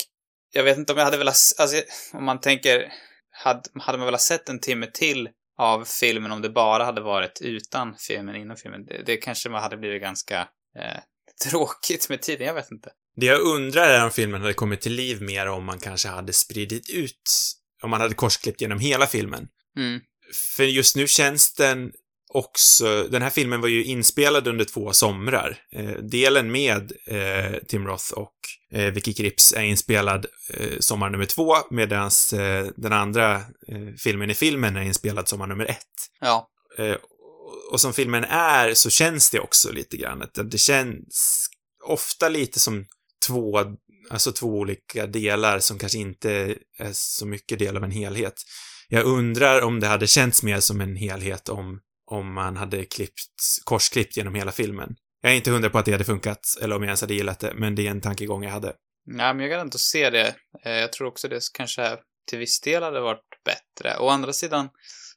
jag 0.56 0.64
vet 0.64 0.78
inte 0.78 0.92
om 0.92 0.98
jag 0.98 1.04
hade 1.04 1.18
velat, 1.18 1.36
alltså 1.58 1.82
om 2.12 2.24
man 2.24 2.40
tänker, 2.40 2.92
hade, 3.30 3.62
hade 3.74 3.98
man 3.98 4.06
velat 4.06 4.20
sett 4.20 4.48
en 4.48 4.60
timme 4.60 4.86
till 4.86 5.28
av 5.58 5.84
filmen 5.84 6.32
om 6.32 6.42
det 6.42 6.50
bara 6.50 6.84
hade 6.84 7.00
varit 7.00 7.40
utan 7.40 7.94
filmen, 7.98 8.36
inom 8.36 8.56
filmen, 8.56 8.86
det, 8.86 9.02
det 9.06 9.16
kanske 9.16 9.48
man 9.48 9.62
hade 9.62 9.76
blivit 9.76 10.02
ganska 10.02 10.40
eh, 10.78 11.00
tråkigt 11.50 12.08
med 12.08 12.22
tiden, 12.22 12.46
jag 12.46 12.54
vet 12.54 12.70
inte. 12.70 12.90
Det 13.16 13.26
jag 13.26 13.40
undrar 13.40 13.88
är 13.88 14.04
om 14.04 14.10
filmen 14.10 14.40
hade 14.40 14.54
kommit 14.54 14.80
till 14.80 14.92
liv 14.92 15.22
mer 15.22 15.46
om 15.46 15.64
man 15.64 15.78
kanske 15.78 16.08
hade 16.08 16.32
spridit 16.32 16.90
ut, 16.90 17.30
om 17.82 17.90
man 17.90 18.00
hade 18.00 18.14
korsklippt 18.14 18.60
genom 18.60 18.78
hela 18.78 19.06
filmen. 19.06 19.48
Mm. 19.78 20.00
För 20.56 20.64
just 20.64 20.96
nu 20.96 21.06
känns 21.06 21.54
den 21.54 21.92
också, 22.28 23.02
den 23.02 23.22
här 23.22 23.30
filmen 23.30 23.60
var 23.60 23.68
ju 23.68 23.84
inspelad 23.84 24.48
under 24.48 24.64
två 24.64 24.92
somrar. 24.92 25.58
Eh, 25.72 25.90
delen 25.90 26.52
med 26.52 26.92
eh, 27.06 27.58
Tim 27.68 27.86
Roth 27.86 28.12
och 28.12 28.34
eh, 28.76 28.92
Vicky 28.92 29.14
Kripps 29.14 29.52
är 29.52 29.62
inspelad 29.62 30.26
eh, 30.50 30.78
sommar 30.80 31.10
nummer 31.10 31.24
två, 31.24 31.54
medan 31.70 32.10
eh, 32.32 32.66
den 32.76 32.92
andra 32.92 33.34
eh, 33.68 33.94
filmen 33.98 34.30
i 34.30 34.34
filmen 34.34 34.76
är 34.76 34.82
inspelad 34.82 35.28
sommar 35.28 35.46
nummer 35.46 35.64
ett. 35.64 36.10
Ja. 36.20 36.48
Eh, 36.78 36.96
och 37.72 37.80
som 37.80 37.92
filmen 37.92 38.24
är 38.24 38.74
så 38.74 38.90
känns 38.90 39.30
det 39.30 39.40
också 39.40 39.72
lite 39.72 39.96
grann 39.96 40.22
att 40.22 40.50
det 40.50 40.58
känns 40.58 41.46
ofta 41.84 42.28
lite 42.28 42.60
som 42.60 42.86
två, 43.26 43.60
alltså 44.10 44.32
två 44.32 44.46
olika 44.46 45.06
delar 45.06 45.58
som 45.58 45.78
kanske 45.78 45.98
inte 45.98 46.56
är 46.78 46.90
så 46.92 47.26
mycket 47.26 47.58
del 47.58 47.76
av 47.76 47.84
en 47.84 47.90
helhet. 47.90 48.34
Jag 48.88 49.04
undrar 49.04 49.62
om 49.62 49.80
det 49.80 49.86
hade 49.86 50.06
känts 50.06 50.42
mer 50.42 50.60
som 50.60 50.80
en 50.80 50.96
helhet 50.96 51.48
om, 51.48 51.80
om 52.10 52.32
man 52.32 52.56
hade 52.56 52.84
klippt, 52.84 53.60
korsklippt 53.64 54.16
genom 54.16 54.34
hela 54.34 54.52
filmen. 54.52 54.96
Jag 55.20 55.32
är 55.32 55.36
inte 55.36 55.50
hundra 55.50 55.70
på 55.70 55.78
att 55.78 55.84
det 55.84 55.92
hade 55.92 56.04
funkat, 56.04 56.40
eller 56.62 56.76
om 56.76 56.82
jag 56.82 56.88
ens 56.88 57.00
hade 57.00 57.14
gillat 57.14 57.40
det, 57.40 57.52
men 57.54 57.74
det 57.74 57.86
är 57.86 57.90
en 57.90 58.00
tankegång 58.00 58.44
jag 58.44 58.50
hade. 58.50 58.72
Nej, 59.06 59.34
men 59.34 59.46
jag 59.46 59.58
kan 59.58 59.66
inte 59.66 59.78
se 59.78 60.10
det. 60.10 60.34
Eh, 60.64 60.72
Jag 60.72 60.92
tror 60.92 61.08
också 61.08 61.28
det 61.28 61.40
kanske 61.54 61.96
till 62.30 62.38
viss 62.38 62.60
del 62.60 62.82
hade 62.82 63.00
varit 63.00 63.24
bättre. 63.44 63.98
Å 63.98 64.08
andra 64.08 64.32
sidan 64.32 64.68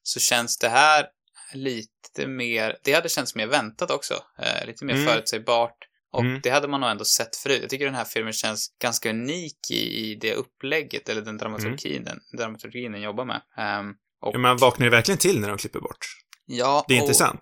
så 0.03 0.19
känns 0.19 0.57
det 0.57 0.69
här 0.69 1.05
lite 1.53 2.27
mer, 2.27 2.77
det 2.83 2.93
hade 2.93 3.09
känts 3.09 3.35
mer 3.35 3.47
väntat 3.47 3.91
också. 3.91 4.13
Eh, 4.41 4.65
lite 4.67 4.85
mer 4.85 4.93
Mm. 4.93 5.07
förutsägbart. 5.07 5.75
Och 6.11 6.21
Mm. 6.21 6.39
det 6.43 6.49
hade 6.49 6.67
man 6.67 6.81
nog 6.81 6.89
ändå 6.89 7.05
sett 7.05 7.35
förut. 7.35 7.59
Jag 7.61 7.69
tycker 7.69 7.85
den 7.85 7.95
här 7.95 8.05
filmen 8.05 8.33
känns 8.33 8.67
ganska 8.81 9.09
unik 9.09 9.71
i, 9.71 9.75
i 10.11 10.15
det 10.15 10.33
upplägget, 10.33 11.09
eller 11.09 11.21
den 11.21 11.37
dramaturgin, 11.37 12.03
den, 12.03 12.19
dramaturgin 12.37 12.91
den 12.91 13.01
jobbar 13.01 13.25
med. 13.25 13.41
Ehm, 13.57 13.93
och, 14.21 14.39
Man 14.39 14.57
vaknar 14.57 14.85
ju 14.85 14.89
verkligen 14.91 15.17
till 15.17 15.39
när 15.41 15.49
de 15.49 15.57
klipper 15.57 15.79
bort. 15.79 16.05
ja, 16.45 16.85
Det 16.87 16.93
är 16.93 16.97
och- 16.97 17.01
intressant. 17.03 17.41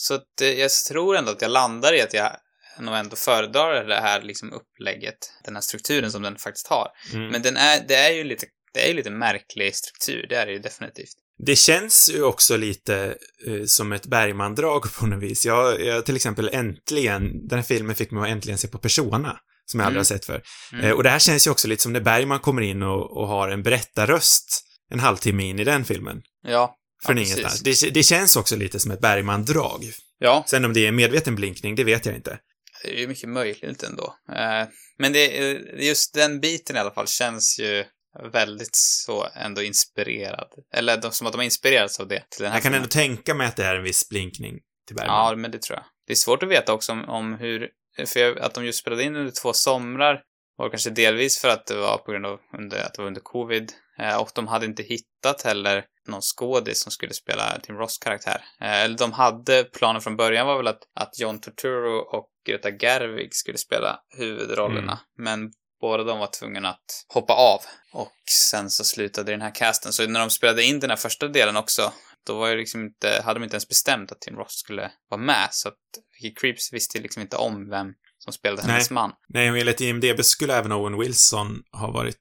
Så 0.00 0.14
att, 0.14 0.40
eh, 0.42 0.48
jag 0.48 0.70
tror 0.88 1.16
ändå 1.16 1.30
att 1.30 1.42
jag 1.42 1.50
landar 1.50 1.94
i 1.94 2.00
att 2.00 2.14
jag 2.14 2.36
nog 2.80 2.94
ändå 2.94 3.16
föredrar 3.16 3.84
det 3.84 4.00
här 4.00 4.22
liksom 4.22 4.52
upplägget, 4.52 5.18
den 5.44 5.54
här 5.54 5.60
strukturen 5.60 6.12
som 6.12 6.22
den 6.22 6.36
faktiskt 6.38 6.66
har. 6.66 6.88
Mm. 7.14 7.28
Men 7.28 7.42
den 7.42 7.56
är, 7.56 7.84
det 7.88 7.94
är 7.94 8.10
ju 8.10 8.24
lite, 8.24 8.46
det 8.74 8.84
är 8.84 8.88
ju 8.88 8.94
lite 8.94 9.10
märklig 9.10 9.76
struktur, 9.76 10.26
det 10.28 10.36
är 10.36 10.46
det 10.46 10.52
ju 10.52 10.58
definitivt. 10.58 11.14
Det 11.46 11.56
känns 11.56 12.10
ju 12.14 12.22
också 12.22 12.56
lite 12.56 13.14
eh, 13.46 13.64
som 13.66 13.92
ett 13.92 14.06
Bergman-drag 14.06 14.94
på 14.98 15.06
något 15.06 15.22
vis. 15.22 15.46
Jag, 15.46 15.80
jag 15.80 16.06
till 16.06 16.16
exempel 16.16 16.50
äntligen, 16.52 17.48
den 17.48 17.58
här 17.58 17.64
filmen 17.64 17.96
fick 17.96 18.10
mig 18.10 18.22
att 18.22 18.28
äntligen 18.28 18.58
se 18.58 18.68
på 18.68 18.78
Persona, 18.78 19.36
som 19.66 19.80
jag 19.80 19.86
aldrig 19.86 19.96
Mm. 19.96 19.98
har 19.98 20.04
sett 20.04 20.24
för. 20.24 20.42
Mm. 20.72 20.84
Eh, 20.84 20.92
och 20.92 21.02
det 21.02 21.10
här 21.10 21.18
känns 21.18 21.46
ju 21.46 21.50
också 21.50 21.68
lite 21.68 21.82
som 21.82 21.92
när 21.92 22.00
Bergman 22.00 22.40
kommer 22.40 22.62
in 22.62 22.82
och, 22.82 23.16
och 23.16 23.28
har 23.28 23.48
en 23.48 23.62
berättarröst 23.62 24.64
en 24.90 25.00
halvtimme 25.00 25.42
in 25.42 25.58
i 25.58 25.64
den 25.64 25.84
filmen. 25.84 26.22
Ja. 26.42 26.74
Från 27.06 27.16
ja, 27.16 27.22
ingenstans. 27.22 27.60
Det, 27.60 27.90
det 27.94 28.02
känns 28.02 28.36
också 28.36 28.56
lite 28.56 28.80
som 28.80 28.90
ett 28.90 29.00
Bergman-drag. 29.00 29.84
Ja, 30.18 30.44
Sen 30.46 30.64
om 30.64 30.72
det 30.72 30.84
är 30.84 30.88
en 30.88 30.96
medveten 30.96 31.34
blinkning, 31.34 31.74
det 31.74 31.84
vet 31.84 32.06
jag 32.06 32.14
inte. 32.14 32.38
det 32.84 32.94
är 32.96 33.00
ju 33.00 33.08
mycket 33.08 33.28
möjligt 33.28 33.82
ändå. 33.82 34.14
Eh, 34.32 34.68
Men 34.98 35.12
det, 35.12 35.50
eh, 35.50 35.56
just 35.86 36.14
den 36.14 36.40
biten 36.40 36.76
i 36.76 36.78
alla 36.78 36.90
fall 36.94 37.06
känns 37.08 37.58
ju 37.60 37.84
väldigt 38.32 38.70
så 38.76 39.28
ändå 39.34 39.62
inspirerad. 39.62 40.48
Eller 40.74 40.96
de, 40.96 41.12
som 41.12 41.26
att 41.26 41.32
de 41.32 41.38
har 41.38 41.44
inspirerats 41.44 42.00
av 42.00 42.08
det 42.08 42.24
till 42.30 42.42
den 42.42 42.50
här 42.52 42.56
Jag 42.56 42.62
kan 42.62 42.72
filmen. 42.72 42.82
ändå 42.82 42.88
tänka 42.90 43.34
mig 43.34 43.46
att 43.46 43.56
det 43.56 43.64
är 43.64 43.74
en 43.76 43.82
viss 43.82 44.08
blinkning 44.08 44.58
till 44.86 44.96
Bergman. 44.96 45.16
Ja, 45.30 45.36
men 45.36 45.50
det 45.50 45.62
tror 45.62 45.76
jag. 45.76 45.84
Det 46.06 46.12
är 46.12 46.16
svårt 46.16 46.42
att 46.42 46.48
veta 46.48 46.72
också 46.72 46.92
om, 46.92 47.04
om 47.08 47.34
hur, 47.34 47.68
för 48.06 48.20
jag, 48.20 48.38
att 48.38 48.54
de 48.54 48.64
just 48.64 48.78
spelade 48.78 49.02
in 49.02 49.16
under 49.16 49.32
två 49.42 49.52
somrar 49.52 50.20
var 50.56 50.70
kanske 50.70 50.90
delvis 50.90 51.38
för 51.38 51.48
att 51.48 51.66
det 51.66 51.74
var 51.76 51.98
på 51.98 52.12
grund 52.12 52.26
av 52.26 52.38
under, 52.58 52.82
att 52.82 52.94
det 52.94 53.02
var 53.02 53.06
under 53.06 53.20
covid. 53.20 53.72
Eh, 54.00 54.16
och 54.16 54.30
de 54.34 54.46
hade 54.46 54.66
inte 54.66 54.82
hittat 54.82 55.42
heller 55.42 55.84
någon 56.08 56.22
skådis 56.22 56.82
som 56.82 56.92
skulle 56.92 57.14
spela 57.14 57.58
Tim 57.62 57.76
Ross 57.76 57.98
karaktär. 57.98 58.44
Eh, 58.60 58.82
eller 58.82 58.98
de 58.98 59.12
hade, 59.12 59.64
planen 59.64 60.02
från 60.02 60.16
början 60.16 60.46
var 60.46 60.56
väl 60.56 60.66
att, 60.66 60.80
att 60.94 61.18
John 61.18 61.40
Turturro 61.40 61.98
och 61.98 62.28
Greta 62.46 62.70
Gerwig 62.70 63.34
skulle 63.34 63.58
spela 63.58 64.00
huvudrollerna. 64.18 65.00
Men 65.18 65.52
båda 65.80 66.04
de 66.04 66.18
var 66.18 66.30
tvungna 66.38 66.68
att 66.68 67.04
hoppa 67.08 67.32
av. 67.32 67.60
Och 67.92 68.16
sen 68.50 68.70
så 68.70 68.84
slutade 68.84 69.32
den 69.32 69.42
här 69.42 69.54
casten. 69.54 69.92
Så 69.92 70.06
när 70.06 70.20
de 70.20 70.30
spelade 70.30 70.64
in 70.64 70.80
den 70.80 70.90
här 70.90 70.96
första 70.96 71.28
delen 71.28 71.56
också, 71.56 71.92
då 72.26 72.38
var 72.38 72.48
ju 72.48 72.56
liksom 72.56 72.84
inte, 72.84 73.22
hade 73.24 73.40
de 73.40 73.44
inte 73.44 73.54
ens 73.54 73.68
bestämt 73.68 74.12
att 74.12 74.20
Tim 74.20 74.36
Ross 74.36 74.52
skulle 74.52 74.90
vara 75.10 75.20
med. 75.20 75.48
Så 75.50 75.68
att 75.68 75.74
Vicky 76.22 76.34
Creeps 76.34 76.72
visste 76.72 77.00
liksom 77.00 77.22
inte 77.22 77.36
om 77.36 77.70
vem 77.70 77.86
som 78.18 78.32
spelade 78.32 78.62
Nej. 78.62 78.70
hennes 78.70 78.90
man. 78.90 79.12
Nej, 79.28 79.50
och 79.50 79.58
enligt 79.58 79.80
IMDB 79.80 80.24
skulle 80.24 80.54
även 80.54 80.72
Owen 80.72 80.98
Wilson 80.98 81.62
ha 81.72 81.90
varit 81.90 82.16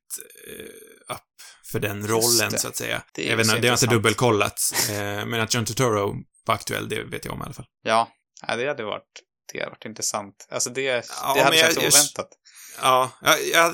eh, 0.48 0.97
för 1.72 1.80
den 1.80 2.08
rollen, 2.08 2.52
så 2.60 2.68
att 2.68 2.76
säga. 2.76 3.04
Det 3.14 3.24
jag 3.24 3.38
vet 3.38 3.46
det 3.46 3.52
har 3.52 3.58
inte 3.58 3.68
intressant. 3.68 3.92
dubbelkollat. 3.92 4.62
Eh, 4.90 4.96
men 5.26 5.34
att 5.34 5.54
John 5.54 5.66
Turturro 5.66 6.16
var 6.46 6.56
aktuell, 6.56 6.90
det 6.90 7.04
vet 7.04 7.26
jag 7.26 7.34
om 7.34 7.40
i 7.40 7.44
alla 7.44 7.54
fall. 7.54 7.66
Ja, 7.84 8.12
ja 8.48 8.56
det 8.56 8.68
hade 8.68 8.84
varit, 8.84 9.04
det 9.54 9.60
hade 9.60 9.72
varit 9.72 9.86
intressant. 9.86 10.48
Alltså 10.50 10.70
det, 10.70 10.82
Ja, 11.22 11.34
det 11.36 11.44
hade 11.44 11.58
känts 11.58 11.78
oväntat. 11.78 12.30
Ja, 12.82 13.12
jag, 13.22 13.74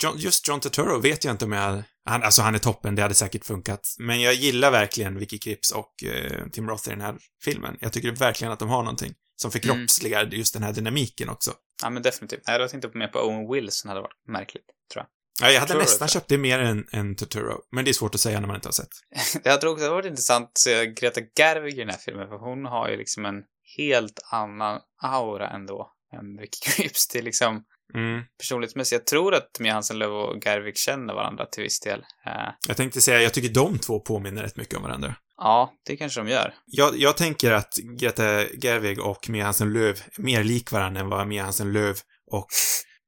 jag, 0.00 0.16
just 0.16 0.48
John 0.48 0.60
Turturro 0.60 1.00
vet 1.00 1.24
jag 1.24 1.34
inte 1.34 1.44
om 1.44 1.52
jag... 1.52 1.82
Han, 2.06 2.22
alltså 2.22 2.42
han 2.42 2.54
är 2.54 2.58
toppen, 2.58 2.94
det 2.94 3.02
hade 3.02 3.14
säkert 3.14 3.44
funkat. 3.44 3.80
Men 3.98 4.20
jag 4.20 4.34
gillar 4.34 4.70
verkligen 4.70 5.18
Vicky 5.18 5.38
Kripps 5.38 5.70
och 5.70 6.04
eh, 6.04 6.48
Tim 6.52 6.68
Roth 6.68 6.88
i 6.88 6.90
den 6.90 7.00
här 7.00 7.16
filmen. 7.44 7.76
Jag 7.80 7.92
tycker 7.92 8.10
verkligen 8.10 8.52
att 8.52 8.58
de 8.58 8.68
har 8.68 8.82
någonting 8.82 9.14
som 9.36 9.50
förkroppsligar 9.50 10.26
just 10.26 10.54
den 10.54 10.62
här 10.62 10.72
dynamiken 10.72 11.28
också. 11.28 11.52
Ja, 11.82 11.90
men 11.90 12.02
definitivt. 12.02 12.42
Nej, 12.46 12.60
jag 12.60 12.70
tänkte 12.70 12.90
mer 12.94 13.08
på 13.08 13.18
Owen 13.18 13.52
Wilson 13.52 13.88
hade 13.88 14.00
varit 14.00 14.28
märkligt, 14.28 14.64
tror 14.92 15.02
jag. 15.02 15.06
Ja, 15.40 15.50
jag 15.50 15.60
hade 15.60 15.66
Turturro, 15.66 15.82
nästan 15.82 16.08
köpt 16.08 16.28
det 16.28 16.38
mer 16.38 16.58
än, 16.58 16.86
än 16.92 17.16
Turturro, 17.16 17.60
men 17.72 17.84
det 17.84 17.90
är 17.90 17.92
svårt 17.92 18.14
att 18.14 18.20
säga 18.20 18.40
när 18.40 18.46
man 18.46 18.56
inte 18.56 18.68
har 18.68 18.72
sett. 18.72 18.88
Också 19.16 19.38
det 19.44 19.50
hade 19.50 19.88
varit 19.88 20.06
intressant 20.06 20.44
att 20.48 20.58
se 20.58 20.86
Greta 20.86 21.20
Gerwig 21.38 21.74
i 21.74 21.78
den 21.78 21.88
här 21.90 21.98
filmen, 21.98 22.28
för 22.28 22.36
hon 22.36 22.64
har 22.64 22.88
ju 22.88 22.96
liksom 22.96 23.24
en 23.24 23.42
helt 23.76 24.20
annan 24.32 24.80
aura 25.02 25.48
ändå 25.50 25.90
än 26.18 26.36
Vicky 26.36 26.58
Creeps. 26.62 27.08
Det 27.12 27.18
är 27.18 27.22
liksom 27.22 27.64
Mm. 27.94 28.22
personlighetsmässigt. 28.38 28.92
Jag 29.00 29.06
tror 29.06 29.34
att 29.34 29.60
Mia 29.60 29.72
Hansen-Löf 29.72 30.08
och 30.08 30.44
Gerwig 30.44 30.76
känner 30.76 31.14
varandra 31.14 31.46
till 31.46 31.62
viss 31.62 31.80
del. 31.80 31.98
Eh, 32.26 32.32
Jag 32.68 32.76
tänkte 32.76 33.00
säga, 33.00 33.22
jag 33.22 33.34
tycker 33.34 33.48
de 33.54 33.78
två 33.78 34.00
påminner 34.00 34.42
rätt 34.42 34.56
mycket 34.56 34.76
om 34.76 34.82
varandra. 34.82 35.14
ja, 35.38 35.72
det 35.86 35.96
kanske 35.96 36.20
de 36.20 36.28
gör. 36.28 36.54
Jag, 36.66 36.96
jag 36.98 37.16
tänker 37.16 37.52
att 37.52 37.74
Greta 37.98 38.44
Gerwig 38.62 39.00
och 39.00 39.28
Mia 39.28 39.44
Hansen-Löf 39.44 39.98
är 40.18 40.22
mer 40.22 40.44
lik 40.44 40.72
varandra 40.72 41.00
än 41.00 41.08
vad 41.08 41.26
Mia 41.28 41.42
Hansen-Löf 41.42 41.98
och 42.30 42.46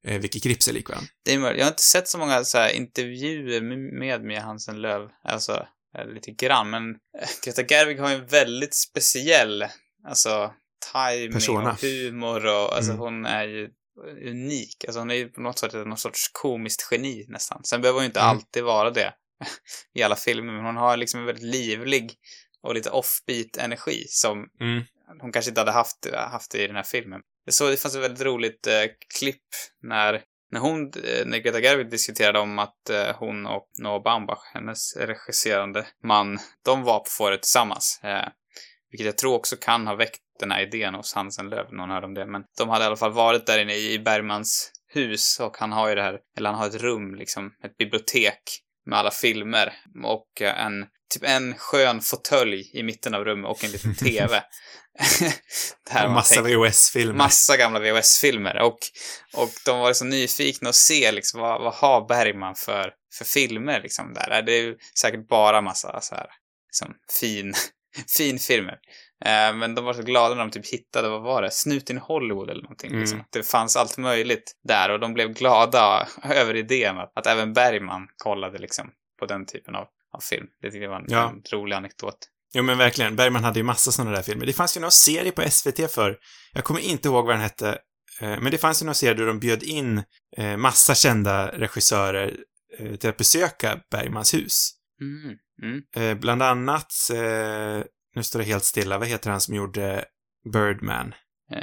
eh, 0.06 0.18
Vicky 0.20 0.38
är 0.38 0.88
varandra. 0.88 1.08
Det 1.24 1.34
är 1.34 1.38
möjligt. 1.38 1.58
Jag 1.58 1.66
har 1.66 1.70
inte 1.70 1.82
sett 1.82 2.08
så 2.08 2.18
många 2.18 2.44
så 2.44 2.58
här, 2.58 2.70
intervjuer 2.72 3.60
med- 3.98 4.22
Mia 4.24 4.40
Hansen-Löf, 4.40 5.10
alltså 5.24 5.66
eh, 5.98 6.06
lite 6.06 6.30
grann, 6.30 6.70
men 6.70 6.90
eh, 6.90 7.28
Greta 7.44 7.62
Gerwig 7.62 8.00
har 8.00 8.10
ju 8.10 8.16
en 8.16 8.26
väldigt 8.26 8.74
speciell, 8.74 9.64
alltså, 10.08 10.52
timing 10.92 11.32
Persona. 11.32 11.70
och 11.72 11.80
humor 11.80 12.46
och, 12.46 12.76
alltså 12.76 12.90
Mm. 12.92 13.00
hon 13.00 13.26
är 13.26 13.44
ju 13.48 13.68
unik. 14.30 14.84
Alltså 14.86 14.98
hon 15.00 15.10
är 15.10 15.14
ju 15.14 15.28
på 15.28 15.40
något 15.40 15.58
sätt 15.58 15.72
någon 15.74 15.96
sorts 15.96 16.28
komiskt 16.32 16.88
geni 16.90 17.24
nästan. 17.28 17.64
Sen 17.64 17.80
behöver 17.80 17.96
hon 17.96 18.02
ju 18.04 18.06
inte 18.06 18.20
Mm. 18.20 18.30
alltid 18.30 18.64
vara 18.64 18.90
det 18.90 19.12
i 19.94 20.02
alla 20.02 20.16
filmer, 20.16 20.52
men 20.52 20.64
hon 20.64 20.76
har 20.76 20.96
liksom 20.96 21.20
en 21.20 21.26
väldigt 21.26 21.44
livlig 21.44 22.14
och 22.62 22.74
lite 22.74 22.90
offbeat-energi 22.90 24.04
som 24.08 24.46
Mm. 24.60 24.84
hon 25.20 25.32
kanske 25.32 25.48
inte 25.50 25.60
hade 25.60 25.70
haft, 25.72 26.06
haft 26.14 26.54
i 26.54 26.66
den 26.66 26.76
här 26.76 26.82
filmen. 26.82 27.20
Jag 27.46 27.54
såg, 27.54 27.70
det 27.70 27.76
fanns 27.76 27.96
ett 27.96 28.02
väldigt 28.02 28.26
roligt 28.26 28.66
eh, 28.66 28.84
klipp 29.18 29.44
när, 29.82 30.22
när 30.50 30.60
hon, 30.60 30.92
eh, 31.04 31.26
när 31.26 31.38
Greta 31.38 31.60
Gerwig 31.60 31.90
diskuterade 31.90 32.38
om 32.38 32.58
att 32.58 32.90
eh, 32.90 33.16
hon 33.16 33.46
och 33.46 33.68
Noah 33.82 34.02
Baumbach, 34.02 34.54
hennes 34.54 34.96
regisserande 34.96 35.86
man, 36.04 36.38
de 36.64 36.82
var 36.82 36.98
på 36.98 37.10
fåret 37.10 37.42
tillsammans. 37.42 38.00
Eh, 38.02 38.28
vilket 38.90 39.06
jag 39.06 39.18
tror 39.18 39.34
också 39.34 39.56
kan 39.56 39.86
ha 39.86 39.94
väckt 39.94 40.20
den 40.40 40.50
här 40.50 40.62
idén 40.62 40.94
hos 40.94 41.14
Hansen 41.14 41.48
Löv, 41.48 41.72
någon 41.72 41.90
hörde 41.90 42.06
om 42.06 42.14
det. 42.14 42.26
Men 42.26 42.42
de 42.58 42.68
hade 42.68 42.84
i 42.84 42.86
alla 42.86 42.96
fall 42.96 43.12
varit 43.12 43.46
där 43.46 43.58
inne 43.58 43.74
i 43.74 43.98
Bergmans 43.98 44.72
hus 44.88 45.40
och 45.40 45.56
han 45.56 45.72
har 45.72 45.88
ju 45.88 45.94
det 45.94 46.02
här, 46.02 46.18
eller 46.38 46.50
han 46.50 46.58
har 46.58 46.66
ett 46.66 46.82
rum, 46.82 47.14
liksom, 47.14 47.52
ett 47.64 47.76
bibliotek 47.76 48.42
med 48.86 48.98
alla 48.98 49.10
filmer 49.10 49.72
och 50.04 50.42
eh, 50.42 50.66
en, 50.66 50.86
typ 51.14 51.22
en 51.22 51.54
skön 51.54 52.00
fåtölj 52.00 52.70
i 52.72 52.82
mitten 52.82 53.14
av 53.14 53.24
rummet 53.24 53.50
och 53.50 53.64
en 53.64 53.70
liten 53.70 53.94
TV. 54.04 54.42
Och 55.86 55.92
man 55.94 56.12
massa 56.12 56.42
VHS-filmer. 56.42 57.14
massa 57.14 57.56
gamla 57.56 57.80
VHS-filmer 57.80 58.62
och, 58.62 58.78
och 59.36 59.50
de 59.64 59.78
var 59.78 59.92
så 59.92 60.04
nyfikna 60.04 60.68
att 60.68 60.74
se 60.74 61.12
liksom 61.12 61.40
vad, 61.40 61.62
vad 61.62 61.74
har 61.74 62.08
Bergman 62.08 62.54
för, 62.54 62.92
för 63.18 63.24
filmer 63.24 63.82
liksom 63.82 64.14
där. 64.14 64.42
Det 64.42 64.52
är 64.52 64.62
ju 64.62 64.76
säkert 65.00 65.28
bara 65.28 65.60
massa 65.60 66.00
så 66.00 66.14
här 66.14 66.26
liksom 66.68 66.94
fin, 67.20 67.54
fin 68.16 68.38
filmer. 68.38 68.78
Eh, 69.24 69.54
men 69.54 69.74
de 69.74 69.84
var 69.84 69.94
så 69.94 70.02
glada 70.02 70.34
när 70.34 70.42
de 70.42 70.50
typ 70.50 70.72
hittade, 70.72 71.08
vad 71.08 71.22
var 71.22 71.42
det, 71.42 71.50
Snuten 71.50 71.96
i 71.96 72.00
Hollywood 72.00 72.50
eller 72.50 72.62
någonting. 72.62 72.90
Mm. 72.90 73.00
Liksom. 73.00 73.24
Det 73.30 73.42
fanns 73.42 73.76
allt 73.76 73.98
möjligt 73.98 74.52
där 74.68 74.90
och 74.90 75.00
de 75.00 75.14
blev 75.14 75.32
glada 75.32 76.08
över 76.22 76.56
idén 76.56 76.98
att, 76.98 77.12
att 77.14 77.26
även 77.26 77.52
Bergman 77.52 78.08
kollade 78.16 78.58
liksom 78.58 78.90
på 79.18 79.26
den 79.26 79.46
typen 79.46 79.74
av, 79.74 79.86
av 80.16 80.20
film. 80.20 80.46
Det 80.62 80.70
tyckte 80.70 80.82
jag 80.84 80.90
var 80.90 81.00
en, 81.00 81.04
Ja. 81.08 81.30
en 81.30 81.42
rolig 81.52 81.76
anekdot. 81.76 82.18
Jo 82.54 82.62
men 82.62 82.78
verkligen, 82.78 83.16
Bergman 83.16 83.44
hade 83.44 83.58
ju 83.58 83.62
massa 83.62 83.92
sådana 83.92 84.16
där 84.16 84.22
filmer. 84.22 84.46
Det 84.46 84.52
fanns 84.52 84.76
ju 84.76 84.80
någon 84.80 84.90
serie 84.92 85.32
på 85.32 85.50
SVT 85.50 85.90
för, 85.90 86.18
jag 86.52 86.64
kommer 86.64 86.80
inte 86.80 87.08
ihåg 87.08 87.24
vad 87.26 87.34
den 87.34 87.40
hette, 87.42 87.68
eh, 88.20 88.40
men 88.40 88.50
det 88.50 88.58
fanns 88.58 88.82
ju 88.82 88.86
någon 88.86 88.94
serie 88.94 89.14
där 89.14 89.26
de 89.26 89.38
bjöd 89.40 89.62
in 89.62 90.02
eh, 90.36 90.56
massa 90.56 90.94
kända 90.94 91.58
regissörer 91.58 92.36
eh, 92.78 92.96
till 92.96 93.10
att 93.10 93.16
besöka 93.16 93.80
Bergmans 93.90 94.34
hus. 94.34 94.70
Mm. 95.00 95.36
Mm. 95.96 96.20
Bland 96.20 96.42
annat, 96.42 96.92
nu 98.14 98.22
står 98.22 98.38
det 98.38 98.44
helt 98.44 98.64
stilla, 98.64 98.98
vad 98.98 99.08
heter 99.08 99.30
han 99.30 99.40
som 99.40 99.54
gjorde 99.54 100.04
Birdman? 100.52 101.14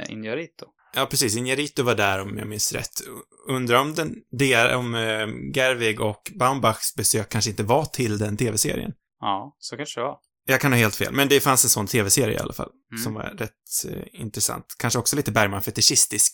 Inarito. 0.08 0.66
Ja, 0.94 1.06
precis. 1.06 1.36
Inarito 1.36 1.82
var 1.82 1.94
där 1.94 2.20
om 2.20 2.38
jag 2.38 2.46
minns 2.48 2.72
rätt. 2.72 3.00
Undrar 3.48 3.78
om 3.78 3.94
den, 3.94 4.14
det, 4.38 4.74
om 4.74 4.94
eh, 4.94 5.26
Gerwig 5.54 6.00
och 6.00 6.32
Baumbachs 6.34 6.94
besök 6.94 7.28
kanske 7.28 7.50
inte 7.50 7.62
var 7.62 7.84
till 7.84 8.18
den 8.18 8.36
tv-serien. 8.36 8.92
Ja, 9.20 9.56
så 9.58 9.76
kanske 9.76 10.00
det 10.00 10.04
var. 10.04 10.18
Jag 10.46 10.60
kan 10.60 10.72
ha 10.72 10.78
helt 10.78 10.96
fel, 10.96 11.12
men 11.12 11.28
det 11.28 11.40
fanns 11.40 11.64
en 11.64 11.70
sån 11.70 11.86
tv-serie 11.86 12.34
i 12.34 12.38
alla 12.38 12.52
fall, 12.52 12.70
Mm. 12.92 13.02
som 13.04 13.14
var 13.14 13.22
rätt 13.22 13.50
eh, 13.90 14.20
intressant. 14.20 14.66
Kanske 14.78 14.98
också 14.98 15.16
lite 15.16 15.32
Bergman-fetischistisk. 15.32 16.30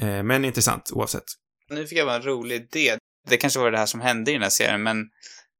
Eh, 0.00 0.22
men 0.22 0.44
intressant 0.44 0.90
oavsett. 0.92 1.24
Nu 1.70 1.86
fick 1.86 1.98
jag 1.98 2.06
bara 2.06 2.16
en 2.16 2.22
rolig 2.22 2.56
idé. 2.56 2.98
Det 3.28 3.36
kanske 3.36 3.58
var 3.60 3.70
det 3.70 3.78
här 3.78 3.86
som 3.86 4.00
hände 4.00 4.30
i 4.30 4.34
den 4.34 4.42
här 4.42 4.50
serien, 4.50 4.82
men, 4.82 4.96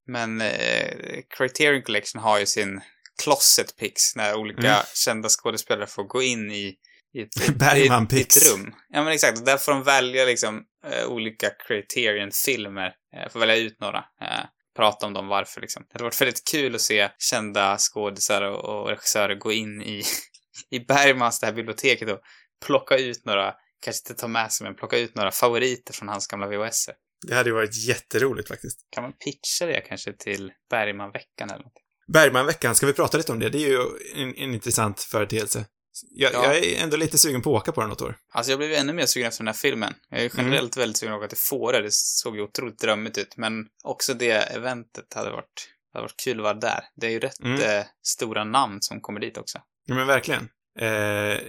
men 0.07 0.41
eh, 0.41 1.21
Criterion 1.39 1.83
Collection 1.83 2.23
har 2.23 2.39
ju 2.39 2.47
sin 2.47 2.81
Closet 3.23 3.77
Picks, 3.77 4.17
när 4.17 4.35
olika 4.35 4.61
Mm. 4.69 4.83
kända 4.95 5.29
skådespelare 5.29 5.87
får 5.87 6.05
gå 6.05 6.23
in 6.23 6.51
i, 6.51 6.75
i, 7.15 7.21
ett, 7.21 7.57
Bergman 7.59 8.09
i, 8.13 8.17
i 8.17 8.21
ett 8.21 8.53
rum. 8.53 8.75
Ja, 8.89 9.05
men 9.05 9.13
exakt. 9.13 9.47
Där 9.47 9.57
får 9.57 9.73
de 9.73 9.83
välja 9.83 10.25
liksom 10.25 10.65
eh, 10.87 11.07
olika 11.07 11.51
Criterion-filmer. 11.67 12.95
Eh, 13.17 13.33
får 13.33 13.41
välja 13.41 13.57
ut 13.57 13.81
några. 13.81 13.99
Eh, 13.99 14.45
prata 14.77 15.07
om 15.07 15.13
dem, 15.13 15.29
varför 15.29 15.61
liksom. 15.61 15.83
Det 15.83 15.95
hade 15.95 16.05
varit 16.05 16.21
väldigt 16.21 16.49
kul 16.51 16.75
att 16.75 16.81
se 16.81 17.11
kända 17.19 17.77
skådisar 17.79 18.43
och, 18.43 18.65
och 18.65 18.89
regissörer 18.89 19.35
gå 19.35 19.53
in 19.53 19.83
i, 19.83 20.03
i 20.71 20.81
Bergmans, 20.81 21.41
det 21.41 21.47
här 21.47 21.55
biblioteket 21.55 22.11
och 22.11 22.21
plocka 22.67 22.97
ut 22.97 23.25
några, 23.25 23.55
kanske 23.81 24.01
inte 24.11 24.21
ta 24.21 24.29
med 24.29 24.53
sig, 24.53 24.65
men 24.65 24.77
plocka 24.77 24.99
ut 24.99 25.15
några 25.15 25.31
favoriter 25.31 25.95
från 25.95 26.09
hans 26.09 26.27
gamla 26.27 26.47
VHS. 26.47 26.89
Det 27.27 27.35
hade 27.35 27.49
ju 27.49 27.55
varit 27.55 27.87
jätteroligt 27.89 28.49
faktiskt. 28.49 28.79
Kan 28.91 29.03
man 29.03 29.13
pitcha 29.13 29.67
det 29.67 29.81
kanske 29.81 30.13
till 30.13 30.53
Bergmanveckan 30.71 31.51
eller 31.51 31.65
något? 31.65 31.73
Bergmanveckan, 32.13 32.75
ska 32.75 32.87
vi 32.87 32.93
prata 32.93 33.17
lite 33.19 33.33
om 33.33 33.39
det? 33.39 33.49
Det 33.49 33.59
är 33.59 33.69
ju 33.69 33.79
en, 34.15 34.35
en 34.37 34.55
intressant 34.55 35.01
företeelse. 35.01 35.65
Jag, 36.11 36.33
Ja. 36.33 36.45
jag 36.45 36.57
är 36.65 36.83
ändå 36.83 36.97
lite 36.97 37.19
sugen 37.19 37.43
på 37.43 37.57
att 37.57 37.63
åka 37.63 37.73
på 37.73 37.81
den 37.81 37.91
något 37.91 38.03
år. 38.03 38.17
Alltså 38.35 38.53
jag 38.53 38.59
blev 38.59 38.73
ännu 38.73 38.93
mer 38.93 39.07
sugen 39.07 39.29
efter 39.29 39.41
den 39.43 39.49
här 39.49 39.55
filmen. 39.55 39.95
Jag 40.11 40.21
är 40.21 40.31
generellt 40.37 40.77
väldigt 40.77 40.97
sugen 40.97 41.15
att 41.15 41.19
åka 41.19 41.29
till 41.29 41.39
Fårö. 41.39 41.81
Det 41.81 41.93
såg 41.93 42.37
ju 42.37 42.43
otroligt 42.43 42.79
drömmigt 42.79 43.19
ut. 43.19 43.37
Men 43.37 43.53
också 43.85 44.15
det 44.15 44.31
eventet 44.33 45.15
hade 45.15 45.31
varit, 45.31 45.69
hade 45.93 46.03
varit 46.03 46.17
kul 46.25 46.39
att 46.39 46.43
vara 46.43 46.55
där. 46.55 46.81
Det 46.97 47.07
är 47.07 47.11
ju 47.11 47.19
rätt 47.21 47.41
Mm. 47.41 47.61
eh, 47.61 47.85
stora 48.03 48.45
namn 48.45 48.79
som 48.81 49.01
kommer 49.01 49.21
dit 49.21 49.39
också. 49.39 49.59
Ja, 49.87 49.95
men 49.95 50.07
verkligen. 50.07 50.49
Eh, 50.81 50.89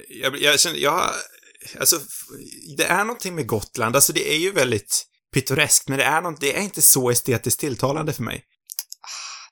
jag, 0.09 0.37
jag 0.41 0.59
känner, 0.59 0.77
jag, 0.79 1.09
alltså, 1.79 1.99
det 2.77 2.83
är 2.85 3.03
någonting 3.03 3.35
med 3.35 3.47
Gotland, 3.47 3.95
alltså 3.95 4.13
det 4.13 4.33
är 4.33 4.37
ju 4.37 4.51
väldigt 4.51 5.05
pittoreskt, 5.33 5.87
men 5.89 5.97
det 5.97 6.03
är 6.03 6.21
något, 6.21 6.41
det 6.41 6.57
är 6.57 6.61
inte 6.61 6.81
så 6.81 7.09
estetiskt 7.09 7.59
tilltalande 7.59 8.13
för 8.13 8.23
mig. 8.23 8.43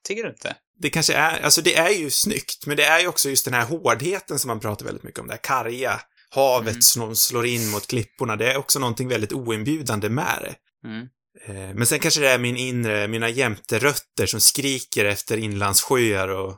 Tycker 0.04 0.24
du 0.24 0.30
inte? 0.30 0.56
Det 0.82 0.90
kanske 0.90 1.14
är, 1.14 1.40
alltså 1.42 1.62
det 1.62 1.76
är 1.76 1.90
ju 1.90 2.10
snyggt, 2.10 2.66
men 2.66 2.78
det 2.78 2.84
är 2.84 3.00
ju 3.00 3.08
också 3.08 3.30
just 3.30 3.46
den 3.46 3.54
här 3.54 3.66
hårdheten 3.66 4.40
som 4.40 4.48
man 4.48 4.60
pratar 4.60 4.86
väldigt 4.86 5.04
mycket 5.04 5.20
om, 5.20 5.28
det 5.28 5.34
här 5.34 5.42
karga, 5.44 6.02
havet 6.30 6.70
Mm. 6.70 6.82
som 6.82 7.16
slår 7.16 7.46
in 7.46 7.70
mot 7.70 7.88
klipporna, 7.88 8.36
det 8.36 8.52
är 8.52 8.58
också 8.58 8.80
någonting 8.80 9.08
väldigt 9.08 9.34
oinbjudande 9.34 10.10
med 10.10 10.40
det. 10.42 10.56
Mm. 10.88 11.08
Eh, 11.48 11.76
Men 11.76 11.86
sen 11.86 12.00
kanske 12.00 12.22
det 12.22 12.30
är 12.30 12.38
min 12.40 12.58
inre, 12.58 13.08
mina 13.08 13.30
jämterötter 13.30 14.26
som 14.26 14.42
skriker 14.42 15.06
efter 15.06 15.38
inlandssjöar 15.38 16.28
och, 16.28 16.50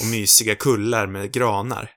och 0.00 0.06
mysiga 0.10 0.54
kullar 0.54 1.06
med 1.06 1.32
granar. 1.32 1.90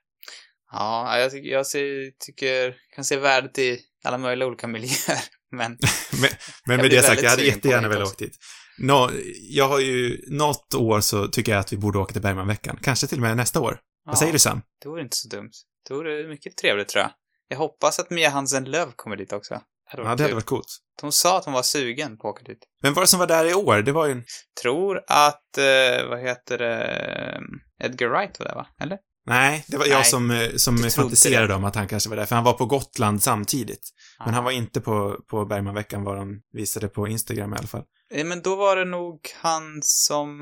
Ja, 0.72 1.20
jag, 1.20 1.32
tycker, 1.32 1.50
jag 1.50 1.68
ser, 1.68 2.12
tycker, 2.26 2.76
kan 2.96 3.06
se 3.06 3.18
värdet 3.18 3.58
i 3.58 3.80
alla 4.04 4.18
möjliga 4.18 4.48
olika 4.48 4.68
miljöer. 4.76 5.24
Men 5.52 5.78
Men, 6.22 6.30
men 6.66 6.78
med 6.78 6.90
det 6.92 7.02
sagt, 7.04 7.22
jag 7.24 7.30
hade 7.30 7.44
jättegärna 7.46 7.88
velat 7.88 8.08
åka 8.08 8.26
dit. 8.26 8.38
Nå, 8.80 9.10
jag 9.50 9.68
har 9.68 9.80
ju, 9.80 10.22
något 10.28 10.74
år 10.74 11.02
så 11.02 11.28
tycker 11.28 11.52
jag 11.52 11.60
att 11.60 11.74
vi 11.74 11.78
borde 11.78 12.00
åka 12.00 12.14
till 12.14 12.22
Bergmanveckan. 12.22 12.80
Kanske 12.82 13.08
till 13.08 13.18
och 13.18 13.22
med 13.22 13.38
nästa 13.38 13.60
år. 13.62 13.80
ja, 14.06 14.12
Vad 14.12 14.18
säger 14.18 14.34
du 14.34 14.40
Sam? 14.40 14.62
Det 14.84 14.90
vore 14.90 15.02
inte 15.02 15.16
så 15.16 15.28
dumt. 15.28 15.52
Det 15.88 15.94
vore 15.94 16.28
mycket 16.28 16.58
trevligt 16.58 16.88
tror 16.88 17.02
jag. 17.02 17.12
Jag 17.48 17.58
hoppas 17.58 18.00
att 18.00 18.10
Mia 18.10 18.30
Hansen 18.30 18.64
Löv 18.66 18.92
kommer 18.96 19.16
dit 19.16 19.34
också. 19.34 19.54
Det 19.54 19.62
Ja, 19.98 20.16
det 20.16 20.24
hade 20.24 20.34
varit 20.34 20.46
coolt. 20.46 20.66
Hon 21.02 21.12
sa 21.12 21.38
att 21.38 21.46
hon 21.46 21.54
var 21.54 21.64
sugen 21.64 22.18
på 22.18 22.30
att 22.30 22.36
åka 22.36 22.44
dit. 22.44 22.60
Vem 22.82 22.94
var 22.94 23.02
det 23.04 23.08
som 23.08 23.20
var 23.20 23.28
där 23.28 23.46
i 23.46 23.54
år? 23.54 23.82
Det 23.82 23.92
var 23.92 24.06
ju 24.06 24.12
en... 24.12 24.24
Tror 24.62 25.04
att, 25.08 25.58
eh, 25.58 26.10
vad 26.10 26.20
heter 26.20 26.58
det, 26.58 27.42
Edgar 27.84 28.08
Wright 28.08 28.40
var 28.40 28.46
där 28.46 28.56
va? 28.56 28.68
Eller? 28.82 28.98
Nej, 29.30 29.66
det 29.68 29.78
var 29.78 29.86
jag 29.86 29.96
Nej, 29.96 30.06
som, 30.06 30.32
eh, 30.32 30.50
som 30.56 30.78
fantiserade 30.78 31.54
om 31.56 31.64
att 31.66 31.76
han 31.76 31.88
kanske 31.88 32.10
var 32.10 32.18
där, 32.18 32.26
för 32.26 32.36
han 32.36 32.44
var 32.44 32.54
på 32.54 32.66
Gotland 32.66 33.24
samtidigt. 33.24 33.90
Men 34.20 34.28
Ja. 34.28 34.34
han 34.34 34.44
var 34.44 34.52
inte 34.52 34.82
på, 34.82 35.22
på 35.28 35.46
Bergmanveckan, 35.46 36.04
vad 36.04 36.18
de 36.18 36.42
visade 36.54 36.88
på 36.88 37.08
Instagram 37.08 37.54
i 37.54 37.58
alla 37.58 37.68
fall. 37.68 37.84
Eh, 38.14 38.26
Men 38.26 38.42
då 38.42 38.56
var 38.56 38.76
det 38.76 38.86
nog 38.86 39.20
han 39.42 39.80
som, 39.84 40.40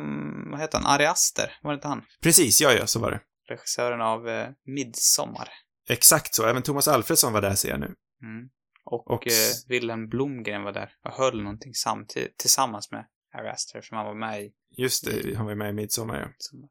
vad 0.52 0.60
heter 0.60 0.78
han, 0.78 0.88
Ari 0.94 1.06
Aster? 1.06 1.52
Var 1.64 1.72
det 1.72 1.76
inte 1.76 1.88
han? 1.88 2.04
Precis, 2.22 2.62
ja, 2.62 2.74
ja, 2.74 2.88
så 2.88 3.00
var 3.00 3.12
det. 3.12 3.20
Regissören 3.50 4.02
av 4.02 4.30
eh, 4.30 4.48
Midsommar. 4.66 5.50
Exakt 5.90 6.36
så. 6.36 6.46
Även 6.46 6.62
Thomas 6.64 6.88
Alfredsson 6.88 7.34
var 7.34 7.42
där, 7.42 7.56
ser 7.56 7.70
jag 7.70 7.80
nu. 7.80 7.86
Mm. 8.24 8.50
Och, 8.86 9.12
Och- 9.12 9.28
eh, 9.28 9.34
Wilhelm 9.68 10.10
Blomgren 10.10 10.64
var 10.64 10.72
där 10.72 10.90
och 11.06 11.12
höll 11.14 11.42
någonting 11.44 11.74
samtidigt, 11.74 12.38
tillsammans 12.38 12.92
med 12.92 13.06
Ari 13.38 13.50
Aster 13.50 13.82
som 13.82 13.98
han 13.98 14.06
var 14.06 14.14
med 14.16 14.42
i. 14.44 14.52
Just 14.78 15.06
det, 15.06 15.36
han 15.38 15.46
var 15.46 15.56
med 15.56 15.70
i 15.70 15.74
Midsommar, 15.74 16.20
ja. 16.20 16.28
Midsommar. 16.28 16.70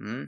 Mm. 0.00 0.26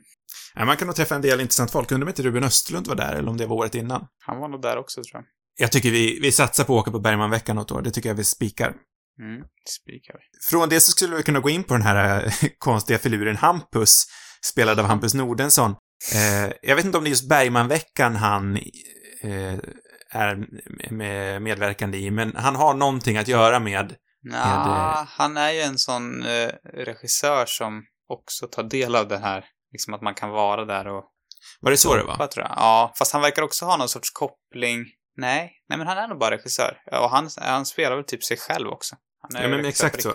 ja. 0.55 0.64
Man 0.64 0.77
kan 0.77 0.87
nog 0.87 0.96
träffa 0.96 1.14
en 1.14 1.23
del 1.23 1.40
intressant 1.40 1.70
folk. 1.70 1.92
Undrar 1.92 2.05
om 2.05 2.09
inte 2.09 2.23
Ruben 2.23 2.44
Östlund 2.44 2.87
var 2.87 2.94
där, 2.94 3.14
eller 3.14 3.29
om 3.29 3.37
det 3.37 3.46
var 3.46 3.57
året 3.57 3.75
innan. 3.75 4.07
Han 4.18 4.40
var 4.40 4.49
nog 4.49 4.62
där 4.62 4.77
också 4.77 5.03
tror 5.03 5.14
jag. 5.14 5.25
Jag 5.57 5.73
tycker 5.73 5.90
vi, 5.90 6.20
vi 6.23 6.33
satsar 6.33 6.64
på 6.64 6.75
att 6.75 6.83
åka 6.83 6.90
på 6.90 7.01
Bergmanveckan 7.01 7.57
något 7.57 7.73
år. 7.73 7.83
Det 7.83 7.90
tycker 7.90 8.09
jag 8.09 8.16
vi 8.16 8.25
spikar. 8.25 8.75
Mm. 9.20 9.42
Spikar 9.68 10.14
vi. 10.14 10.20
Från 10.51 10.68
det 10.68 10.81
så 10.81 10.90
skulle 10.90 11.16
vi 11.16 11.23
kunna 11.23 11.40
gå 11.40 11.51
in 11.51 11.64
på 11.64 11.75
den 11.75 11.83
här 11.83 12.25
eh, 12.25 12.33
konstiga 12.59 12.99
filuren 12.99 13.37
Hampus, 13.37 14.05
spelad 14.44 14.81
av 14.81 14.87
Hampus 14.87 15.14
Nordensson. 15.14 15.75
Eh, 16.14 16.53
jag 16.62 16.77
vet 16.77 16.85
inte 16.85 16.99
om 16.99 17.05
det 17.05 17.09
är 17.09 17.11
just 17.11 17.29
Bergmanveckan 17.29 18.16
han 18.16 18.57
eh, 19.23 19.59
är 20.11 20.46
med, 20.90 21.42
medverkande 21.42 21.99
i, 21.99 22.11
men 22.11 22.37
han 22.37 22.57
har 22.57 22.75
någonting 22.75 23.17
att 23.17 23.29
göra 23.29 23.61
med 23.61 23.94
Nja, 24.23 25.06
han 25.08 25.37
är 25.37 25.50
ju 25.50 25.61
en 25.61 25.79
sån 25.79 26.23
eh, 26.23 26.50
regissör 26.75 27.46
som 27.46 27.83
också 28.11 28.46
tar 28.46 28.63
del 28.63 28.96
av 28.96 29.08
det 29.08 29.19
här, 29.19 29.44
liksom 29.73 29.94
att 29.94 30.02
man 30.02 30.15
kan 30.15 30.31
vara 30.31 30.65
där 30.65 30.87
och 30.87 31.04
Var 31.61 31.71
det 31.71 31.77
så 31.77 31.96
det 31.96 32.02
var? 32.02 32.27
tror 32.27 32.46
jag. 32.46 32.54
Ja, 32.56 32.92
fast 32.98 33.13
han 33.13 33.23
verkar 33.23 33.42
också 33.42 33.65
ha 33.65 33.77
någon 33.77 33.88
sorts 33.88 34.11
koppling. 34.11 34.85
Nej, 35.17 35.52
nej 35.69 35.79
men 35.79 35.87
han 35.87 35.98
är 35.98 36.08
nog 36.08 36.19
bara 36.19 36.31
regissör. 36.31 36.77
Och 36.92 37.11
han, 37.11 37.31
han 37.37 37.67
spelar 37.67 37.96
väl 37.96 38.04
typ 38.04 38.25
sig 38.25 38.37
själv 38.37 38.69
också. 38.69 38.96
Ja, 39.33 39.48
men 39.48 39.65
exakt 39.65 40.02
så. 40.02 40.15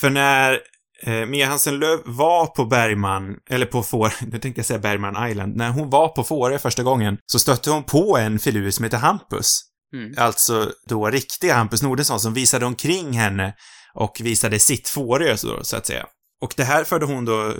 För 0.00 0.10
när 0.10 0.60
eh, 1.02 1.26
Mia 1.26 1.46
Hansen 1.46 1.78
Löv 1.78 2.00
var 2.04 2.46
på 2.46 2.64
Bergman, 2.64 3.36
eller 3.50 3.66
på 3.66 3.82
Får, 3.82 4.12
nu 4.30 4.38
tänkte 4.38 4.58
jag 4.58 4.66
säga 4.66 4.78
Bergman 4.78 5.30
Island, 5.30 5.56
när 5.56 5.70
hon 5.70 5.90
var 5.90 6.08
på 6.08 6.24
Fårö 6.24 6.58
första 6.58 6.82
gången 6.82 7.18
så 7.26 7.38
stötte 7.38 7.70
hon 7.70 7.84
på 7.84 8.18
en 8.18 8.38
filur 8.38 8.70
som 8.70 8.84
heter 8.84 8.98
Hampus. 8.98 9.60
Mm. 9.94 10.14
Alltså 10.18 10.72
då 10.86 11.10
riktiga 11.10 11.54
Hampus 11.54 11.82
Nordensson 11.82 12.20
som 12.20 12.34
visade 12.34 12.66
omkring 12.66 13.12
henne 13.12 13.54
och 13.94 14.20
visade 14.20 14.58
sitt 14.58 14.88
Fårö 14.88 15.36
så 15.36 15.76
att 15.76 15.86
säga. 15.86 16.06
Och 16.44 16.54
det 16.56 16.64
här 16.64 16.84
förde 16.84 17.06
hon 17.06 17.24
då 17.24 17.54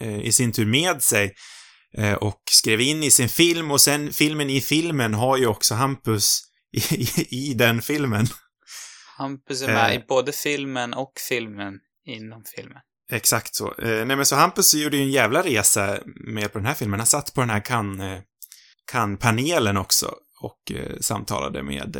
eh, 0.00 0.20
i 0.20 0.32
sin 0.32 0.52
tur 0.52 0.66
med 0.66 1.02
sig 1.02 1.34
eh, 1.98 2.14
och 2.14 2.42
skrev 2.50 2.80
in 2.80 3.02
i 3.02 3.10
sin 3.10 3.28
film 3.28 3.70
och 3.70 3.80
sen 3.80 4.12
filmen 4.12 4.50
i 4.50 4.60
filmen 4.60 5.14
har 5.14 5.36
ju 5.36 5.46
också 5.46 5.74
Hampus 5.74 6.42
i, 6.76 6.94
i, 6.94 7.50
i 7.50 7.54
den 7.54 7.82
filmen. 7.82 8.26
Hampus 9.18 9.62
är 9.62 9.66
med 9.66 9.90
Eh. 9.90 9.96
i 9.96 10.04
både 10.08 10.32
filmen 10.32 10.94
och 10.94 11.12
filmen 11.28 11.78
inom 12.06 12.44
filmen. 12.56 12.78
Exakt 13.12 13.54
så. 13.54 13.74
Nej 13.78 14.04
men 14.04 14.26
så 14.26 14.36
Hampus 14.36 14.74
gjorde 14.74 14.96
ju 14.96 15.02
en 15.02 15.10
jävla 15.10 15.42
resa 15.42 15.98
med 16.04 16.52
på 16.52 16.58
den 16.58 16.66
här 16.66 16.74
filmen. 16.74 17.00
Han 17.00 17.06
satt 17.06 17.34
på 17.34 17.40
den 17.40 17.50
här 17.50 17.64
kan, 17.64 18.00
eh, 18.00 18.20
kan-panelen 18.92 19.76
också 19.76 20.14
och 20.40 20.72
samtalade 21.00 21.62
med 21.62 21.96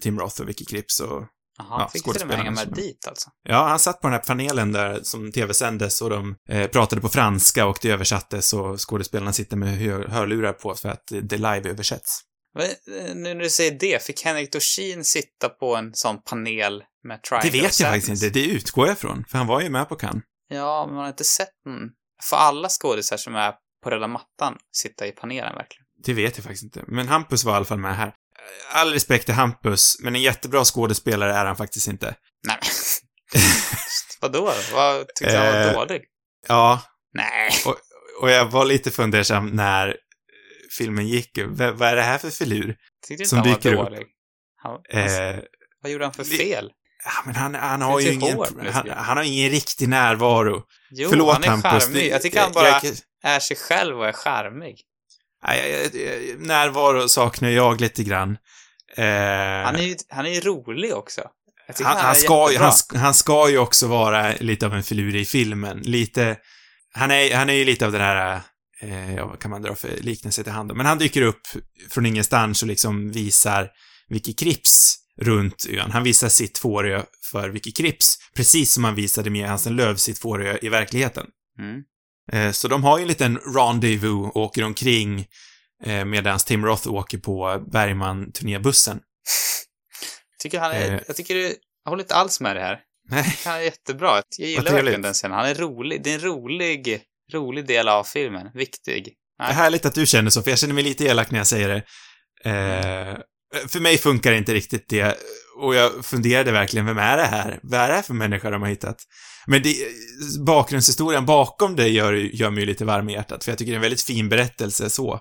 Tim 0.00 0.18
Roth 0.18 0.40
och 0.40 0.48
Vicky 0.48 0.64
Krieps 0.64 1.00
och 1.00 1.24
Jaha, 1.58 1.80
Ja, 1.80 1.88
fick 1.88 2.06
och 2.06 2.26
med 2.26 2.36
hänga 2.36 2.50
med 2.50 2.68
dit 2.68 3.06
alltså. 3.08 3.30
Ja, 3.42 3.68
han 3.68 3.78
satt 3.78 4.00
på 4.00 4.06
den 4.06 4.12
här 4.12 4.22
panelen 4.26 4.72
där 4.72 5.00
som 5.02 5.32
tv-sändes 5.32 6.02
och 6.02 6.10
de 6.10 6.36
eh, 6.48 6.66
pratade 6.70 7.00
på 7.00 7.08
franska 7.08 7.66
och 7.66 7.78
det 7.82 7.90
översattes 7.90 8.52
och 8.52 8.90
skådespelarna 8.90 9.32
sitter 9.32 9.56
med 9.56 9.68
hör 9.78 10.08
hörlurar 10.08 10.52
på 10.52 10.74
för 10.74 10.88
att 10.88 11.12
det 11.22 11.36
live-översätts. 11.36 12.20
Eh, 12.58 13.14
Nu 13.14 13.34
när 13.34 13.42
du 13.42 13.50
säger 13.50 13.78
det, 13.80 14.02
fick 14.02 14.24
Henrik 14.24 14.52
Dorsin 14.52 15.04
sitta 15.04 15.48
på 15.48 15.76
en 15.76 15.94
sån 15.94 16.22
panel 16.22 16.82
med 17.04 17.20
Det 17.22 17.28
Triangle 17.28 17.50
vet 17.50 17.70
of 17.70 17.80
jag 17.80 17.90
faktiskt 17.92 18.22
inte, 18.24 18.38
det 18.40 18.46
utgår 18.46 18.86
jag 18.86 18.96
ifrån, 18.96 19.24
för 19.28 19.38
han 19.38 19.46
var 19.46 19.60
ju 19.60 19.68
med 19.70 19.88
på 19.88 19.96
Cannes. 19.96 20.22
Ja, 20.48 20.84
men 20.86 20.94
man 20.94 21.02
har 21.04 21.08
inte 21.10 21.24
sett 21.24 21.48
någon. 21.66 21.90
Får 22.22 22.36
alla 22.36 22.68
skådisar 22.68 23.16
som 23.16 23.34
är 23.34 23.54
på 23.84 23.90
röda 23.90 24.06
mattan 24.06 24.58
sitta 24.72 25.06
i 25.06 25.12
panelen 25.12 25.54
verkligen? 25.54 25.86
Det 26.04 26.12
vet 26.12 26.36
jag 26.36 26.44
faktiskt 26.44 26.64
inte. 26.64 26.84
Men 26.88 27.08
Hampus 27.08 27.44
var 27.44 27.52
i 27.52 27.56
alla 27.56 27.64
fall 27.64 27.78
med 27.78 27.96
här. 27.96 28.14
All 28.72 28.92
respekt 28.92 29.24
till 29.26 29.34
Hampus, 29.34 29.96
men 30.00 30.14
en 30.14 30.22
jättebra 30.22 30.64
skådespelare 30.64 31.34
är 31.34 31.44
han 31.44 31.56
faktiskt 31.56 31.88
inte. 31.88 32.14
Nej. 32.46 32.58
Vadå? 34.20 34.52
Vad 34.72 35.06
tyckte 35.14 35.38
han 35.38 35.46
var 35.52 35.60
Eh, 35.66 35.72
dålig? 35.72 36.02
Ja, 36.48 36.82
Nej. 37.14 37.50
och 38.20 38.30
jag 38.30 38.44
var 38.46 38.64
lite 38.64 38.90
fundersam 38.90 39.46
när 39.46 39.96
filmen 40.78 41.06
gick. 41.08 41.38
V- 41.38 41.70
vad 41.70 41.82
är 41.88 41.96
det 41.96 42.02
här 42.02 42.18
för 42.18 42.30
filur? 42.30 42.76
Tyckte 43.06 43.12
inte 43.22 43.26
som 43.26 43.38
han 43.38 43.48
var 43.48 43.56
upp. 43.56 43.62
dålig. 43.62 44.06
Han, 44.62 44.72
alltså, 45.02 45.18
Eh, 45.22 45.38
vad 45.82 45.92
gjorde 45.92 46.04
han 46.04 46.14
för 46.14 46.24
fel? 46.24 46.70
ja, 47.04 47.10
men 47.26 47.34
han, 47.34 47.54
han 47.54 47.82
har 47.82 48.00
ju 48.00 48.12
ingen, 48.12 48.36
hård, 48.36 48.48
han, 48.72 48.90
han 48.90 49.16
har 49.16 49.24
ingen 49.24 49.50
riktig 49.50 49.88
närvaro. 49.88 50.62
Jo, 50.90 51.08
Förlåt 51.08 51.32
han 51.34 51.44
är 51.44 51.48
Hampus. 51.48 51.84
charmig. 51.84 52.06
Jag 52.10 52.22
tycker 52.22 52.40
han 52.40 52.52
bara 52.52 52.68
jag- 52.68 52.84
jag- 52.84 52.94
är 53.22 53.40
sig 53.40 53.56
själv 53.56 53.98
och 53.98 54.06
är 54.08 54.12
charmig. 54.12 54.76
Närvaro 56.38 57.08
saknar 57.08 57.48
jag 57.48 57.80
lite 57.80 58.04
grann. 58.04 58.30
Eh, 58.96 59.04
Han 59.64 59.76
är 59.76 59.82
ju 59.82 59.96
han 60.08 60.26
är 60.26 60.30
ju 60.30 60.40
rolig 60.40 60.94
också. 60.94 61.20
Han, 61.66 61.86
han, 61.86 62.04
han, 62.04 62.14
ska, 62.14 62.58
han, 62.58 63.00
han 63.00 63.14
ska 63.14 63.50
ju 63.50 63.58
också 63.58 63.86
vara 63.86 64.32
lite 64.40 64.66
av 64.66 64.74
en 64.74 64.82
filur 64.82 65.16
i 65.16 65.24
filmen. 65.24 65.78
Lite... 65.78 66.36
Han 66.94 67.10
är, 67.10 67.34
han 67.34 67.50
är 67.50 67.54
ju 67.54 67.64
lite 67.64 67.86
av 67.86 67.92
den 67.92 68.00
här... 68.00 68.40
Eh, 68.80 69.26
vad 69.26 69.38
kan 69.38 69.50
man 69.50 69.62
dra 69.62 69.74
för 69.74 69.88
liknelse 70.00 70.42
till 70.42 70.52
hand 70.52 70.70
om? 70.70 70.76
Men 70.76 70.86
han 70.86 70.98
dyker 70.98 71.22
upp 71.22 71.40
från 71.90 72.06
ingenstans 72.06 72.62
och 72.62 72.68
liksom 72.68 73.10
visar 73.10 73.70
Vicky 74.08 74.32
Krieps 74.32 74.96
runt 75.20 75.66
ön. 75.70 75.90
Han 75.90 76.02
visar 76.02 76.28
sitt 76.28 76.58
Fårö 76.58 77.02
för 77.30 77.48
Vicky 77.48 77.72
Krieps, 77.72 78.16
precis 78.36 78.72
som 78.72 78.84
han 78.84 78.94
visade 78.94 79.30
med 79.30 79.48
Hansen 79.48 79.76
Löv 79.76 79.96
sitt 79.96 80.18
Fårö 80.18 80.58
i 80.62 80.68
verkligheten. 80.68 81.26
Mm. 81.58 81.82
Eh, 82.32 82.50
Så 82.52 82.68
de 82.68 82.84
har 82.84 82.98
ju 82.98 83.02
en 83.02 83.08
liten 83.08 83.38
rendezvous 83.38 84.30
och 84.34 84.36
åker 84.36 84.64
omkring 84.64 85.26
eh, 85.84 86.04
medan 86.04 86.38
Tim 86.38 86.64
Roth 86.66 86.88
åker 86.88 87.18
på 87.18 87.64
Bergman-turnébussen. 87.72 89.00
Tycker 90.42 90.60
han 90.60 90.70
är, 90.72 90.92
Eh. 90.94 91.00
jag 91.06 91.16
tycker 91.16 91.34
det, 91.34 91.54
jag 91.84 91.90
håller 91.90 92.02
inte 92.02 92.14
alls 92.14 92.40
med 92.40 92.56
det 92.56 92.62
här. 92.62 92.80
Nej, 93.08 93.36
Han 93.44 93.54
är 93.54 93.60
jättebra. 93.60 94.22
Jag 94.38 94.48
gillar 94.48 94.72
verkligen 94.72 95.02
den 95.02 95.14
scenen. 95.14 95.36
Han 95.36 95.46
är 95.48 95.54
rolig. 95.54 96.02
Det 96.04 96.10
är 96.10 96.14
en 96.14 96.20
rolig, 96.20 97.00
rolig 97.32 97.66
del 97.66 97.88
av 97.88 98.04
filmen. 98.04 98.50
Viktig. 98.54 99.04
det 99.38 99.42
är 99.44 99.46
Nej. 99.46 99.54
härligt 99.56 99.86
att 99.86 99.94
du 99.94 100.06
känner 100.06 100.30
så, 100.30 100.42
för 100.42 100.50
jag 100.50 100.58
känner 100.58 100.74
mig 100.74 100.84
lite 100.84 101.04
elak 101.04 101.30
när 101.30 101.38
jag 101.38 101.46
säger 101.46 101.68
det. 101.68 101.76
Eh, 102.50 103.16
för 103.68 103.80
mig 103.80 103.98
funkar 103.98 104.32
inte 104.32 104.54
riktigt 104.54 104.88
det, 104.88 105.16
och 105.58 105.74
jag 105.74 106.04
funderade 106.04 106.52
verkligen, 106.52 106.86
vem 106.86 106.98
är 106.98 107.16
det 107.16 107.24
här? 107.24 107.58
Vad 107.62 107.80
är 107.80 107.88
det 107.88 107.94
här 107.94 108.02
för 108.02 108.14
människa 108.14 108.50
de 108.50 108.62
har 108.62 108.68
hittat? 108.68 108.96
Men 109.46 109.62
det, 109.62 109.76
bakgrundshistorien 110.46 111.26
bakom 111.26 111.76
det 111.76 111.88
gör, 111.88 112.12
gör 112.12 112.50
mig 112.50 112.66
lite 112.66 112.84
varm 112.84 113.08
i 113.08 113.12
hjärtat, 113.12 113.44
för 113.44 113.52
jag 113.52 113.58
tycker 113.58 113.72
det 113.72 113.74
är 113.74 113.76
en 113.76 113.82
väldigt 113.82 114.02
fin 114.02 114.28
berättelse 114.28 114.90
så. 114.90 115.20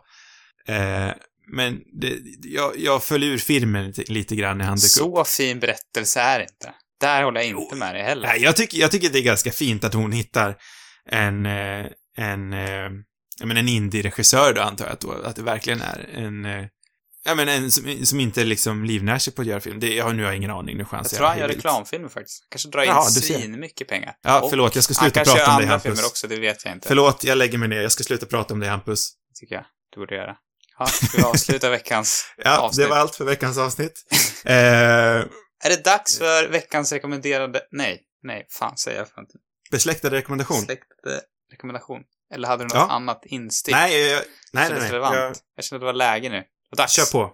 Eh, 0.68 1.10
men 1.48 1.80
det, 2.02 2.18
jag, 2.44 2.72
jag 2.78 3.04
föll 3.04 3.24
ur 3.24 3.38
filmen 3.38 3.88
lite, 3.88 4.14
lite 4.14 4.36
grann 4.36 4.58
när 4.58 4.66
han 4.66 4.74
upp. 4.74 4.80
Så 4.80 5.24
fin 5.26 5.60
berättelse 5.60 6.20
är 6.20 6.40
det 6.40 6.44
inte. 6.44 6.74
Där 7.00 7.24
håller 7.24 7.42
jag 7.42 7.50
inte 7.50 7.76
med 7.76 7.96
dig 7.96 8.04
heller. 8.04 8.28
Nej, 8.28 8.42
jag 8.42 8.56
tycker, 8.56 8.78
jag 8.78 8.92
tycker 8.92 9.10
det 9.10 9.20
är 9.20 9.24
ganska 9.24 9.52
fint 9.52 9.84
att 9.84 9.94
hon 9.94 10.12
hittar 10.12 10.56
en, 11.10 11.46
eh, 11.46 11.86
en, 12.18 12.54
eh, 12.54 12.90
jag 13.40 13.48
menar 13.48 13.60
en 13.60 13.68
indie-regissör 13.68 14.54
då 14.54 14.62
antar 14.62 14.86
jag 14.86 14.94
att, 14.94 15.26
att 15.26 15.36
det 15.36 15.44
verkligen 15.44 15.82
är 15.82 16.10
en, 16.14 16.46
eh, 16.46 16.66
ja 17.26 17.36
men 17.36 17.50
en 17.50 17.72
som, 17.72 18.06
som 18.06 18.20
inte 18.20 18.44
liksom 18.44 18.84
livnär 18.86 19.18
sig 19.20 19.34
på 19.34 19.42
att 19.42 19.48
göra 19.48 19.60
film. 19.60 19.80
Det, 19.80 19.96
jag, 19.96 20.16
nu 20.16 20.24
har 20.24 20.30
jag 20.30 20.38
ingen 20.38 20.52
aning, 20.52 20.76
nu 20.78 20.82
jag 20.82 20.90
chansar 20.90 21.18
tror 21.18 21.28
han 21.28 21.40
gör 21.40 21.48
reklamfilmer 21.48 22.10
faktiskt. 22.10 22.42
Han 22.44 22.48
kanske 22.50 22.70
drar 22.70 22.82
in 22.84 22.88
Jaha, 22.90 23.04
svin 23.04 23.60
mycket 23.60 23.88
pengar. 23.88 24.16
Ja, 24.22 24.42
Och 24.42 24.50
förlåt, 24.50 24.76
jag 24.76 24.84
ska 24.84 24.94
Han 24.98 25.04
sluta 25.12 25.14
kanske 25.24 25.34
prata 25.34 25.42
gör 25.52 25.56
om 25.58 25.62
andra 25.62 25.68
Hampus. 25.72 25.84
filmer 25.92 26.06
också, 26.08 26.28
det 26.28 26.40
vet 26.40 26.66
jag 26.66 26.74
inte. 26.74 26.88
Förlåt, 26.88 27.24
jag 27.24 27.38
lägger 27.38 27.58
mig 27.58 27.68
ner. 27.70 27.82
Jag 27.82 27.92
ska 27.92 28.04
sluta 28.04 28.26
prata 28.26 28.54
om 28.54 28.60
dig 28.60 28.70
Hampus. 28.70 29.12
tycker 29.40 29.56
jag 29.56 29.66
du 29.94 30.00
borde 30.00 30.16
göra. 30.16 30.36
Ja, 30.80 30.86
ska 30.86 31.18
vi 31.18 31.24
avsluta 31.24 31.70
veckans 31.70 32.26
Ja, 32.38 32.58
avsnitt? 32.58 32.86
det 32.86 32.90
var 32.90 32.98
allt 32.98 33.16
för 33.16 33.26
veckans 33.26 33.58
avsnitt. 33.58 34.04
eh, 34.46 34.54
Är 35.64 35.70
det 35.70 35.84
dags 35.84 36.18
för 36.18 36.50
veckans 36.50 36.92
rekommenderade... 36.92 37.62
Nej, 37.72 38.02
nej, 38.24 38.46
fan 38.50 38.78
säger 38.78 38.98
jag 38.98 39.08
för 39.08 39.16
någonting. 39.16 39.42
besläktad 39.72 40.10
rekommendation. 40.10 40.62
Släktade 40.62 41.22
rekommendation. 41.52 42.02
Eller 42.34 42.48
hade 42.48 42.64
du 42.64 42.68
något 42.68 42.74
Ja. 42.74 42.88
annat 42.90 43.22
instick? 43.26 43.76
Nej, 43.76 44.02
jag, 44.10 44.22
nej, 44.54 44.70
nej, 44.70 44.80
nej. 44.80 44.90
relevant. 44.92 45.16
Jag, 45.16 45.36
Jag 45.56 45.66
kände 45.66 45.76
att 45.76 45.82
det 45.82 45.86
var 45.86 45.94
läge 45.94 46.30
nu. 46.30 46.44
Dags. 46.78 46.93
kör 46.95 47.05
på. 47.11 47.34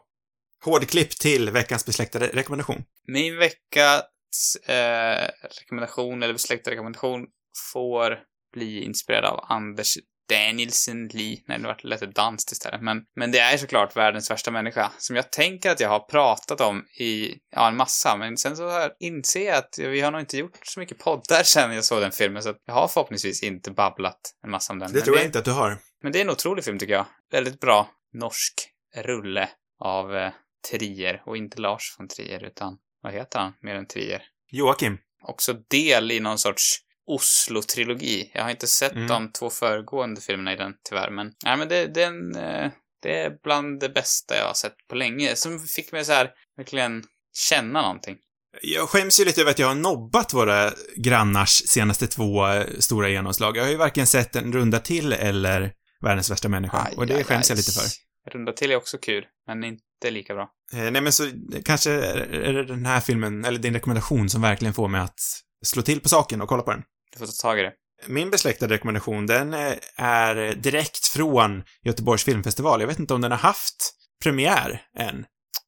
Hårdklipp 0.66 1.10
till 1.10 1.50
veckans 1.50 1.86
besläktade 1.86 2.28
rekommendation. 2.28 2.84
Min 3.08 3.38
veckans 3.38 4.56
eh, 4.66 5.30
rekommendation, 5.60 6.24
eller 6.24 6.34
besläktad 6.34 6.72
rekommendation, 6.72 7.28
får 7.74 8.20
bli 8.54 8.84
inspirerad 8.84 9.26
av 9.26 9.46
Anders 9.48 9.98
Danielsen 10.30 11.08
Lee. 11.08 11.38
Nej, 11.48 11.60
det 11.60 11.68
vart 11.68 11.84
lite 11.84 12.06
danskt 12.06 12.52
istället. 12.52 12.82
Men, 12.82 12.98
men 13.16 13.32
det 13.32 13.40
är 13.40 13.58
såklart 13.58 13.96
världens 13.96 14.32
värsta 14.32 14.52
människa, 14.52 14.92
som 14.98 15.16
jag 15.16 15.32
tänker 15.32 15.72
att 15.72 15.80
jag 15.80 15.90
har 15.90 16.00
pratat 16.00 16.62
om 16.62 16.86
i, 17.00 17.36
ja, 17.52 17.68
en 17.68 17.78
massa. 17.78 18.18
Men 18.18 18.38
sen 18.38 18.58
så 18.58 18.64
jag 18.64 18.92
inser 19.00 19.46
jag 19.46 19.58
att 19.58 19.76
vi 19.78 20.02
har 20.02 20.12
nog 20.12 20.22
inte 20.22 20.38
gjort 20.38 20.60
så 20.64 20.80
mycket 20.80 21.00
poddar 21.00 21.44
sen 21.44 21.74
jag 21.74 21.86
såg 21.86 22.02
den 22.02 22.12
filmen, 22.12 22.44
så 22.44 22.50
att 22.50 22.58
jag 22.66 22.74
har 22.74 22.88
förhoppningsvis 22.88 23.44
inte 23.44 23.72
babblat 23.72 24.20
en 24.44 24.52
massa 24.52 24.74
om 24.74 24.80
den. 24.80 24.92
Det 24.92 24.96
Men 24.96 25.04
tror 25.04 25.18
jag 25.18 25.26
inte 25.26 25.40
att 25.40 25.46
du 25.46 25.52
har. 25.52 25.78
men 26.04 26.12
det 26.12 26.20
är 26.20 26.22
en 26.22 26.30
otrolig 26.30 26.64
film 26.64 26.80
tycker 26.80 26.94
jag. 26.94 27.06
Väldigt 27.32 27.60
bra 27.60 27.90
norsk 28.14 28.54
rulle 28.96 29.50
av 29.80 30.16
eh, 30.16 30.32
Trier. 30.72 31.22
Och 31.26 31.38
inte 31.38 31.62
Lars 31.62 31.96
von 32.00 32.08
Trier, 32.08 32.44
utan 32.44 32.78
vad 33.02 33.14
heter 33.14 33.40
han 33.40 33.54
mer 33.62 33.76
än 33.76 33.88
Trier? 33.88 34.22
Joakim. 34.52 34.98
Också 35.24 35.54
del 35.54 36.12
i 36.12 36.20
någon 36.20 36.38
sorts 36.38 36.78
Oslo-trilogi. 37.08 38.32
Jag 38.34 38.44
har 38.44 38.50
inte 38.50 38.68
sett 38.68 38.92
Mm. 38.92 39.08
de 39.08 39.32
två 39.32 39.50
föregående 39.50 40.22
filmerna 40.22 40.54
i 40.54 40.56
den 40.56 40.74
tyvärr, 40.90 41.10
men, 41.12 41.32
nej, 41.46 41.58
men 41.58 41.68
det, 41.68 41.88
det, 41.88 42.04
är 42.04 42.08
en, 42.08 42.36
eh, 42.36 42.72
det 43.02 43.20
är 43.20 43.32
bland 43.44 43.80
det 43.80 43.90
bästa 43.90 44.36
jag 44.38 44.46
har 44.46 44.54
sett 44.54 44.76
på 44.90 44.96
länge. 44.96 45.36
Som 45.36 45.60
fick 45.60 45.92
mig 45.92 46.06
så 46.06 46.12
här 46.12 46.30
verkligen 46.58 47.04
känna 47.34 47.82
någonting. 47.82 48.18
Jag 48.62 48.90
skäms 48.90 49.20
ju 49.20 49.26
lite 49.26 49.42
över 49.42 49.52
att 49.52 49.60
jag 49.60 49.68
har 49.68 49.76
nobbat 49.76 50.34
våra 50.34 50.72
grannars 50.96 51.50
senaste 51.50 52.08
två 52.08 52.48
eh, 52.48 52.66
stora 52.80 53.10
genomslag. 53.10 53.58
Jag 53.58 53.64
har 53.64 53.70
ju 53.70 53.78
varken 53.78 54.08
sett 54.08 54.36
en 54.36 54.54
runda 54.54 54.80
till 54.80 55.14
eller 55.14 55.74
världens 56.02 56.32
värsta 56.32 56.50
människa. 56.50 56.78
Aj, 56.88 56.94
och 56.98 57.08
det 57.08 57.16
aj, 57.16 57.24
skäms 57.24 57.50
jag 57.50 57.56
aj. 57.56 57.60
lite 57.60 57.72
för. 57.72 57.88
Runda 58.32 58.54
till 58.54 58.72
är 58.72 58.76
också 58.76 58.98
kul, 58.98 59.26
men 59.48 59.64
inte 59.64 60.12
lika 60.12 60.34
bra. 60.34 60.50
Eh, 60.74 60.92
nej 60.92 61.02
men 61.02 61.12
så, 61.14 61.32
kanske 61.66 61.92
är 61.92 62.54
det 62.54 62.64
den 62.66 62.86
här 62.86 63.00
filmen, 63.00 63.46
eller 63.46 63.60
din 63.60 63.74
rekommendation, 63.74 64.30
som 64.30 64.42
verkligen 64.42 64.74
får 64.74 64.88
mig 64.88 65.02
att 65.02 65.20
slå 65.66 65.82
till 65.82 66.00
på 66.02 66.10
saken 66.10 66.42
och 66.42 66.50
kolla 66.50 66.64
på 66.64 66.72
den. 66.72 66.84
Du 67.12 67.20
får 67.20 67.26
ta 67.26 67.32
tag 67.42 67.60
i 67.60 67.62
det. 67.62 67.74
Min 68.08 68.30
besläktade 68.30 68.74
rekommendation, 68.74 69.28
den 69.28 69.54
eh, 69.54 69.74
är 69.96 70.56
direkt 70.56 71.08
från 71.08 71.64
Göteborgs 71.84 72.24
filmfestival. 72.24 72.82
Jag 72.82 72.88
vet 72.88 73.00
inte 73.00 73.14
om 73.14 73.22
den 73.22 73.32
har 73.32 73.38
haft 73.40 73.94
premiär 74.24 74.82
än. 74.98 75.26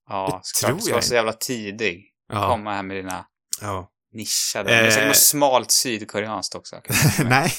Ja, 0.10 0.42
Det 0.62 0.68
tror 0.68 0.76
Du 0.76 0.82
ska 0.82 0.90
jag 0.90 0.96
vara 0.96 1.02
så 1.02 1.14
jävla 1.16 1.34
tidig. 1.34 2.04
Ja. 2.34 2.48
Komma 2.50 2.74
här 2.74 2.84
med 2.84 2.98
dina 2.98 3.26
ja. 3.62 3.90
nischade. 4.14 4.70
Det 4.70 4.76
är 4.76 4.90
säkert 4.90 5.02
Eh. 5.04 5.08
något 5.08 5.18
smalt 5.18 5.72
sydkoreanskt 5.72 6.56
också. 6.56 6.82
nej. 7.26 7.52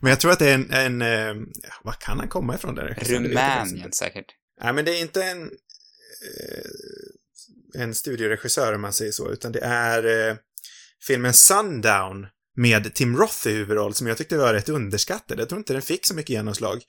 Men 0.00 0.10
jag 0.10 0.20
tror 0.20 0.32
att 0.32 0.38
det 0.38 0.50
är 0.50 0.54
en, 0.54 0.70
en 0.70 1.02
eh, 1.02 1.34
vad 1.82 1.98
kan 1.98 2.18
han 2.18 2.28
komma 2.28 2.54
ifrån 2.54 2.74
där? 2.74 2.98
Rumänien 3.02 3.92
säkert. 3.92 4.26
Nej, 4.62 4.72
men 4.72 4.84
det 4.84 4.98
är 4.98 5.00
inte 5.00 5.24
en, 5.24 5.42
eh, 5.42 6.70
en 7.82 7.94
studioregissör 7.94 8.74
om 8.74 8.80
man 8.80 8.92
säger 8.92 9.12
så, 9.12 9.30
utan 9.30 9.52
det 9.52 9.64
är 9.64 10.30
eh, 10.30 10.36
filmen 11.06 11.34
Sundown 11.34 12.26
med 12.56 12.94
Tim 12.94 13.16
Roth 13.16 13.48
i 13.48 13.52
huvudroll 13.52 13.94
som 13.94 14.06
jag 14.06 14.18
tyckte 14.18 14.36
var 14.36 14.54
rätt 14.54 14.68
underskattad. 14.68 15.40
Jag 15.40 15.48
tror 15.48 15.58
inte 15.58 15.72
den 15.72 15.82
fick 15.82 16.06
så 16.06 16.14
mycket 16.14 16.30
genomslag. 16.30 16.82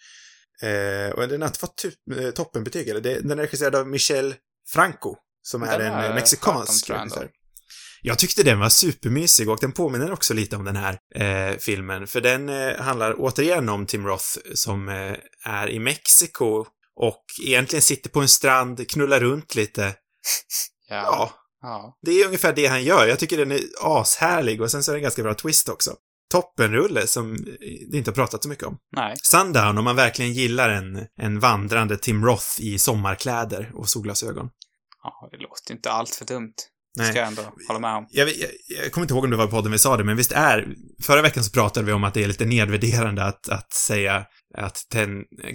Eh, 0.61 1.11
och 1.11 1.27
den 1.27 1.41
har 1.41 1.47
inte 1.47 1.59
fått 1.59 1.85
eh, 2.17 2.29
toppenbetyg. 2.29 2.87
Eller 2.87 3.01
den 3.01 3.31
är 3.31 3.35
regisserad 3.35 3.75
av 3.75 3.87
Michel 3.87 4.35
Franco, 4.67 5.15
som 5.41 5.63
är 5.63 5.77
Den 5.77 5.87
en 5.87 5.93
har 5.93 6.09
eh, 6.09 6.15
mexikansk 6.15 6.89
regissör. 6.89 7.29
Jag 8.01 8.19
tyckte 8.19 8.43
den 8.43 8.59
var 8.59 8.69
supermysig 8.69 9.49
och 9.49 9.57
den 9.61 9.71
påminner 9.71 10.11
också 10.11 10.33
lite 10.33 10.55
om 10.55 10.65
den 10.65 10.75
här 10.75 10.99
eh, 11.15 11.57
filmen, 11.57 12.07
för 12.07 12.21
den 12.21 12.49
eh, 12.49 12.75
handlar 12.77 13.15
återigen 13.17 13.69
om 13.69 13.85
Tim 13.85 14.07
Roth 14.07 14.37
som 14.53 14.89
eh, 14.89 15.15
är 15.45 15.69
i 15.69 15.79
Mexiko 15.79 16.65
och 16.95 17.23
egentligen 17.43 17.81
sitter 17.81 18.09
på 18.09 18.21
en 18.21 18.27
strand, 18.27 18.89
knullar 18.89 19.19
runt 19.19 19.55
lite. 19.55 19.95
Ja, 20.89 21.31
ja. 21.61 21.97
det 22.01 22.11
är 22.11 22.25
ungefär 22.25 22.53
det 22.53 22.65
han 22.65 22.83
gör. 22.83 23.07
Jag 23.07 23.19
tycker 23.19 23.37
den 23.37 23.51
är 23.51 23.61
ashärlig 23.81 24.61
och 24.61 24.71
sen 24.71 24.83
så 24.83 24.91
är 24.91 24.93
det 24.93 24.99
en 24.99 25.03
ganska 25.03 25.23
bra 25.23 25.33
twist 25.33 25.69
också. 25.69 25.95
Toppenrulle 26.31 27.07
som 27.07 27.37
det 27.91 27.97
inte 27.97 28.11
har 28.11 28.15
pratat 28.15 28.43
så 28.43 28.49
mycket 28.49 28.67
om. 28.67 28.77
Nej. 28.95 29.15
Sundown, 29.23 29.77
om 29.77 29.83
man 29.83 29.95
verkligen 29.95 30.33
gillar 30.33 30.69
en, 30.69 31.07
en 31.21 31.39
vandrande 31.39 31.97
Tim 31.97 32.25
Roth 32.25 32.61
i 32.61 32.79
sommarkläder 32.79 33.71
och 33.75 33.89
solglasögon. 33.89 34.49
Ja, 35.03 35.29
det 35.31 35.37
låter 35.37 35.73
inte 35.73 35.91
allt 35.91 36.15
för 36.15 36.25
dumt. 36.25 36.53
Nej. 36.99 37.11
ska 37.11 37.19
jag 37.19 37.27
ändå 37.27 37.41
hålla 37.67 37.79
med 37.79 37.95
om. 37.95 38.07
Jag, 38.09 38.27
jag, 38.27 38.49
jag 38.83 38.91
kommer 38.91 39.03
inte 39.03 39.13
ihåg 39.13 39.23
om 39.23 39.29
det 39.29 39.37
var 39.37 39.47
i 39.47 39.51
podden 39.51 39.71
vi 39.71 39.79
sa 39.79 39.97
det, 39.97 40.03
men 40.03 40.17
visst 40.17 40.31
är... 40.31 40.67
Förra 41.03 41.21
veckan 41.21 41.43
så 41.43 41.51
pratade 41.51 41.85
vi 41.85 41.91
om 41.91 42.03
att 42.03 42.13
det 42.13 42.23
är 42.23 42.27
lite 42.27 42.45
nedvärderande 42.45 43.23
att, 43.25 43.49
att 43.49 43.73
säga 43.73 44.25
att 44.57 44.77
ten, 44.91 45.09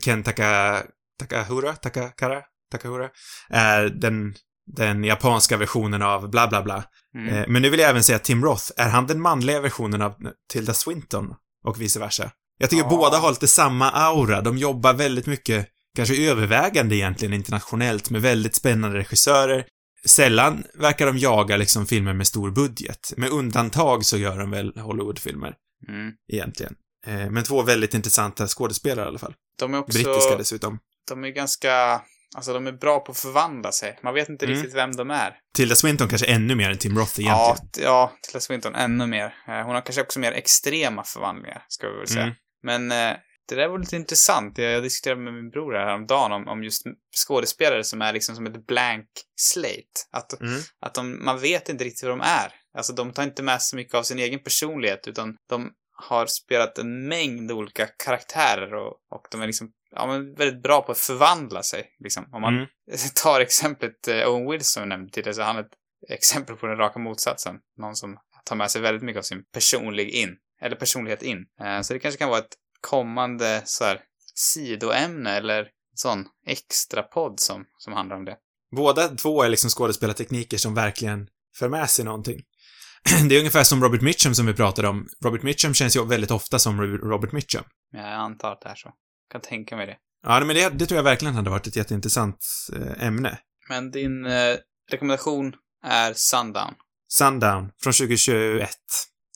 Ken 0.05 0.23
Taka, 0.23 0.83
Takahura, 1.21 1.73
Takakara, 1.73 2.43
Takahura, 2.73 3.09
är 3.51 3.85
den, 3.85 4.35
den 4.77 5.05
japanska 5.05 5.57
versionen 5.57 6.03
av 6.03 6.31
bla 6.31 6.49
bla 6.49 6.63
bla. 6.63 6.85
Mm. 7.17 7.35
Eh, 7.35 7.45
men 7.49 7.63
nu 7.63 7.71
vill 7.71 7.81
jag 7.81 7.91
även 7.91 8.05
säga 8.05 8.17
att 8.17 8.25
Tim 8.25 8.45
Roth, 8.45 8.65
är 8.77 8.89
han 8.89 9.07
den 9.07 9.21
manliga 9.21 9.61
versionen 9.61 10.03
av 10.03 10.15
Tilda 10.53 10.75
Swinton? 10.75 11.35
Och 11.67 11.81
vice 11.81 12.01
versa. 12.01 12.31
Jag 12.59 12.71
tycker 12.71 12.85
Ja. 12.85 12.89
båda 12.91 13.19
har 13.19 13.31
lite 13.31 13.49
samma 13.49 13.91
aura. 13.91 14.41
De 14.41 14.59
jobbar 14.59 14.95
väldigt 14.95 15.27
mycket, 15.27 15.67
kanske 15.97 16.31
övervägande 16.31 16.97
egentligen 16.97 17.35
internationellt, 17.35 18.11
med 18.11 18.23
väldigt 18.23 18.55
spännande 18.55 18.99
regissörer. 18.99 19.65
Sällan 20.05 20.65
verkar 20.75 21.07
de 21.07 21.19
jaga 21.19 21.57
liksom 21.57 21.87
filmer 21.87 22.13
med 22.13 22.27
stor 22.27 22.51
budget. 22.51 23.13
Med 23.17 23.31
undantag 23.31 24.05
så 24.05 24.17
gör 24.17 24.39
de 24.39 24.51
väl 24.51 24.73
Hollywoodfilmer, 24.79 25.55
Mm. 25.89 26.13
egentligen. 26.33 26.75
Eh, 27.07 27.31
men 27.31 27.45
två 27.45 27.63
väldigt 27.63 27.95
intressanta 27.95 28.47
skådespelare 28.47 29.05
i 29.05 29.09
alla 29.09 29.19
fall. 29.19 29.35
De 29.59 29.75
är 29.75 29.79
också... 29.79 29.93
Brittiska 29.99 30.37
dessutom. 30.37 30.79
De 31.09 31.25
är 31.25 31.29
ganska... 31.29 32.01
Alltså 32.37 32.53
de 32.53 32.67
är 32.67 32.73
bra 32.73 33.01
på 33.01 33.13
att 33.13 33.19
förvandla 33.19 33.73
sig. 33.73 33.99
Man 34.03 34.15
vet 34.15 34.29
inte 34.29 34.47
Mm. 34.47 34.57
riktigt 34.59 34.75
vem 34.77 34.93
de 34.97 35.11
är. 35.11 35.37
Tilda 35.57 35.75
Swinton 35.77 36.09
kanske 36.09 36.27
ännu 36.27 36.55
mer 36.55 36.71
än 36.71 36.79
Tim 36.79 36.99
Roth 36.99 37.21
egentligen. 37.21 37.69
Ja, 37.77 37.83
ja, 37.83 38.13
Tilda 38.23 38.41
Swinton 38.41 38.75
ännu 38.75 39.07
mer. 39.07 39.25
Eh, 39.49 39.55
Hon 39.65 39.75
har 39.75 39.81
kanske 39.81 40.03
också 40.03 40.21
mer 40.21 40.33
extrema 40.33 41.05
förvandlingar, 41.05 41.65
ska 41.69 41.89
vi 41.89 41.97
väl 41.99 42.09
säga. 42.09 42.23
Mm. 42.23 42.35
Men 42.63 42.93
eh, 42.93 43.17
det 43.49 43.55
där 43.55 43.69
var 43.69 43.79
lite 43.79 43.97
intressant. 43.97 44.59
Jag, 44.59 44.73
jag 44.73 44.83
diskuterade 44.83 45.21
med 45.21 45.35
min 45.35 45.51
bror 45.51 45.73
här 45.75 45.87
häromdagen 45.87 46.33
om, 46.33 46.49
om 46.49 46.65
just 46.65 46.83
skådespelare 47.27 47.85
som 47.85 48.03
är 48.03 48.13
liksom 48.13 48.35
som 48.37 48.47
ett 48.47 48.67
blank 48.67 49.09
slate. 49.37 50.01
Att, 50.13 50.41
Mm. 50.41 50.61
att 50.81 50.95
de, 50.95 51.25
man 51.25 51.41
vet 51.41 51.69
inte 51.69 51.85
riktigt 51.85 52.03
vad 52.03 52.13
de 52.13 52.21
är. 52.21 52.53
Alltså 52.77 52.93
de 52.93 53.13
tar 53.13 53.23
inte 53.23 53.43
med 53.43 53.63
så 53.63 53.77
mycket 53.77 53.95
av 53.95 54.03
sin 54.03 54.19
egen 54.19 54.43
personlighet 54.43 55.09
utan 55.09 55.37
de 55.49 55.71
har 55.97 56.27
spelat 56.27 56.79
en 56.79 57.09
mängd 57.09 57.53
olika 57.53 57.87
karaktärer 57.87 58.75
och, 58.75 58.93
och 59.11 59.27
de 59.31 59.43
är 59.43 59.47
liksom 59.47 59.71
ja, 59.91 60.07
men 60.07 60.35
väldigt 60.35 60.63
bra 60.63 60.83
på 60.83 60.93
att 60.93 60.99
förvandla 60.99 61.63
sig. 61.63 61.87
Liksom. 61.99 62.29
Om 62.33 62.41
man 62.41 62.55
Mm. 62.55 62.67
tar 63.23 63.41
exemplet 63.41 64.09
eh, 64.09 64.29
Owen 64.29 64.51
Wilson 64.51 64.89
nämnde 64.89 65.11
tidigare 65.13 65.35
så 65.35 65.41
är 65.41 65.47
han 65.47 65.59
ett 65.59 65.73
exempel 66.09 66.57
på 66.57 66.67
den 66.67 66.77
raka 66.77 66.99
motsatsen. 66.99 67.57
Någon 67.79 67.97
som 67.97 68.19
tar 68.45 68.57
med 68.57 68.71
sig 68.71 68.83
väldigt 68.83 69.03
mycket 69.03 69.19
av 69.19 69.23
sin 69.23 69.45
personlig 69.53 70.09
in, 70.09 70.37
eller 70.61 70.77
personlighet 70.77 71.23
in. 71.23 71.39
Eh, 71.61 71.81
så 71.81 71.93
det 71.93 71.99
kanske 71.99 72.19
kan 72.19 72.29
vara 72.29 72.39
ett 72.39 72.55
kommande 72.85 73.63
så 73.65 73.85
här, 73.85 74.01
sidoämne 74.35 75.31
eller 75.31 75.69
sån 75.95 76.25
extra 76.47 77.03
podd 77.03 77.41
som, 77.41 77.65
som 77.79 77.93
handlar 77.93 78.17
om 78.17 78.25
det. 78.25 78.37
Båda 78.77 79.09
två 79.09 79.43
är 79.43 79.49
liksom 79.49 79.71
skådespelartekniker 79.71 80.57
som 80.59 80.75
verkligen 80.75 81.29
för 81.59 81.69
med 81.69 81.91
sig 81.91 82.05
någonting. 82.05 82.41
Det 83.29 83.35
är 83.35 83.39
ungefär 83.39 83.65
som 83.65 83.83
Robert 83.83 84.01
Mitchum 84.01 84.35
som 84.35 84.47
vi 84.47 84.55
pratade 84.55 84.89
om. 84.89 85.07
Robert 85.25 85.43
Mitchum 85.43 85.75
känns 85.75 85.97
ju 85.97 86.05
väldigt 86.07 86.31
ofta 86.31 86.59
som 86.59 86.81
Robert 86.83 87.33
Mitchum. 87.33 87.65
Men 87.93 88.01
jag 88.03 88.13
antar 88.21 88.53
att 88.53 88.61
det 88.61 88.69
är 88.69 88.75
så. 88.75 88.91
kan 89.33 89.41
tänka 89.41 89.77
mig 89.77 89.87
det. 89.87 89.97
Ja, 90.27 90.45
men 90.45 90.57
det, 90.57 90.69
det 90.69 90.87
tror 90.87 90.97
jag 90.97 91.05
verkligen 91.05 91.35
hade 91.35 91.51
varit 91.51 91.67
ett 91.67 91.77
jätteintressant 91.77 92.39
eh, 92.77 93.07
ämne. 93.07 93.39
Men 93.69 93.91
din 93.91 94.27
eh, 94.27 94.57
rekommendation 94.91 95.53
är 95.85 96.13
Sundown. 96.15 96.75
Sundown 97.09 97.71
från 97.83 97.93
2021. 97.93 98.71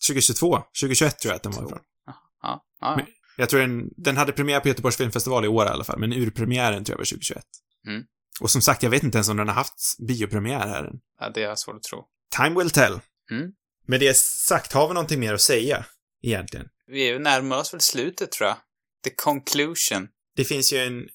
2022? 0.08 0.62
2021 0.80 1.18
tror 1.18 1.30
jag 1.32 1.36
att 1.36 1.42
den 1.42 1.52
var 1.52 1.64
ifrån. 1.66 1.78
Ja, 2.06 2.14
ja, 2.42 2.64
ja. 2.80 2.96
Men- 2.96 3.06
Jag 3.40 3.48
tror 3.48 3.60
den, 3.60 3.90
den 3.96 4.16
hade 4.16 4.32
premiär 4.32 4.60
på 4.60 4.68
Göteborgs 4.68 4.96
filmfestival 4.96 5.44
i 5.44 5.48
år 5.48 5.66
i 5.66 5.68
alla 5.68 5.84
fall, 5.84 5.98
men 5.98 6.12
urpremiären 6.12 6.84
tror 6.84 6.94
jag 6.94 6.98
var 6.98 7.04
2021. 7.04 7.44
Mm. 7.86 8.04
Och 8.40 8.50
som 8.50 8.62
sagt, 8.62 8.82
jag 8.82 8.90
vet 8.90 9.02
inte 9.02 9.18
ens 9.18 9.28
om 9.28 9.36
den 9.36 9.48
har 9.48 9.54
haft 9.54 9.74
biopremiär 10.08 10.66
här 10.66 10.84
än. 10.84 11.00
ja 11.20 11.30
det 11.30 11.42
är 11.42 11.54
svårt 11.54 11.76
att 11.76 11.82
tro. 11.82 12.04
Time 12.36 12.58
will 12.58 12.70
tell. 12.70 13.00
Mm. 13.30 13.52
Med 13.86 14.00
det 14.00 14.16
sagt, 14.16 14.72
har 14.72 14.88
vi 14.88 14.94
någonting 14.94 15.20
mer 15.20 15.34
att 15.34 15.40
säga, 15.40 15.84
egentligen? 16.22 16.68
Vi 16.86 17.08
är 17.08 17.18
närmar 17.18 17.58
oss 17.58 17.74
väl 17.74 17.80
slutet 17.80 18.32
tror 18.32 18.48
jag. 18.48 18.56
The 19.04 19.10
conclusion. 19.10 20.08
Det 20.36 20.44
finns 20.44 20.72
ju 20.72 20.78
en... 20.78 21.08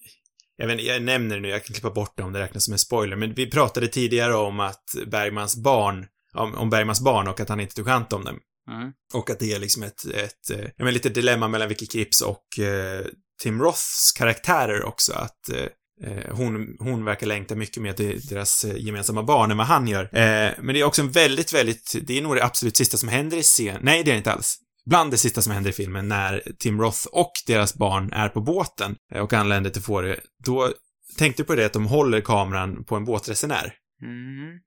Jag 0.57 0.67
vet 0.67 0.83
jag 0.83 1.03
nämner 1.03 1.35
det 1.35 1.41
nu, 1.41 1.47
jag 1.47 1.65
kan 1.65 1.73
klippa 1.73 1.89
bort 1.89 2.13
det 2.17 2.23
om 2.23 2.33
det 2.33 2.39
räknas 2.39 2.65
som 2.65 2.73
en 2.73 2.79
spoiler, 2.79 3.15
men 3.15 3.33
vi 3.33 3.51
pratade 3.51 3.87
tidigare 3.87 4.35
om 4.35 4.59
att 4.59 4.83
Bergmans 5.07 5.55
barn, 5.55 6.07
om, 6.33 6.55
om 6.55 6.69
Bergmans 6.69 7.01
barn 7.01 7.27
och 7.27 7.39
att 7.39 7.49
han 7.49 7.59
inte 7.59 7.75
tog 7.75 7.87
hand 7.87 8.13
om 8.13 8.23
dem. 8.25 8.39
Mm. 8.71 8.91
Och 9.13 9.29
att 9.29 9.39
det 9.39 9.53
är 9.53 9.59
liksom 9.59 9.83
ett, 9.83 10.05
ett, 10.05 10.49
eh, 10.51 10.69
ja 10.77 10.85
men 10.85 10.93
lite 10.93 11.09
dilemma 11.09 11.47
mellan 11.47 11.69
Vicky 11.69 11.85
Kripps 11.85 12.21
och 12.21 12.59
eh, 12.59 13.05
Tim 13.41 13.61
Roths 13.61 14.11
karaktärer 14.17 14.83
också, 14.83 15.13
att 15.13 15.49
eh, 15.49 16.11
eh, 16.11 16.35
hon, 16.35 16.75
hon 16.79 17.05
verkar 17.05 17.27
längta 17.27 17.55
mycket 17.55 17.83
mer 17.83 17.93
till 17.93 18.21
deras 18.21 18.65
eh, 18.65 18.77
gemensamma 18.77 19.23
barn 19.23 19.51
än 19.51 19.57
vad 19.57 19.67
han 19.67 19.87
gör. 19.87 20.03
Eh, 20.03 20.51
men 20.61 20.73
det 20.73 20.79
är 20.79 20.83
också 20.83 21.01
en 21.01 21.11
väldigt, 21.11 21.53
väldigt, 21.53 21.95
det 22.01 22.17
är 22.17 22.21
nog 22.21 22.35
det 22.35 22.45
absolut 22.45 22.77
sista 22.77 22.97
som 22.97 23.09
händer 23.09 23.37
i 23.37 23.43
scen. 23.43 23.79
Nej, 23.81 24.03
det 24.03 24.11
är 24.11 24.13
det 24.13 24.17
inte 24.17 24.31
alls. 24.31 24.59
Bland 24.85 25.11
det 25.11 25.17
sista 25.17 25.41
som 25.41 25.53
händer 25.53 25.69
i 25.69 25.73
filmen 25.73 26.07
när 26.07 26.43
Tim 26.59 26.81
Roth 26.81 27.07
och 27.11 27.31
deras 27.47 27.75
barn 27.75 28.13
är 28.13 28.29
på 28.29 28.41
båten 28.41 28.95
eh, 29.13 29.21
och 29.21 29.33
anländer 29.33 29.69
till 29.69 29.81
Fårö, 29.81 30.15
då 30.45 30.73
tänkte 31.17 31.43
du 31.43 31.47
på 31.47 31.55
det 31.55 31.65
att 31.65 31.73
de 31.73 31.85
håller 31.85 32.21
kameran 32.21 32.83
på 32.83 32.95
en 32.95 33.05
båtresenär. 33.05 33.73
Mm. 34.01 34.59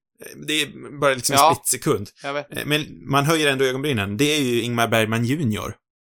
Det 0.46 0.62
är 0.62 0.98
bara 1.00 1.14
liksom 1.14 1.32
en 1.34 1.38
Ja. 1.40 1.54
split 1.54 1.66
sekund. 1.66 2.08
Jag 2.22 2.34
vet. 2.34 2.56
Eh, 2.56 2.62
Men 2.66 3.10
man 3.10 3.24
höjer 3.24 3.52
ändå 3.52 3.64
ögonbrynen. 3.64 4.16
Det 4.16 4.24
är 4.36 4.40
ju 4.42 4.60
Ingmar 4.62 4.88
Bergman 4.88 5.24
Jr. 5.24 5.74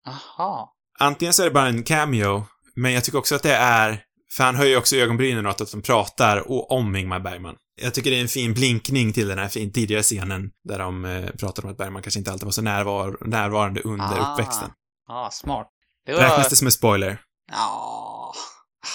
Aha. 0.08 0.74
Antingen 1.00 1.34
så 1.34 1.42
är 1.42 1.46
det 1.46 1.52
bara 1.52 1.68
en 1.68 1.84
cameo, 1.84 2.46
men 2.76 2.92
jag 2.94 3.04
tycker 3.04 3.18
också 3.18 3.36
att 3.36 3.44
det 3.44 3.56
är, 3.56 4.02
för 4.32 4.44
han 4.44 4.56
höjer 4.56 4.78
också 4.78 4.96
ögonbrynen 4.96 5.46
åt 5.48 5.62
att 5.62 5.72
de 5.72 5.82
pratar 5.82 6.52
och 6.52 6.72
om 6.72 6.96
Ingmar 6.96 7.20
Bergman. 7.20 7.56
Jag 7.82 7.94
tycker 7.94 8.12
det 8.12 8.18
är 8.18 8.22
en 8.22 8.28
fin 8.28 8.54
blinkning 8.54 9.14
till 9.14 9.28
den 9.28 9.38
här 9.38 9.48
fin, 9.48 9.72
tidigare 9.74 10.04
scenen 10.04 10.50
där 10.64 10.80
de 10.80 11.06
eh, 11.06 11.30
pratar 11.32 11.66
om 11.66 11.72
att 11.72 11.78
Bergman 11.78 12.02
kanske 12.02 12.20
inte 12.20 12.32
alltid 12.32 12.46
var 12.46 12.52
så 12.52 12.62
närvar 12.62 13.18
närvarande 13.28 13.82
under 13.82 14.20
Ah. 14.20 14.34
uppväxten. 14.34 14.70
Ah, 15.10 15.30
smart. 15.32 15.68
Det 16.06 16.14
var... 16.14 16.22
Räknas 16.22 16.50
det 16.50 16.56
som 16.56 16.68
en 16.68 16.72
spoiler? 16.72 17.22
Ja. 17.52 18.34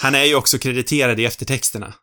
Han 0.01 0.15
är 0.15 0.23
ju 0.23 0.35
också 0.35 0.57
krediterad 0.57 1.19
i 1.19 1.25
eftertexterna. 1.25 1.93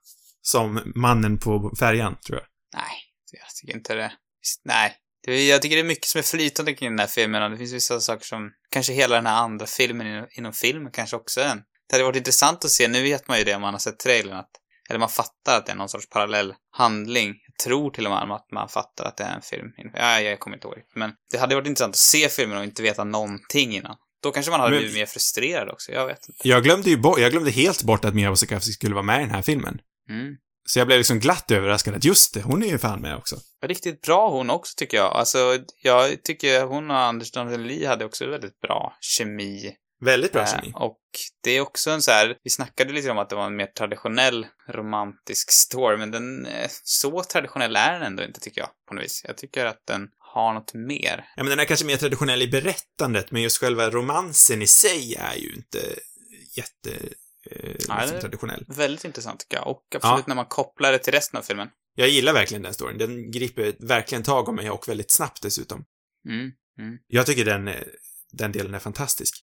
Som 0.43 0.81
mannen 0.95 1.39
på 1.39 1.73
färjan, 1.79 2.17
tror 2.27 2.39
jag. 2.39 2.47
Nej, 2.75 2.93
jag 3.33 3.49
tycker 3.61 3.77
inte 3.77 3.95
det. 3.95 4.13
Visst, 4.43 4.61
Nej. 4.65 4.97
Jag 5.27 5.63
tycker 5.63 5.77
det 5.77 5.83
är 5.83 5.85
mycket 5.87 6.07
som 6.07 6.19
är 6.19 6.23
flytande 6.23 6.75
kring 6.75 6.91
den 6.91 6.99
här 6.99 7.07
filmen 7.07 7.43
och 7.43 7.51
det 7.51 7.57
finns 7.57 7.73
vissa 7.73 8.01
saker 8.01 8.25
som, 8.27 8.51
kanske 8.71 8.93
hela 8.93 9.17
den 9.17 9.27
här 9.27 9.37
andra 9.37 9.67
filmen 9.67 10.07
inom, 10.07 10.27
inom 10.31 10.53
film 10.53 10.91
kanske 10.93 11.17
också 11.17 11.41
är 11.41 11.49
en. 11.49 11.63
Det 11.89 11.95
hade 11.95 12.05
varit 12.05 12.17
intressant 12.17 12.65
att 12.65 12.71
se, 12.71 12.89
nu 12.89 13.03
vet 13.03 13.29
man 13.29 13.39
ju 13.39 13.45
det 13.45 13.55
om 13.55 13.61
man 13.63 13.75
har 13.75 13.79
sett 13.79 13.99
trailern, 13.99 14.37
att, 14.37 14.51
eller 14.91 15.01
man 15.01 15.09
fattar 15.09 15.57
att 15.57 15.67
det 15.67 15.73
är 15.73 15.77
någon 15.77 15.89
sorts 15.89 16.09
parallell 16.09 16.55
handling. 16.71 17.29
Jag 17.47 17.65
tror 17.65 17.91
till 17.91 18.07
och 18.07 18.13
med 18.13 18.33
att 18.35 18.51
man 18.53 18.69
fattar 18.69 19.05
att 19.05 19.17
det 19.17 19.25
är 19.25 19.35
en 19.35 19.43
film. 19.43 19.69
Ja, 19.95 20.21
jag 20.21 20.41
kommer 20.41 20.57
inte 20.57 20.67
ihåg 20.69 20.79
men 20.95 21.13
det 21.33 21.39
hade 21.39 21.55
varit 21.55 21.67
intressant 21.69 21.93
att 21.95 21.97
se 21.99 22.29
filmen 22.29 22.59
och 22.59 22.65
inte 22.65 22.83
veta 22.83 23.05
någonting 23.05 23.75
innan. 23.77 23.97
Då 24.23 24.31
kanske 24.31 24.51
man 24.51 24.61
hade 24.61 24.73
Men- 24.73 24.79
blivit 24.81 24.97
mer 24.97 25.07
frustrerad 25.07 25.69
också, 25.69 25.93
jag 25.93 26.07
vet 26.07 26.29
inte. 26.29 26.49
Jag 26.49 26.65
glömde 26.65 26.91
ju 26.91 26.97
bort, 26.97 27.19
jag 27.19 27.31
glömde 27.31 27.51
helt 27.51 27.83
bort 27.83 28.05
att 28.05 28.15
Mia 28.15 28.31
Wasikowski 28.31 28.73
skulle 28.73 28.95
vara 28.95 29.05
med 29.05 29.19
i 29.21 29.25
den 29.25 29.35
här 29.35 29.43
filmen. 29.43 29.79
Mm. 30.09 30.37
Så 30.71 30.79
jag 30.79 30.87
blev 30.87 30.99
liksom 30.99 31.19
glatt 31.19 31.51
överraskad 31.51 31.95
att 31.95 32.05
just 32.05 32.35
det, 32.35 32.43
hon 32.43 32.63
är 32.63 32.67
ju 32.67 32.79
fan 32.79 33.01
med 33.01 33.17
också. 33.17 33.37
Riktigt 33.67 34.03
bra 34.03 34.31
hon 34.31 34.51
också 34.51 34.75
tycker 34.77 34.97
jag. 34.97 35.13
Alltså, 35.13 35.59
jag 35.83 36.23
tycker 36.23 36.65
hon 36.65 36.91
och 36.91 36.97
Anders 36.97 37.33
Lee 37.59 37.89
hade 37.89 38.05
också 38.05 38.27
väldigt 38.27 38.61
bra 38.61 38.97
kemi. 39.01 39.75
Väldigt 40.05 40.33
bra 40.33 40.43
Eh, 40.43 40.49
kemi. 40.49 40.73
Och 40.75 41.01
det 41.43 41.51
är 41.51 41.61
också 41.61 41.91
en 41.91 42.03
så 42.03 42.11
här, 42.11 42.37
vi 42.43 42.51
snackade 42.51 42.93
lite 42.93 43.11
om 43.11 43.19
att 43.19 43.31
det 43.31 43.37
var 43.37 43.47
en 43.47 43.57
mer 43.57 43.67
traditionell 43.67 44.47
romantisk 44.69 45.51
story, 45.53 45.97
men 45.97 46.11
den, 46.11 46.47
eh, 46.47 46.71
så 46.71 47.23
traditionell 47.23 47.77
är 47.77 47.93
den 47.93 48.03
ändå 48.03 48.23
inte 48.23 48.41
tycker 48.41 48.61
jag, 48.61 48.71
på 48.89 48.95
något 48.95 49.05
vis. 49.05 49.23
Jag 49.27 49.37
tycker 49.37 49.67
att 49.67 49.87
den 49.87 50.09
har 50.19 50.55
något 50.55 50.75
mer. 50.75 51.25
Ja, 51.37 51.43
men 51.43 51.51
den 51.51 51.59
är 51.59 51.65
kanske 51.65 51.87
mer 51.87 51.97
traditionell 51.97 52.43
i 52.43 52.49
berättandet, 52.49 53.31
men 53.31 53.43
just 53.43 53.59
själva 53.59 53.91
romansen 53.91 54.63
i 54.63 54.67
sig 54.67 55.15
är 55.15 55.35
ju 55.35 55.55
inte 55.55 55.79
jätte... 56.57 57.15
Eh, 57.51 57.75
Nej, 57.89 58.01
liksom 58.01 58.21
traditionell. 58.21 58.65
Väldigt 58.69 59.05
intressant 59.05 59.41
tycker 59.41 59.57
jag. 59.57 59.67
Och 59.67 59.83
absolut 59.95 60.27
när 60.27 60.35
man 60.35 60.47
kopplar 60.47 60.93
det 60.93 60.99
till 60.99 61.13
resten 61.13 61.39
av 61.39 61.43
filmen. 61.43 61.69
Jag 61.95 62.09
gillar 62.09 62.33
verkligen 62.33 62.63
den 62.63 62.75
storyn. 62.75 62.99
Den 62.99 63.31
griper 63.31 63.75
verkligen 63.79 64.25
tag 64.25 64.49
om 64.49 64.57
mig 64.57 64.71
och 64.71 64.89
väldigt 64.89 65.11
snabbt 65.11 65.43
dessutom. 65.43 65.85
Mm. 66.29 66.53
Jag 67.07 67.27
tycker 67.27 67.45
den, 67.45 67.69
eh, 67.69 67.75
den 68.33 68.53
delen 68.53 68.75
är 68.75 68.79
fantastisk. 68.79 69.35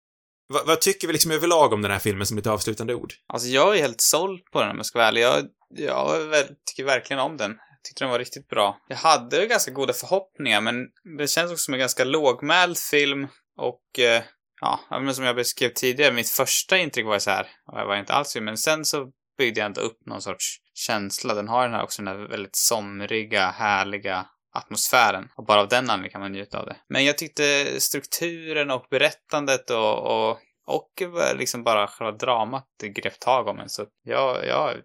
Va, 0.54 0.64
vad 0.66 0.82
tycker 0.82 1.08
vi 1.08 1.14
liksom 1.14 1.32
överlag 1.32 1.74
om 1.74 1.82
den 1.82 1.92
här 1.92 2.00
filmen 2.00 2.28
som 2.28 2.38
lite 2.38 2.52
avslutande 2.52 2.96
ord? 2.96 3.14
Alltså 3.28 3.48
jag 3.48 3.78
är 3.78 3.82
helt 3.82 4.02
såld 4.02 4.46
på 4.52 4.62
den 4.62 4.72
om 4.72 4.78
jag 4.78 4.86
ska 4.86 5.00
vara 5.00 5.08
ärlig. 5.08 5.22
Jag, 5.22 5.48
jag 5.70 6.46
tycker 6.66 6.84
verkligen 6.84 7.20
om 7.20 7.38
den. 7.38 7.52
Jag 7.52 7.84
tyckte 7.84 8.04
den 8.04 8.12
var 8.12 8.20
riktigt 8.20 8.48
bra. 8.48 8.78
Jag 8.88 8.98
hade 8.98 9.46
ganska 9.46 9.72
goda 9.72 9.94
förhoppningar, 9.94 10.62
men 10.62 10.76
det 11.18 11.28
känns 11.28 11.52
också 11.52 11.64
som 11.64 11.74
en 11.74 11.80
ganska 11.80 12.04
lågmäld 12.04 12.78
film 12.78 13.28
och 13.58 14.00
eh, 14.00 14.24
ja, 14.62 15.00
men 15.00 15.16
som 15.16 15.26
jag 15.26 15.36
beskrev 15.36 15.70
tidigare, 15.70 16.14
mitt 16.14 16.30
första 16.30 16.78
intryck 16.78 17.06
var 17.06 17.20
så 17.20 17.30
här, 17.30 17.48
och 17.72 17.80
jag 17.80 17.86
var 17.86 17.96
inte 17.96 18.14
alls 18.14 18.36
men 18.36 18.58
sen 18.58 18.86
så 18.86 19.08
byggde 19.38 19.60
jag 19.60 19.66
ändå 19.66 19.82
upp 19.82 20.06
någon 20.06 20.22
sorts 20.22 20.58
känsla. 20.74 21.34
Den 21.34 21.48
har 21.48 21.64
den 21.64 21.74
här 21.74 21.84
också 21.84 22.02
den 22.02 22.18
här 22.18 22.28
väldigt 22.28 22.56
somriga, 22.56 23.52
härliga 23.52 24.26
atmosfären. 24.54 25.28
Och 25.38 25.46
bara 25.46 25.62
av 25.62 25.68
den 25.68 25.90
anledningen 25.90 26.12
kan 26.12 26.22
man 26.22 26.32
njuta 26.32 26.60
av 26.60 26.66
det. 26.66 26.76
Men 26.90 27.06
jag 27.06 27.18
tyckte 27.18 27.66
strukturen 27.80 28.72
och 28.72 28.86
berättandet 28.90 29.70
och, 29.70 30.30
och 30.30 30.40
och 30.70 30.92
liksom 31.36 31.64
bara 31.64 31.88
själva 31.88 32.18
dramat 32.18 32.66
grepp 32.82 32.96
grep 32.96 33.20
tag 33.20 33.48
om 33.48 33.60
en. 33.60 33.70
Så 33.70 33.86
jag, 34.04 34.46
jag 34.46 34.76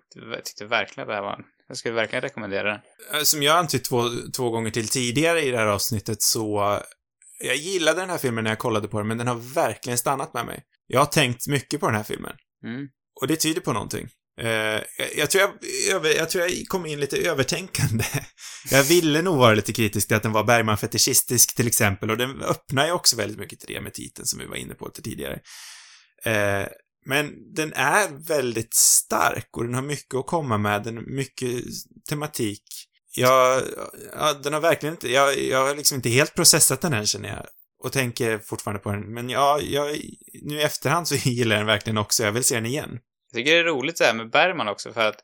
tyckte 0.45 0.65
verkligen 0.65 1.09
det 1.09 1.15
här 1.15 1.23
var 1.23 1.33
en 1.33 1.45
jag 1.73 1.77
skulle 1.77 1.95
verkligen 1.95 2.23
rekommendera 2.23 2.69
den. 2.71 2.81
Eh, 3.15 3.23
som 3.23 3.43
jag 3.43 3.59
antytt 3.59 3.85
två, 3.85 4.03
två 4.37 4.51
gånger 4.51 4.71
till 4.71 4.89
tidigare 4.89 5.41
i 5.41 5.51
det 5.51 5.59
här 5.59 5.67
avsnittet 5.67 6.23
så... 6.23 6.79
Jag 7.45 7.57
gillade 7.57 8.01
den 8.01 8.11
här 8.11 8.19
filmen 8.19 8.45
när 8.45 8.51
jag 8.51 8.59
kollade 8.59 8.89
på 8.89 8.99
den, 8.99 9.09
men 9.09 9.19
den 9.19 9.27
har 9.27 9.55
verkligen 9.55 9.99
stannat 9.99 10.35
med 10.35 10.47
mig. 10.47 10.63
Jag 10.87 11.01
har 11.01 11.07
tänkt 11.07 11.47
mycket 11.47 11.81
på 11.81 11.87
den 11.87 11.97
här 11.97 12.03
filmen. 12.03 12.33
Mm. 12.65 12.89
Och 13.21 13.27
det 13.27 13.37
tyder 13.37 13.61
på 13.61 13.73
någonting. 13.73 14.09
Uh, 14.41 14.49
jag, 14.49 14.83
jag, 15.17 15.31
tror 15.31 15.51
jag, 15.91 16.07
jag, 16.17 16.31
tror 16.31 16.45
jag 16.45 16.69
kom 16.69 16.87
in 16.87 17.01
lite 17.01 17.17
övertänkande. 17.17 18.05
jag 18.71 18.83
ville 18.85 19.23
nog 19.23 19.37
vara 19.37 19.55
lite 19.55 19.73
kritisk 19.73 20.09
till 20.09 20.17
att 20.17 20.23
den 20.23 20.33
var 20.33 20.45
Bergman-fetischistisk 20.45 21.57
till 21.57 21.67
exempel, 21.67 22.11
och 22.11 22.17
den 22.17 22.43
öppnar 22.43 22.87
ju 22.87 22.93
också 22.93 23.17
väldigt 23.17 23.39
mycket 23.39 23.61
till 23.61 23.75
det 23.75 23.81
med 23.81 23.95
titeln 23.95 24.27
som 24.27 24.39
vi 24.39 24.47
var 24.47 24.57
inne 24.57 24.75
på 24.75 24.87
lite 24.87 25.03
tidigare. 25.03 25.41
Uh, 26.27 26.69
men 27.07 27.55
den 27.55 27.73
är 27.73 28.27
väldigt 28.29 28.75
stark 28.75 29.57
och 29.57 29.65
den 29.65 29.75
har 29.75 29.83
mycket 29.83 30.15
att 30.15 30.27
komma 30.27 30.59
med, 30.59 30.83
den 30.83 30.97
har 30.97 31.05
mycket 31.05 31.65
tematik. 32.09 32.63
Jag, 33.15 33.63
ja, 34.13 34.33
den 34.33 34.53
har 34.53 34.61
verkligen 34.61 34.95
inte, 34.95 35.13
jag, 35.13 35.39
jag 35.39 35.67
har 35.67 35.75
liksom 35.75 35.97
inte 35.97 36.09
helt 36.09 36.35
processat 36.35 36.81
den 36.81 36.93
än 36.93 37.07
känner 37.07 37.29
jag. 37.29 37.47
Och 37.85 37.93
tänker 37.93 38.39
fortfarande 38.39 38.83
på 38.83 38.91
den. 38.93 39.15
Men 39.15 39.31
ja, 39.31 39.61
jag, 39.61 39.97
nu 40.43 40.55
i 40.55 40.63
efterhand 40.63 41.09
så 41.09 41.15
gillar 41.29 41.57
jag 41.57 41.61
den 41.61 41.67
verkligen 41.67 41.99
också. 41.99 42.23
Jag 42.23 42.33
vill 42.33 42.45
se 42.45 42.55
den 42.55 42.67
igen. 42.67 42.99
Jag 43.31 43.39
tycker 43.39 43.53
det 43.53 43.59
är 43.59 43.65
roligt 43.65 43.99
det 43.99 44.05
här 44.05 44.15
med 44.15 44.31
Bergman 44.31 44.69
också 44.69 44.93
för 44.93 45.09
att 45.09 45.19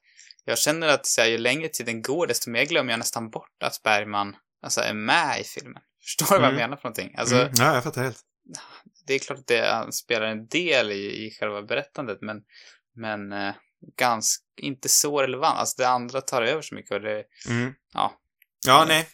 jag 0.45 0.59
känner 0.59 0.89
att 0.89 1.07
så 1.07 1.21
här, 1.21 1.29
ju 1.29 1.39
längre 1.39 1.69
tiden 1.69 2.03
går 2.03 2.27
desto 2.27 2.51
mer 2.51 2.65
glömmer 2.65 2.91
jag 2.93 2.99
nästan 2.99 3.31
bort 3.31 3.63
att 3.65 3.83
Bergman 3.83 4.37
alltså, 4.63 4.81
är 4.81 4.95
med 4.95 5.41
i 5.41 5.45
filmen. 5.45 5.83
Förstår 6.03 6.27
du 6.27 6.37
mm. 6.37 6.43
vad 6.43 6.49
jag 6.49 6.55
mm. 6.55 6.71
menar 6.71 6.77
för 6.77 6.89
någonting? 6.89 7.15
Alltså, 7.19 7.37
mm. 7.37 7.53
Ja, 7.57 7.75
jag 7.75 7.85
fattar 7.85 8.03
helt 8.03 8.25
det 9.09 9.15
är 9.15 9.19
klart 9.19 9.39
att 9.39 9.47
det 9.47 9.93
spelar 9.93 10.27
en 10.27 10.47
del 10.47 10.93
i, 10.93 11.27
i 11.27 11.31
själva 11.31 11.63
berättandet, 11.63 12.19
men, 12.21 12.43
men 12.95 13.33
eh, 13.33 13.55
ganska, 13.99 14.45
inte 14.57 14.89
så 14.89 15.23
relevant. 15.23 15.59
Alltså 15.59 15.83
det 15.83 15.89
andra 15.89 16.21
tar 16.21 16.43
över 16.43 16.63
så 16.63 16.75
mycket 16.75 16.93
och 16.93 17.01
det, 17.01 17.25
mm. 17.49 17.73
ja. 17.95 18.13
Ja, 18.67 18.85
nej. 18.89 19.09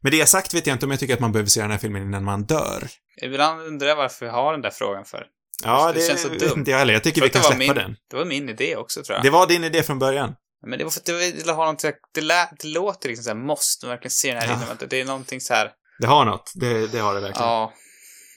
Med 0.00 0.12
det 0.12 0.26
sagt 0.26 0.54
vet 0.54 0.66
jag 0.66 0.74
inte 0.74 0.86
om 0.86 0.90
jag 0.90 1.00
tycker 1.00 1.14
att 1.14 1.20
man 1.20 1.32
behöver 1.32 1.50
se 1.50 1.60
den 1.60 1.70
här 1.70 1.78
filmen 1.78 2.02
innan 2.02 2.24
man 2.24 2.44
dör. 2.44 2.88
Ibland 3.22 3.60
undrar 3.60 3.88
jag 3.88 3.96
varför 3.96 4.26
jag 4.26 4.32
har 4.32 4.52
den 4.52 4.62
där 4.62 4.70
frågan 4.70 5.04
för. 5.04 5.26
Ja, 5.64 5.92
det, 5.92 6.00
det 6.00 6.06
känns 6.06 6.22
så 6.22 6.28
dumt. 6.28 6.52
inte 6.56 6.70
jag 6.70 6.78
heller. 6.78 6.92
Jag 6.92 7.02
tycker 7.02 7.20
för 7.20 7.28
vi 7.28 7.32
kan 7.32 7.42
släppa 7.42 7.58
min, 7.58 7.74
den. 7.74 7.96
Det 8.10 8.16
var 8.16 8.24
min 8.24 8.48
idé 8.48 8.76
också, 8.76 9.02
tror 9.02 9.16
jag. 9.16 9.22
Det 9.22 9.30
var 9.30 9.46
din 9.46 9.64
idé 9.64 9.82
från 9.82 9.98
början. 9.98 10.34
Men 10.66 10.78
det 10.78 10.84
var 10.84 10.90
för 10.90 11.00
att 11.00 11.08
jag 11.08 11.16
ville 11.16 11.52
ha 11.52 11.62
någonting, 11.64 11.92
det, 12.14 12.20
lä, 12.20 12.48
det 12.58 12.68
låter 12.68 13.08
liksom 13.08 13.24
såhär, 13.24 13.36
måste 13.36 13.86
verkligen 13.86 14.10
se 14.10 14.32
den 14.32 14.42
här 14.42 14.48
ja. 14.48 14.54
innan. 14.54 14.76
Det 14.88 15.00
är 15.00 15.04
någonting 15.04 15.40
så 15.40 15.54
här. 15.54 15.70
Det 15.98 16.06
har 16.06 16.24
något. 16.24 16.52
Det, 16.54 16.86
det 16.86 16.98
har 16.98 17.14
det 17.14 17.20
verkligen. 17.20 17.48
Ja. 17.48 17.72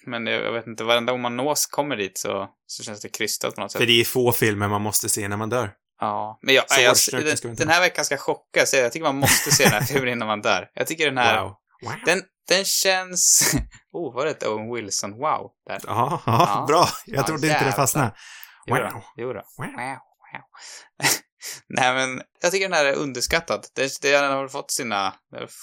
Men 0.08 0.28
jag, 0.28 0.44
jag 0.44 0.52
vet 0.52 0.68
inte, 0.68 0.84
varenda 0.84 1.12
gång 1.12 1.22
man 1.22 1.38
nås 1.38 1.66
kommer 1.66 1.98
dit 1.98 2.18
så, 2.18 2.50
så 2.68 2.84
känns 2.84 3.02
det 3.02 3.10
krystat 3.10 3.56
på 3.56 3.62
något 3.62 3.72
sätt. 3.72 3.80
För 3.80 3.86
det 3.86 4.02
är 4.02 4.06
få 4.06 4.32
filmer 4.32 4.68
man 4.68 4.82
måste 4.82 5.10
se 5.10 5.28
när 5.28 5.38
man 5.38 5.50
dör. 5.50 5.72
Ja, 6.00 6.40
men 6.42 6.56
jag, 6.56 6.66
jag, 6.70 6.96
jag 7.12 7.26
den, 7.42 7.56
den, 7.56 7.70
här 7.70 7.82
veckan 7.82 8.06
ska 8.06 8.14
jag 8.14 8.22
chocka, 8.22 8.66
så 8.66 8.78
jag 8.78 8.92
tycker 8.92 9.04
man 9.04 9.16
måste 9.16 9.52
se 9.52 9.64
den 9.64 9.74
här 9.74 9.82
filmen 9.86 10.10
innan 10.10 10.28
man 10.28 10.42
dör. 10.42 10.70
Jag 10.74 10.88
tycker 10.88 11.06
den 11.06 11.18
här, 11.18 11.42
wow. 11.42 11.56
Wow. 11.84 11.94
Den, 12.06 12.22
den 12.48 12.66
känns, 12.66 13.54
oh, 13.92 14.16
var 14.16 14.26
det 14.26 14.32
ett 14.32 14.44
Owen 14.44 14.74
Wilson 14.74 15.12
wow? 15.12 15.52
Där. 15.68 15.80
Ja, 15.88 16.22
ja, 16.26 16.66
bra. 16.68 16.88
Jag 17.06 17.20
ja, 17.20 17.24
trodde 17.24 17.48
inte 17.48 17.66
det 17.66 17.72
fastnade. 17.72 18.12
Wow. 18.68 18.80
Jo, 18.94 19.02
jo 19.16 19.34
då. 19.34 19.44
Wow. 19.58 19.68
wow. 19.68 20.42
Nej, 21.68 21.94
men 21.94 22.22
jag 22.42 22.52
tycker 22.52 22.66
den 22.66 22.78
här 22.78 22.86
är 22.86 22.96
underskattad. 22.96 23.66
Det, 23.76 24.02
det, 24.02 24.12
den 24.12 24.32
har 24.32 24.48
fått 24.48 24.72
sina, 24.72 25.14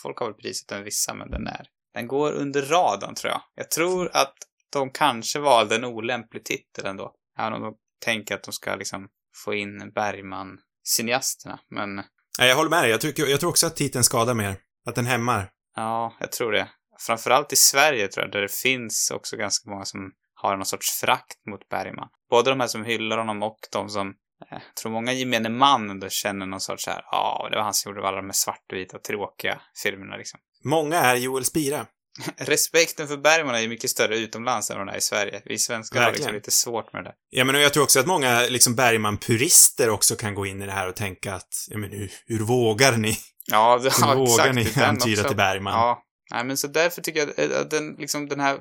folk 0.03 0.18
har 0.18 0.26
väl 0.26 0.34
prisat 0.34 0.68
den 0.68 0.84
vissa, 0.84 1.14
men 1.14 1.30
den 1.30 1.47
är 1.47 1.66
den 1.95 2.07
går 2.07 2.32
under 2.32 2.62
radarn, 2.62 3.14
tror 3.14 3.30
jag. 3.30 3.43
Jag 3.55 3.70
tror 3.70 4.11
att 4.12 4.34
de 4.72 4.90
kanske 4.90 5.38
valde 5.38 5.74
en 5.74 5.84
olämplig 5.84 6.45
titel 6.45 6.86
ändå. 6.86 7.14
Även 7.38 7.53
om 7.53 7.62
de 7.62 7.74
tänker 8.05 8.34
att 8.34 8.43
de 8.43 8.53
ska 8.53 8.74
liksom 8.74 9.09
få 9.45 9.55
in 9.55 9.93
Bergman-cineasterna, 9.95 11.59
men... 11.70 11.95
Nej, 12.38 12.49
jag 12.49 12.57
håller 12.57 12.70
med 12.70 12.82
dig. 12.82 12.90
Jag, 12.90 13.01
tycker, 13.01 13.26
jag 13.26 13.40
tror 13.40 13.51
också 13.51 13.66
att 13.66 13.76
titeln 13.76 14.05
skadar 14.05 14.34
mer. 14.34 14.57
Att 14.86 14.95
den 14.95 15.07
hämmar. 15.07 15.51
Ja, 15.76 16.16
jag 16.20 16.32
tror 16.32 16.53
det. 16.53 16.68
Framförallt 17.07 17.53
i 17.53 17.57
Sverige, 17.57 18.09
tror 18.09 18.24
jag, 18.24 18.32
där 18.32 18.40
det 18.40 18.53
finns 18.53 19.11
också 19.14 19.36
ganska 19.36 19.70
många 19.70 19.84
som 19.84 20.12
har 20.34 20.57
någon 20.57 20.66
sorts 20.66 20.90
frakt 20.90 21.47
mot 21.51 21.68
Bergman. 21.68 22.09
Både 22.30 22.51
de 22.51 22.61
här 22.61 22.66
som 22.66 22.84
hyllar 22.84 23.18
honom 23.18 23.43
och 23.43 23.59
de 23.72 23.88
som 23.88 24.14
jag 24.51 24.61
tror 24.82 24.93
många 24.93 25.12
gemene 25.12 25.49
man 25.49 25.90
ändå 25.90 26.09
känner 26.09 26.47
någon 26.47 26.61
sorts 26.61 26.86
här, 26.86 27.03
ja, 27.11 27.49
det 27.51 27.57
var 27.57 27.62
han 27.62 27.74
som 27.74 27.90
gjorde 27.90 28.09
alla 28.09 28.16
de 28.16 28.26
här 28.26 28.32
svartvita 28.32 28.99
tråkiga 28.99 29.61
filmerna 29.82 30.16
liksom. 30.16 30.40
Många 30.64 30.97
är 30.97 31.16
Joel 31.16 31.45
Spira. 31.45 31.86
Respekten 32.36 33.09
för 33.09 33.16
Bergman 33.16 33.55
är 33.55 33.61
ju 33.61 33.68
mycket 33.68 33.90
större 33.90 34.16
utomlands 34.16 34.70
än 34.70 34.78
vad 34.78 34.86
den 34.86 34.95
är 34.95 34.99
i 34.99 35.01
Sverige. 35.01 35.43
Vi 35.45 35.59
svenskar 35.59 36.01
Verkligen. 36.01 36.12
har 36.12 36.16
liksom 36.16 36.34
lite 36.34 36.51
svårt 36.51 36.93
med 36.93 37.05
det. 37.05 37.12
Ja, 37.30 37.45
men 37.45 37.61
jag 37.61 37.72
tror 37.72 37.84
också 37.84 38.01
att 38.01 38.07
många 38.07 38.40
liksom 38.40 38.74
Bergman-purister 38.74 39.88
också 39.88 40.16
kan 40.16 40.34
gå 40.34 40.47
in 40.47 40.62
i 40.62 40.66
det 40.66 40.72
här 40.72 40.88
och 40.88 40.97
tänka 40.97 41.34
att, 41.34 41.66
ja 41.68 41.78
men 41.78 41.90
hur, 41.90 42.12
hur 42.26 42.40
vågar 42.40 42.97
ni? 42.97 43.16
Ja, 43.51 43.78
det, 43.82 43.82
hur 43.82 44.07
ja, 44.07 44.14
vågar 44.14 44.53
ni 44.53 44.82
antyda 44.82 45.24
till 45.24 45.36
Bergman? 45.36 45.72
Ja, 45.72 46.03
nej 46.30 46.45
men 46.45 46.57
så 46.57 46.66
därför 46.66 47.03
tycker 47.03 47.20
jag 47.36 47.53
att 47.53 47.70
den, 47.70 47.95
liksom 47.99 48.28
den 48.28 48.40
här, 48.40 48.59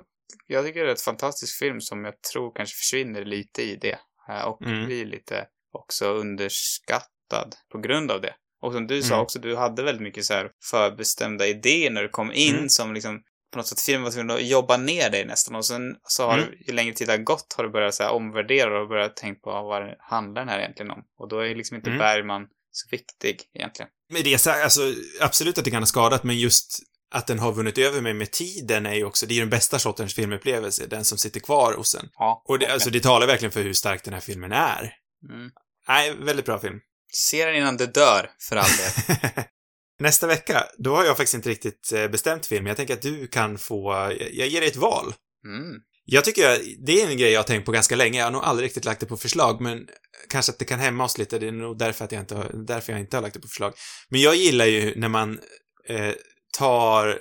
jag 0.48 0.66
tycker 0.66 0.84
det 0.84 0.90
är 0.90 0.94
ett 0.94 1.02
fantastisk 1.02 1.60
film 1.60 1.82
som 1.82 2.06
jag 2.06 2.22
tror 2.22 2.56
kanske 2.56 2.76
försvinner 2.76 3.26
lite 3.26 3.62
i 3.62 3.76
det. 3.76 4.00
Eh, 4.30 4.44
och 4.44 4.62
mm. 4.62 4.86
blir 4.86 5.06
lite 5.06 5.46
också 5.72 6.06
underskattad 6.06 7.56
på 7.72 7.78
grund 7.78 8.12
av 8.12 8.22
det. 8.22 8.34
Och 8.62 8.74
som 8.74 8.88
du 8.88 8.96
mm. 8.96 9.04
sa 9.04 9.22
också, 9.22 9.40
du 9.40 9.56
hade 9.56 9.84
väldigt 9.84 10.04
mycket 10.04 10.26
så 10.26 10.34
här 10.34 10.52
förbestämda 10.72 11.48
idéer 11.48 11.92
när 11.92 12.02
du 12.04 12.10
kom 12.10 12.32
in 12.34 12.56
mm. 12.56 12.70
som 12.70 12.94
liksom 12.94 13.22
på 13.52 13.58
något 13.58 13.68
sätt 13.68 13.82
filmen 13.82 14.04
var 14.04 14.12
tvungen 14.12 14.32
att 14.32 14.48
jobba 14.48 14.78
ner 14.78 15.10
dig 15.10 15.26
nästan 15.26 15.56
och 15.56 15.66
sen 15.66 15.96
så 16.04 16.26
har 16.26 16.38
mm. 16.38 16.50
du, 16.50 16.64
ju 16.68 16.74
längre 16.74 16.94
tid 16.94 17.10
har 17.10 17.18
gått 17.18 17.56
har 17.58 17.64
du 17.64 17.70
börjat 17.70 17.94
så 17.94 18.04
här 18.04 18.12
omvärdera 18.12 18.82
och 18.82 18.88
börjat 18.88 19.16
tänka 19.16 19.40
på 19.40 19.52
vad 19.52 19.82
det 19.82 19.96
handlar 20.00 20.42
den 20.42 20.50
här 20.50 20.60
egentligen 20.60 20.92
om. 20.92 21.04
Och 21.20 21.30
då 21.30 21.40
är 21.40 21.56
liksom 21.56 21.78
inte 21.78 21.90
mm. 21.90 22.00
Bergman 22.00 22.48
så 22.72 22.88
viktig 22.92 23.42
egentligen. 23.54 23.90
Men 24.10 24.24
det 24.24 24.34
är 24.34 24.38
så 24.38 24.50
här, 24.50 24.64
alltså 24.64 24.82
absolut 25.22 25.58
att 25.58 25.66
det 25.66 25.72
kan 25.72 25.82
ha 25.82 25.88
skadat, 25.88 26.24
men 26.24 26.40
just 26.40 26.80
att 27.12 27.28
den 27.28 27.40
har 27.40 27.52
vunnit 27.52 27.78
över 27.78 28.02
mig 28.02 28.14
med 28.14 28.32
tiden 28.32 28.86
är 28.86 28.96
ju 28.96 29.06
också, 29.06 29.26
det 29.26 29.34
är 29.34 29.36
ju 29.36 29.42
den 29.42 29.50
bästa 29.50 29.80
sortens 29.80 30.16
filmupplevelse, 30.16 30.88
den 30.88 31.06
som 31.06 31.18
sitter 31.18 31.40
kvar 31.40 31.74
hos 31.74 31.96
en. 31.96 32.10
Ja, 32.14 32.44
och 32.46 32.60
det, 32.60 32.66
okay. 32.66 32.74
alltså 32.74 32.90
det 32.90 33.00
talar 33.00 33.28
verkligen 33.28 33.52
för 33.52 33.64
hur 33.64 33.74
stark 33.74 34.04
den 34.04 34.14
här 34.14 34.22
filmen 34.22 34.52
är. 34.52 34.94
Mm. 35.30 35.52
Nej, 35.88 36.16
väldigt 36.16 36.46
bra 36.46 36.60
film. 36.60 36.80
Se 37.14 37.46
den 37.46 37.56
innan 37.56 37.78
du 37.78 37.86
dör, 37.86 38.30
för 38.50 38.56
all 38.56 38.70
del. 38.70 39.44
Nästa 40.00 40.28
vecka, 40.28 40.64
då 40.78 40.96
har 40.96 41.06
jag 41.06 41.18
faktiskt 41.18 41.34
inte 41.34 41.50
riktigt 41.50 41.92
eh, 41.94 42.08
bestämt 42.08 42.46
film. 42.46 42.68
Jag 42.68 42.78
tänker 42.78 42.94
att 42.94 43.02
du 43.02 43.28
kan 43.28 43.58
få, 43.58 43.92
jag 44.32 44.48
ger 44.48 44.62
dig 44.62 44.70
ett 44.70 44.76
val. 44.76 45.14
Mm. 45.46 45.82
Jag 46.06 46.26
tycker, 46.26 46.62
det 46.86 47.02
är 47.02 47.10
en 47.10 47.18
grej 47.18 47.32
jag 47.32 47.40
har 47.40 47.48
tänkt 47.48 47.66
på 47.66 47.72
ganska 47.72 47.96
länge. 47.96 48.18
Jag 48.20 48.26
har 48.26 48.32
nog 48.32 48.44
aldrig 48.44 48.66
riktigt 48.66 48.86
lagt 48.86 49.00
det 49.00 49.06
på 49.06 49.18
förslag, 49.18 49.62
men 49.62 49.88
kanske 50.30 50.52
att 50.52 50.60
det 50.60 50.66
kan 50.66 50.80
hämma 50.80 51.04
oss 51.04 51.18
lite. 51.18 51.40
Det 51.40 51.48
är 51.48 51.52
nog 51.52 51.78
därför 51.78 52.06
att 52.06 52.12
jag 52.12 52.22
inte 52.22 52.36
har, 52.36 52.52
därför 52.68 52.94
jag 52.94 53.00
inte 53.00 53.18
har 53.18 53.22
lagt 53.22 53.34
det 53.34 53.40
på 53.40 53.48
förslag. 53.48 53.74
Men 54.10 54.22
jag 54.22 54.36
gillar 54.36 54.66
ju 54.66 54.96
när 54.96 55.08
man 55.08 55.40
eh, 55.88 56.14
tar 56.58 57.20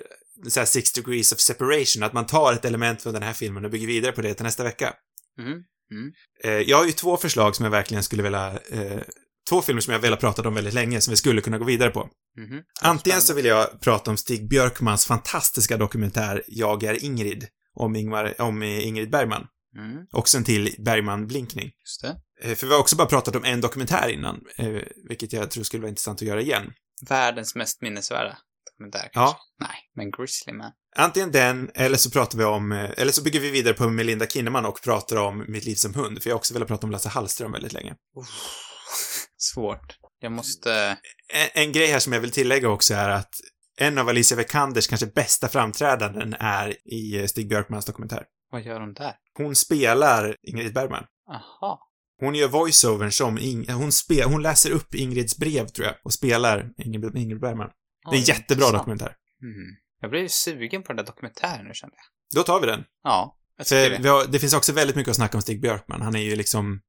så 0.49 0.61
här 0.61 0.67
six 0.67 0.93
degrees 0.93 1.33
of 1.33 1.41
separation, 1.41 2.03
att 2.03 2.13
man 2.13 2.27
tar 2.27 2.53
ett 2.53 2.65
element 2.65 3.03
från 3.03 3.15
den 3.15 3.23
här 3.23 3.33
filmen 3.33 3.65
och 3.65 3.71
bygger 3.71 3.87
vidare 3.87 4.13
på 4.13 4.23
det 4.23 4.35
till 4.35 4.45
nästa 4.45 4.65
vecka. 4.65 4.95
Mm. 5.39 5.63
Mm. 5.91 6.13
Eh, 6.45 6.71
jag 6.71 6.77
har 6.77 6.87
ju 6.87 6.93
två 6.93 7.17
förslag 7.17 7.57
som 7.57 7.65
jag 7.65 7.71
verkligen 7.71 8.03
skulle 8.03 8.23
vilja 8.23 8.59
eh, 8.71 9.01
två 9.49 9.63
filmer 9.63 9.81
som 9.81 9.93
jag 9.93 10.01
velat 10.01 10.21
prata 10.21 10.49
om 10.49 10.55
väldigt 10.55 10.75
länge, 10.75 11.01
som 11.01 11.11
vi 11.11 11.17
skulle 11.17 11.41
kunna 11.41 11.59
gå 11.59 11.65
vidare 11.65 11.91
på. 11.91 12.09
Mm 12.39 12.51
-hmm. 12.51 12.63
Antingen 12.83 13.21
så 13.21 13.35
vill 13.35 13.45
jag 13.45 13.81
prata 13.81 14.11
om 14.11 14.17
Stig 14.17 14.49
Björkmans 14.49 15.07
fantastiska 15.07 15.77
dokumentär 15.77 16.43
Jag 16.47 16.83
är 16.83 17.05
Ingrid, 17.05 17.47
om, 17.75 17.97
Ingmar, 17.97 18.41
om 18.41 18.63
Ingrid 18.63 19.11
Bergman. 19.11 19.47
Mm. 19.77 20.07
Också 20.13 20.39
en 20.39 20.45
till 20.45 20.75
Bergman-blinkning. 20.79 21.71
Just 21.81 22.03
det. 22.03 22.17
Eh, 22.43 22.55
för 22.55 22.67
vi 22.67 22.73
har 22.73 22.81
också 22.81 22.97
bara 22.97 23.09
pratat 23.09 23.37
om 23.37 23.45
en 23.45 23.61
dokumentär 23.61 24.09
innan, 24.09 24.41
eh, 24.57 24.83
vilket 25.09 25.33
jag 25.33 25.51
tror 25.51 25.65
skulle 25.65 25.81
vara 25.81 25.89
intressant 25.89 26.23
att 26.23 26.29
göra 26.29 26.41
igen. 26.41 26.73
Världens 27.09 27.55
mest 27.55 27.83
minnesvärda 27.83 28.39
dokumentär 28.65 29.11
kanske? 29.13 29.21
Ja. 29.21 29.39
Nej, 29.59 29.77
men 29.97 30.11
Grizzly 30.11 30.53
Man. 30.53 30.73
Antingen 30.97 31.33
den, 31.33 31.71
eller 31.75 31.97
så 31.97 32.11
pratar 32.11 32.39
vi 32.39 32.45
om, 32.45 32.73
eh, 32.73 32.91
eller 32.97 33.13
så 33.13 33.23
bygger 33.23 33.41
vi 33.41 33.51
vidare 33.51 33.75
på 33.75 33.89
Melinda 33.89 34.27
Kinnaman 34.27 34.67
och 34.67 34.83
pratar 34.83 35.17
om 35.17 35.45
Mitt 35.49 35.65
liv 35.65 35.75
som 35.75 35.95
hund, 35.95 36.23
för 36.23 36.31
jag 36.31 36.35
har 36.35 36.39
också 36.39 36.55
velat 36.55 36.69
prata 36.69 36.87
om 36.87 36.91
Lasse 36.91 37.09
Hallström 37.09 37.53
väldigt 37.53 37.73
länge. 37.73 37.95
Uff. 38.17 38.29
Svårt. 39.37 39.97
Jag 40.21 40.33
måste... 40.33 40.99
En, 41.33 41.63
en, 41.63 41.73
grej 41.73 41.87
här 41.87 41.99
som 41.99 42.13
jag 42.13 42.21
vill 42.21 42.31
tillägga 42.31 42.69
också 42.69 42.95
är 42.95 43.09
att 43.09 43.35
en 43.79 43.99
av 43.99 44.09
Alicia 44.09 44.37
Vikanders 44.37 44.87
kanske 44.87 45.07
bästa 45.07 45.49
framträdanden 45.49 46.35
är 46.39 46.77
i 46.93 47.29
Stig 47.29 47.49
Björkmans 47.49 47.85
dokumentär. 47.85 48.25
Vad 48.51 48.63
gör 48.63 48.81
hon 48.81 48.95
där? 48.95 49.15
Hon 49.39 49.57
spelar 49.57 50.37
Ingrid 50.43 50.75
Bergman. 50.75 51.05
Aha. 51.31 51.87
Hon 52.21 52.35
gör 52.35 52.49
voiceovern 52.49 53.13
som, 53.13 53.39
In 53.39 53.69
hon, 53.69 53.93
spe 53.93 54.25
hon 54.25 54.43
läser 54.43 54.71
upp 54.71 54.95
Ingrids 54.95 55.39
brev, 55.39 55.67
tror 55.67 55.87
jag, 55.87 55.97
och 56.05 56.13
spelar 56.13 56.71
Ingrid, 56.79 57.17
Ingrid 57.17 57.41
Bergman. 57.41 57.71
Det 58.11 58.17
är 58.17 58.19
en 58.19 58.25
jättebra 58.25 58.65
intressant. 58.67 58.79
dokumentär. 58.79 59.17
Mm. 59.43 59.77
Jag 60.01 60.11
blev 60.11 60.23
ju 60.23 60.29
sugen 60.29 60.83
på 60.83 60.89
den 60.89 60.97
där 60.97 61.05
dokumentären 61.05 61.65
nu 61.67 61.75
kände 61.75 61.97
jag. 61.97 62.05
Då 62.41 62.43
tar 62.47 62.61
vi 62.61 62.67
den. 62.67 62.85
Ja, 63.05 63.37
jag 63.57 63.67
tycker 63.67 63.99
det. 63.99 64.09
har, 64.09 64.27
det 64.27 64.39
finns 64.39 64.55
också 64.55 64.73
väldigt 64.73 64.97
mycket 64.97 65.11
att 65.11 65.17
snacka 65.17 65.37
om 65.39 65.43
Stig 65.43 65.61
Björkman. 65.63 66.03
Han 66.03 66.15
är 66.15 66.21
ju 66.21 66.37
liksom 66.37 66.81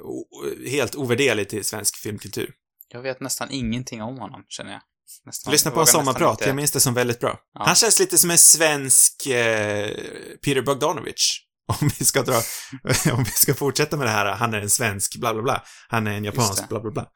o, 0.00 0.24
helt 0.68 0.94
ovärderlig 0.94 1.48
till 1.48 1.64
svensk 1.64 1.96
filmkultur. 1.96 2.50
Jag 2.88 3.02
vet 3.02 3.20
nästan 3.20 3.50
ingenting 3.50 4.02
om 4.02 4.18
honom, 4.18 4.44
känner 4.48 4.72
jag. 4.72 4.80
Nästan, 5.24 5.52
Lyssna 5.52 5.70
på 5.70 5.80
en 5.80 5.86
sommarprat, 5.86 6.32
inte- 6.40 6.44
jag 6.48 6.56
minns 6.56 6.70
det 6.70 6.80
som 6.80 6.94
väldigt 6.94 7.20
bra. 7.20 7.40
Ja. 7.54 7.64
Han 7.66 7.74
känns 7.74 7.98
lite 7.98 8.18
som 8.18 8.30
en 8.30 8.38
svensk 8.38 9.26
eh, 9.26 9.88
Peter 10.44 10.62
Bogdanovich. 10.62 11.42
Om 11.80 11.90
vi 11.98 12.04
ska 12.04 12.22
dra, 12.22 12.34
om 13.12 13.24
vi 13.24 13.30
ska 13.30 13.54
fortsätta 13.54 13.96
med 13.96 14.06
det 14.06 14.10
här, 14.10 14.26
han 14.34 14.54
är 14.54 14.60
en 14.60 14.70
svensk, 14.70 15.16
bla 15.16 15.32
bla 15.34 15.42
bla. 15.42 15.64
Han 15.88 16.06
är 16.06 16.12
en 16.12 16.24
japansk, 16.24 16.68
bla 16.68 16.80
bla 16.80 16.90
bla. 16.90 17.06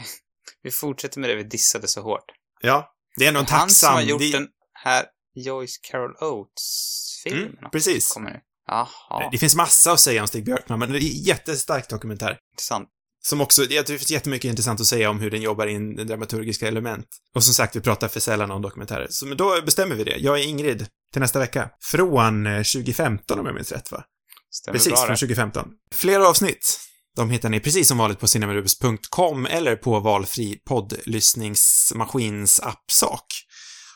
Vi 0.62 0.70
fortsätter 0.70 1.20
med 1.20 1.30
det 1.30 1.36
vi 1.36 1.42
dissade 1.42 1.88
så 1.88 2.02
hårt. 2.02 2.24
Ja, 2.60 2.92
det 3.16 3.24
är 3.24 3.28
ändå 3.28 3.40
en 3.40 3.46
är 3.46 3.50
han 3.50 3.60
som 3.60 3.68
tacksam... 3.68 3.94
har 3.94 4.02
gjort 4.02 4.20
det, 4.20 4.32
den 4.32 4.48
här 4.84 5.04
Joyce 5.34 5.80
Carol 5.90 6.14
Oates-filmen. 6.20 7.56
mm, 7.58 7.70
precis. 7.72 8.12
Kommer 8.12 8.30
nu. 8.30 8.40
Jaha, 8.68 9.28
Det 9.32 9.38
finns 9.38 9.54
massa 9.56 9.92
att 9.92 10.00
säga 10.00 10.20
om 10.22 10.28
Stig 10.28 10.44
Björkman, 10.44 10.78
men 10.78 10.92
det 10.92 10.98
är 10.98 11.00
en 11.00 11.22
jättestark 11.22 11.88
dokumentär. 11.88 12.38
intressant. 12.52 12.88
Som 13.22 13.40
också, 13.40 13.62
det 13.62 13.88
finns 13.88 14.10
jättemycket 14.10 14.48
intressant 14.48 14.80
att 14.80 14.86
säga 14.86 15.10
om 15.10 15.20
hur 15.20 15.30
den 15.30 15.42
jobbar 15.42 15.66
in 15.66 15.96
dramaturgiska 15.96 16.68
element. 16.68 17.06
Och 17.34 17.44
som 17.44 17.54
sagt, 17.54 17.76
vi 17.76 17.80
pratar 17.80 18.08
för 18.08 18.20
sällan 18.20 18.50
om 18.50 18.62
dokumentärer. 18.62 19.06
Så 19.10 19.26
men 19.26 19.36
då 19.36 19.62
bestämmer 19.62 19.94
vi 19.94 20.04
det. 20.04 20.16
Jag 20.16 20.40
är 20.40 20.44
Ingrid, 20.44 20.86
till 21.12 21.20
nästa 21.20 21.38
vecka. 21.38 21.70
Från 21.80 22.46
eh, 22.46 22.56
2015 22.56 23.38
om 23.40 23.46
jag 23.46 23.54
minns 23.54 23.72
rätt 23.72 23.92
va? 23.92 24.04
Stämmer 24.50 24.78
Precis, 24.78 24.92
bra 24.92 24.96
från 24.96 25.08
det. 25.14 25.18
2015. 25.18 25.68
Fler 25.94 26.20
avsnitt, 26.20 26.80
de 27.16 27.30
hittar 27.30 27.48
ni 27.48 27.60
precis 27.60 27.88
som 27.88 27.98
vanligt 27.98 28.20
på 28.20 28.28
cinemarubus.com 28.28 29.46
eller 29.46 29.76
på 29.76 30.00
valfri 30.00 30.58
poddlyssningsmaskins 30.68 32.60
appsak. 32.60 33.26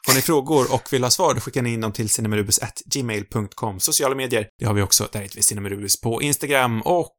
Har 0.07 0.15
ni 0.15 0.23
frågor 0.23 0.75
och 0.75 0.93
vill 0.93 1.03
ha 1.03 1.11
svar, 1.11 1.35
då 1.35 1.41
skickar 1.41 1.63
ni 1.63 1.73
in 1.73 1.81
dem 1.81 1.93
till 1.93 2.09
cinemarubus.gmail.com. 2.09 3.81
Sociala 3.81 4.15
medier, 4.15 4.49
det 4.59 4.65
har 4.65 4.75
vi 4.75 4.83
också. 4.83 5.09
Där 5.13 5.21
heter 5.21 5.37
vi 5.37 5.43
Cinemarubus 5.43 6.01
på 6.01 6.23
Instagram 6.23 6.83
och 6.83 7.17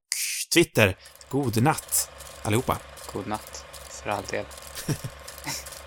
Twitter. 0.54 0.98
God 1.30 1.64
natt, 1.64 2.10
allihopa. 2.44 2.78
God 3.14 3.28
natt, 3.28 3.66
för 4.04 4.10
all 4.10 4.24
del. 4.32 4.46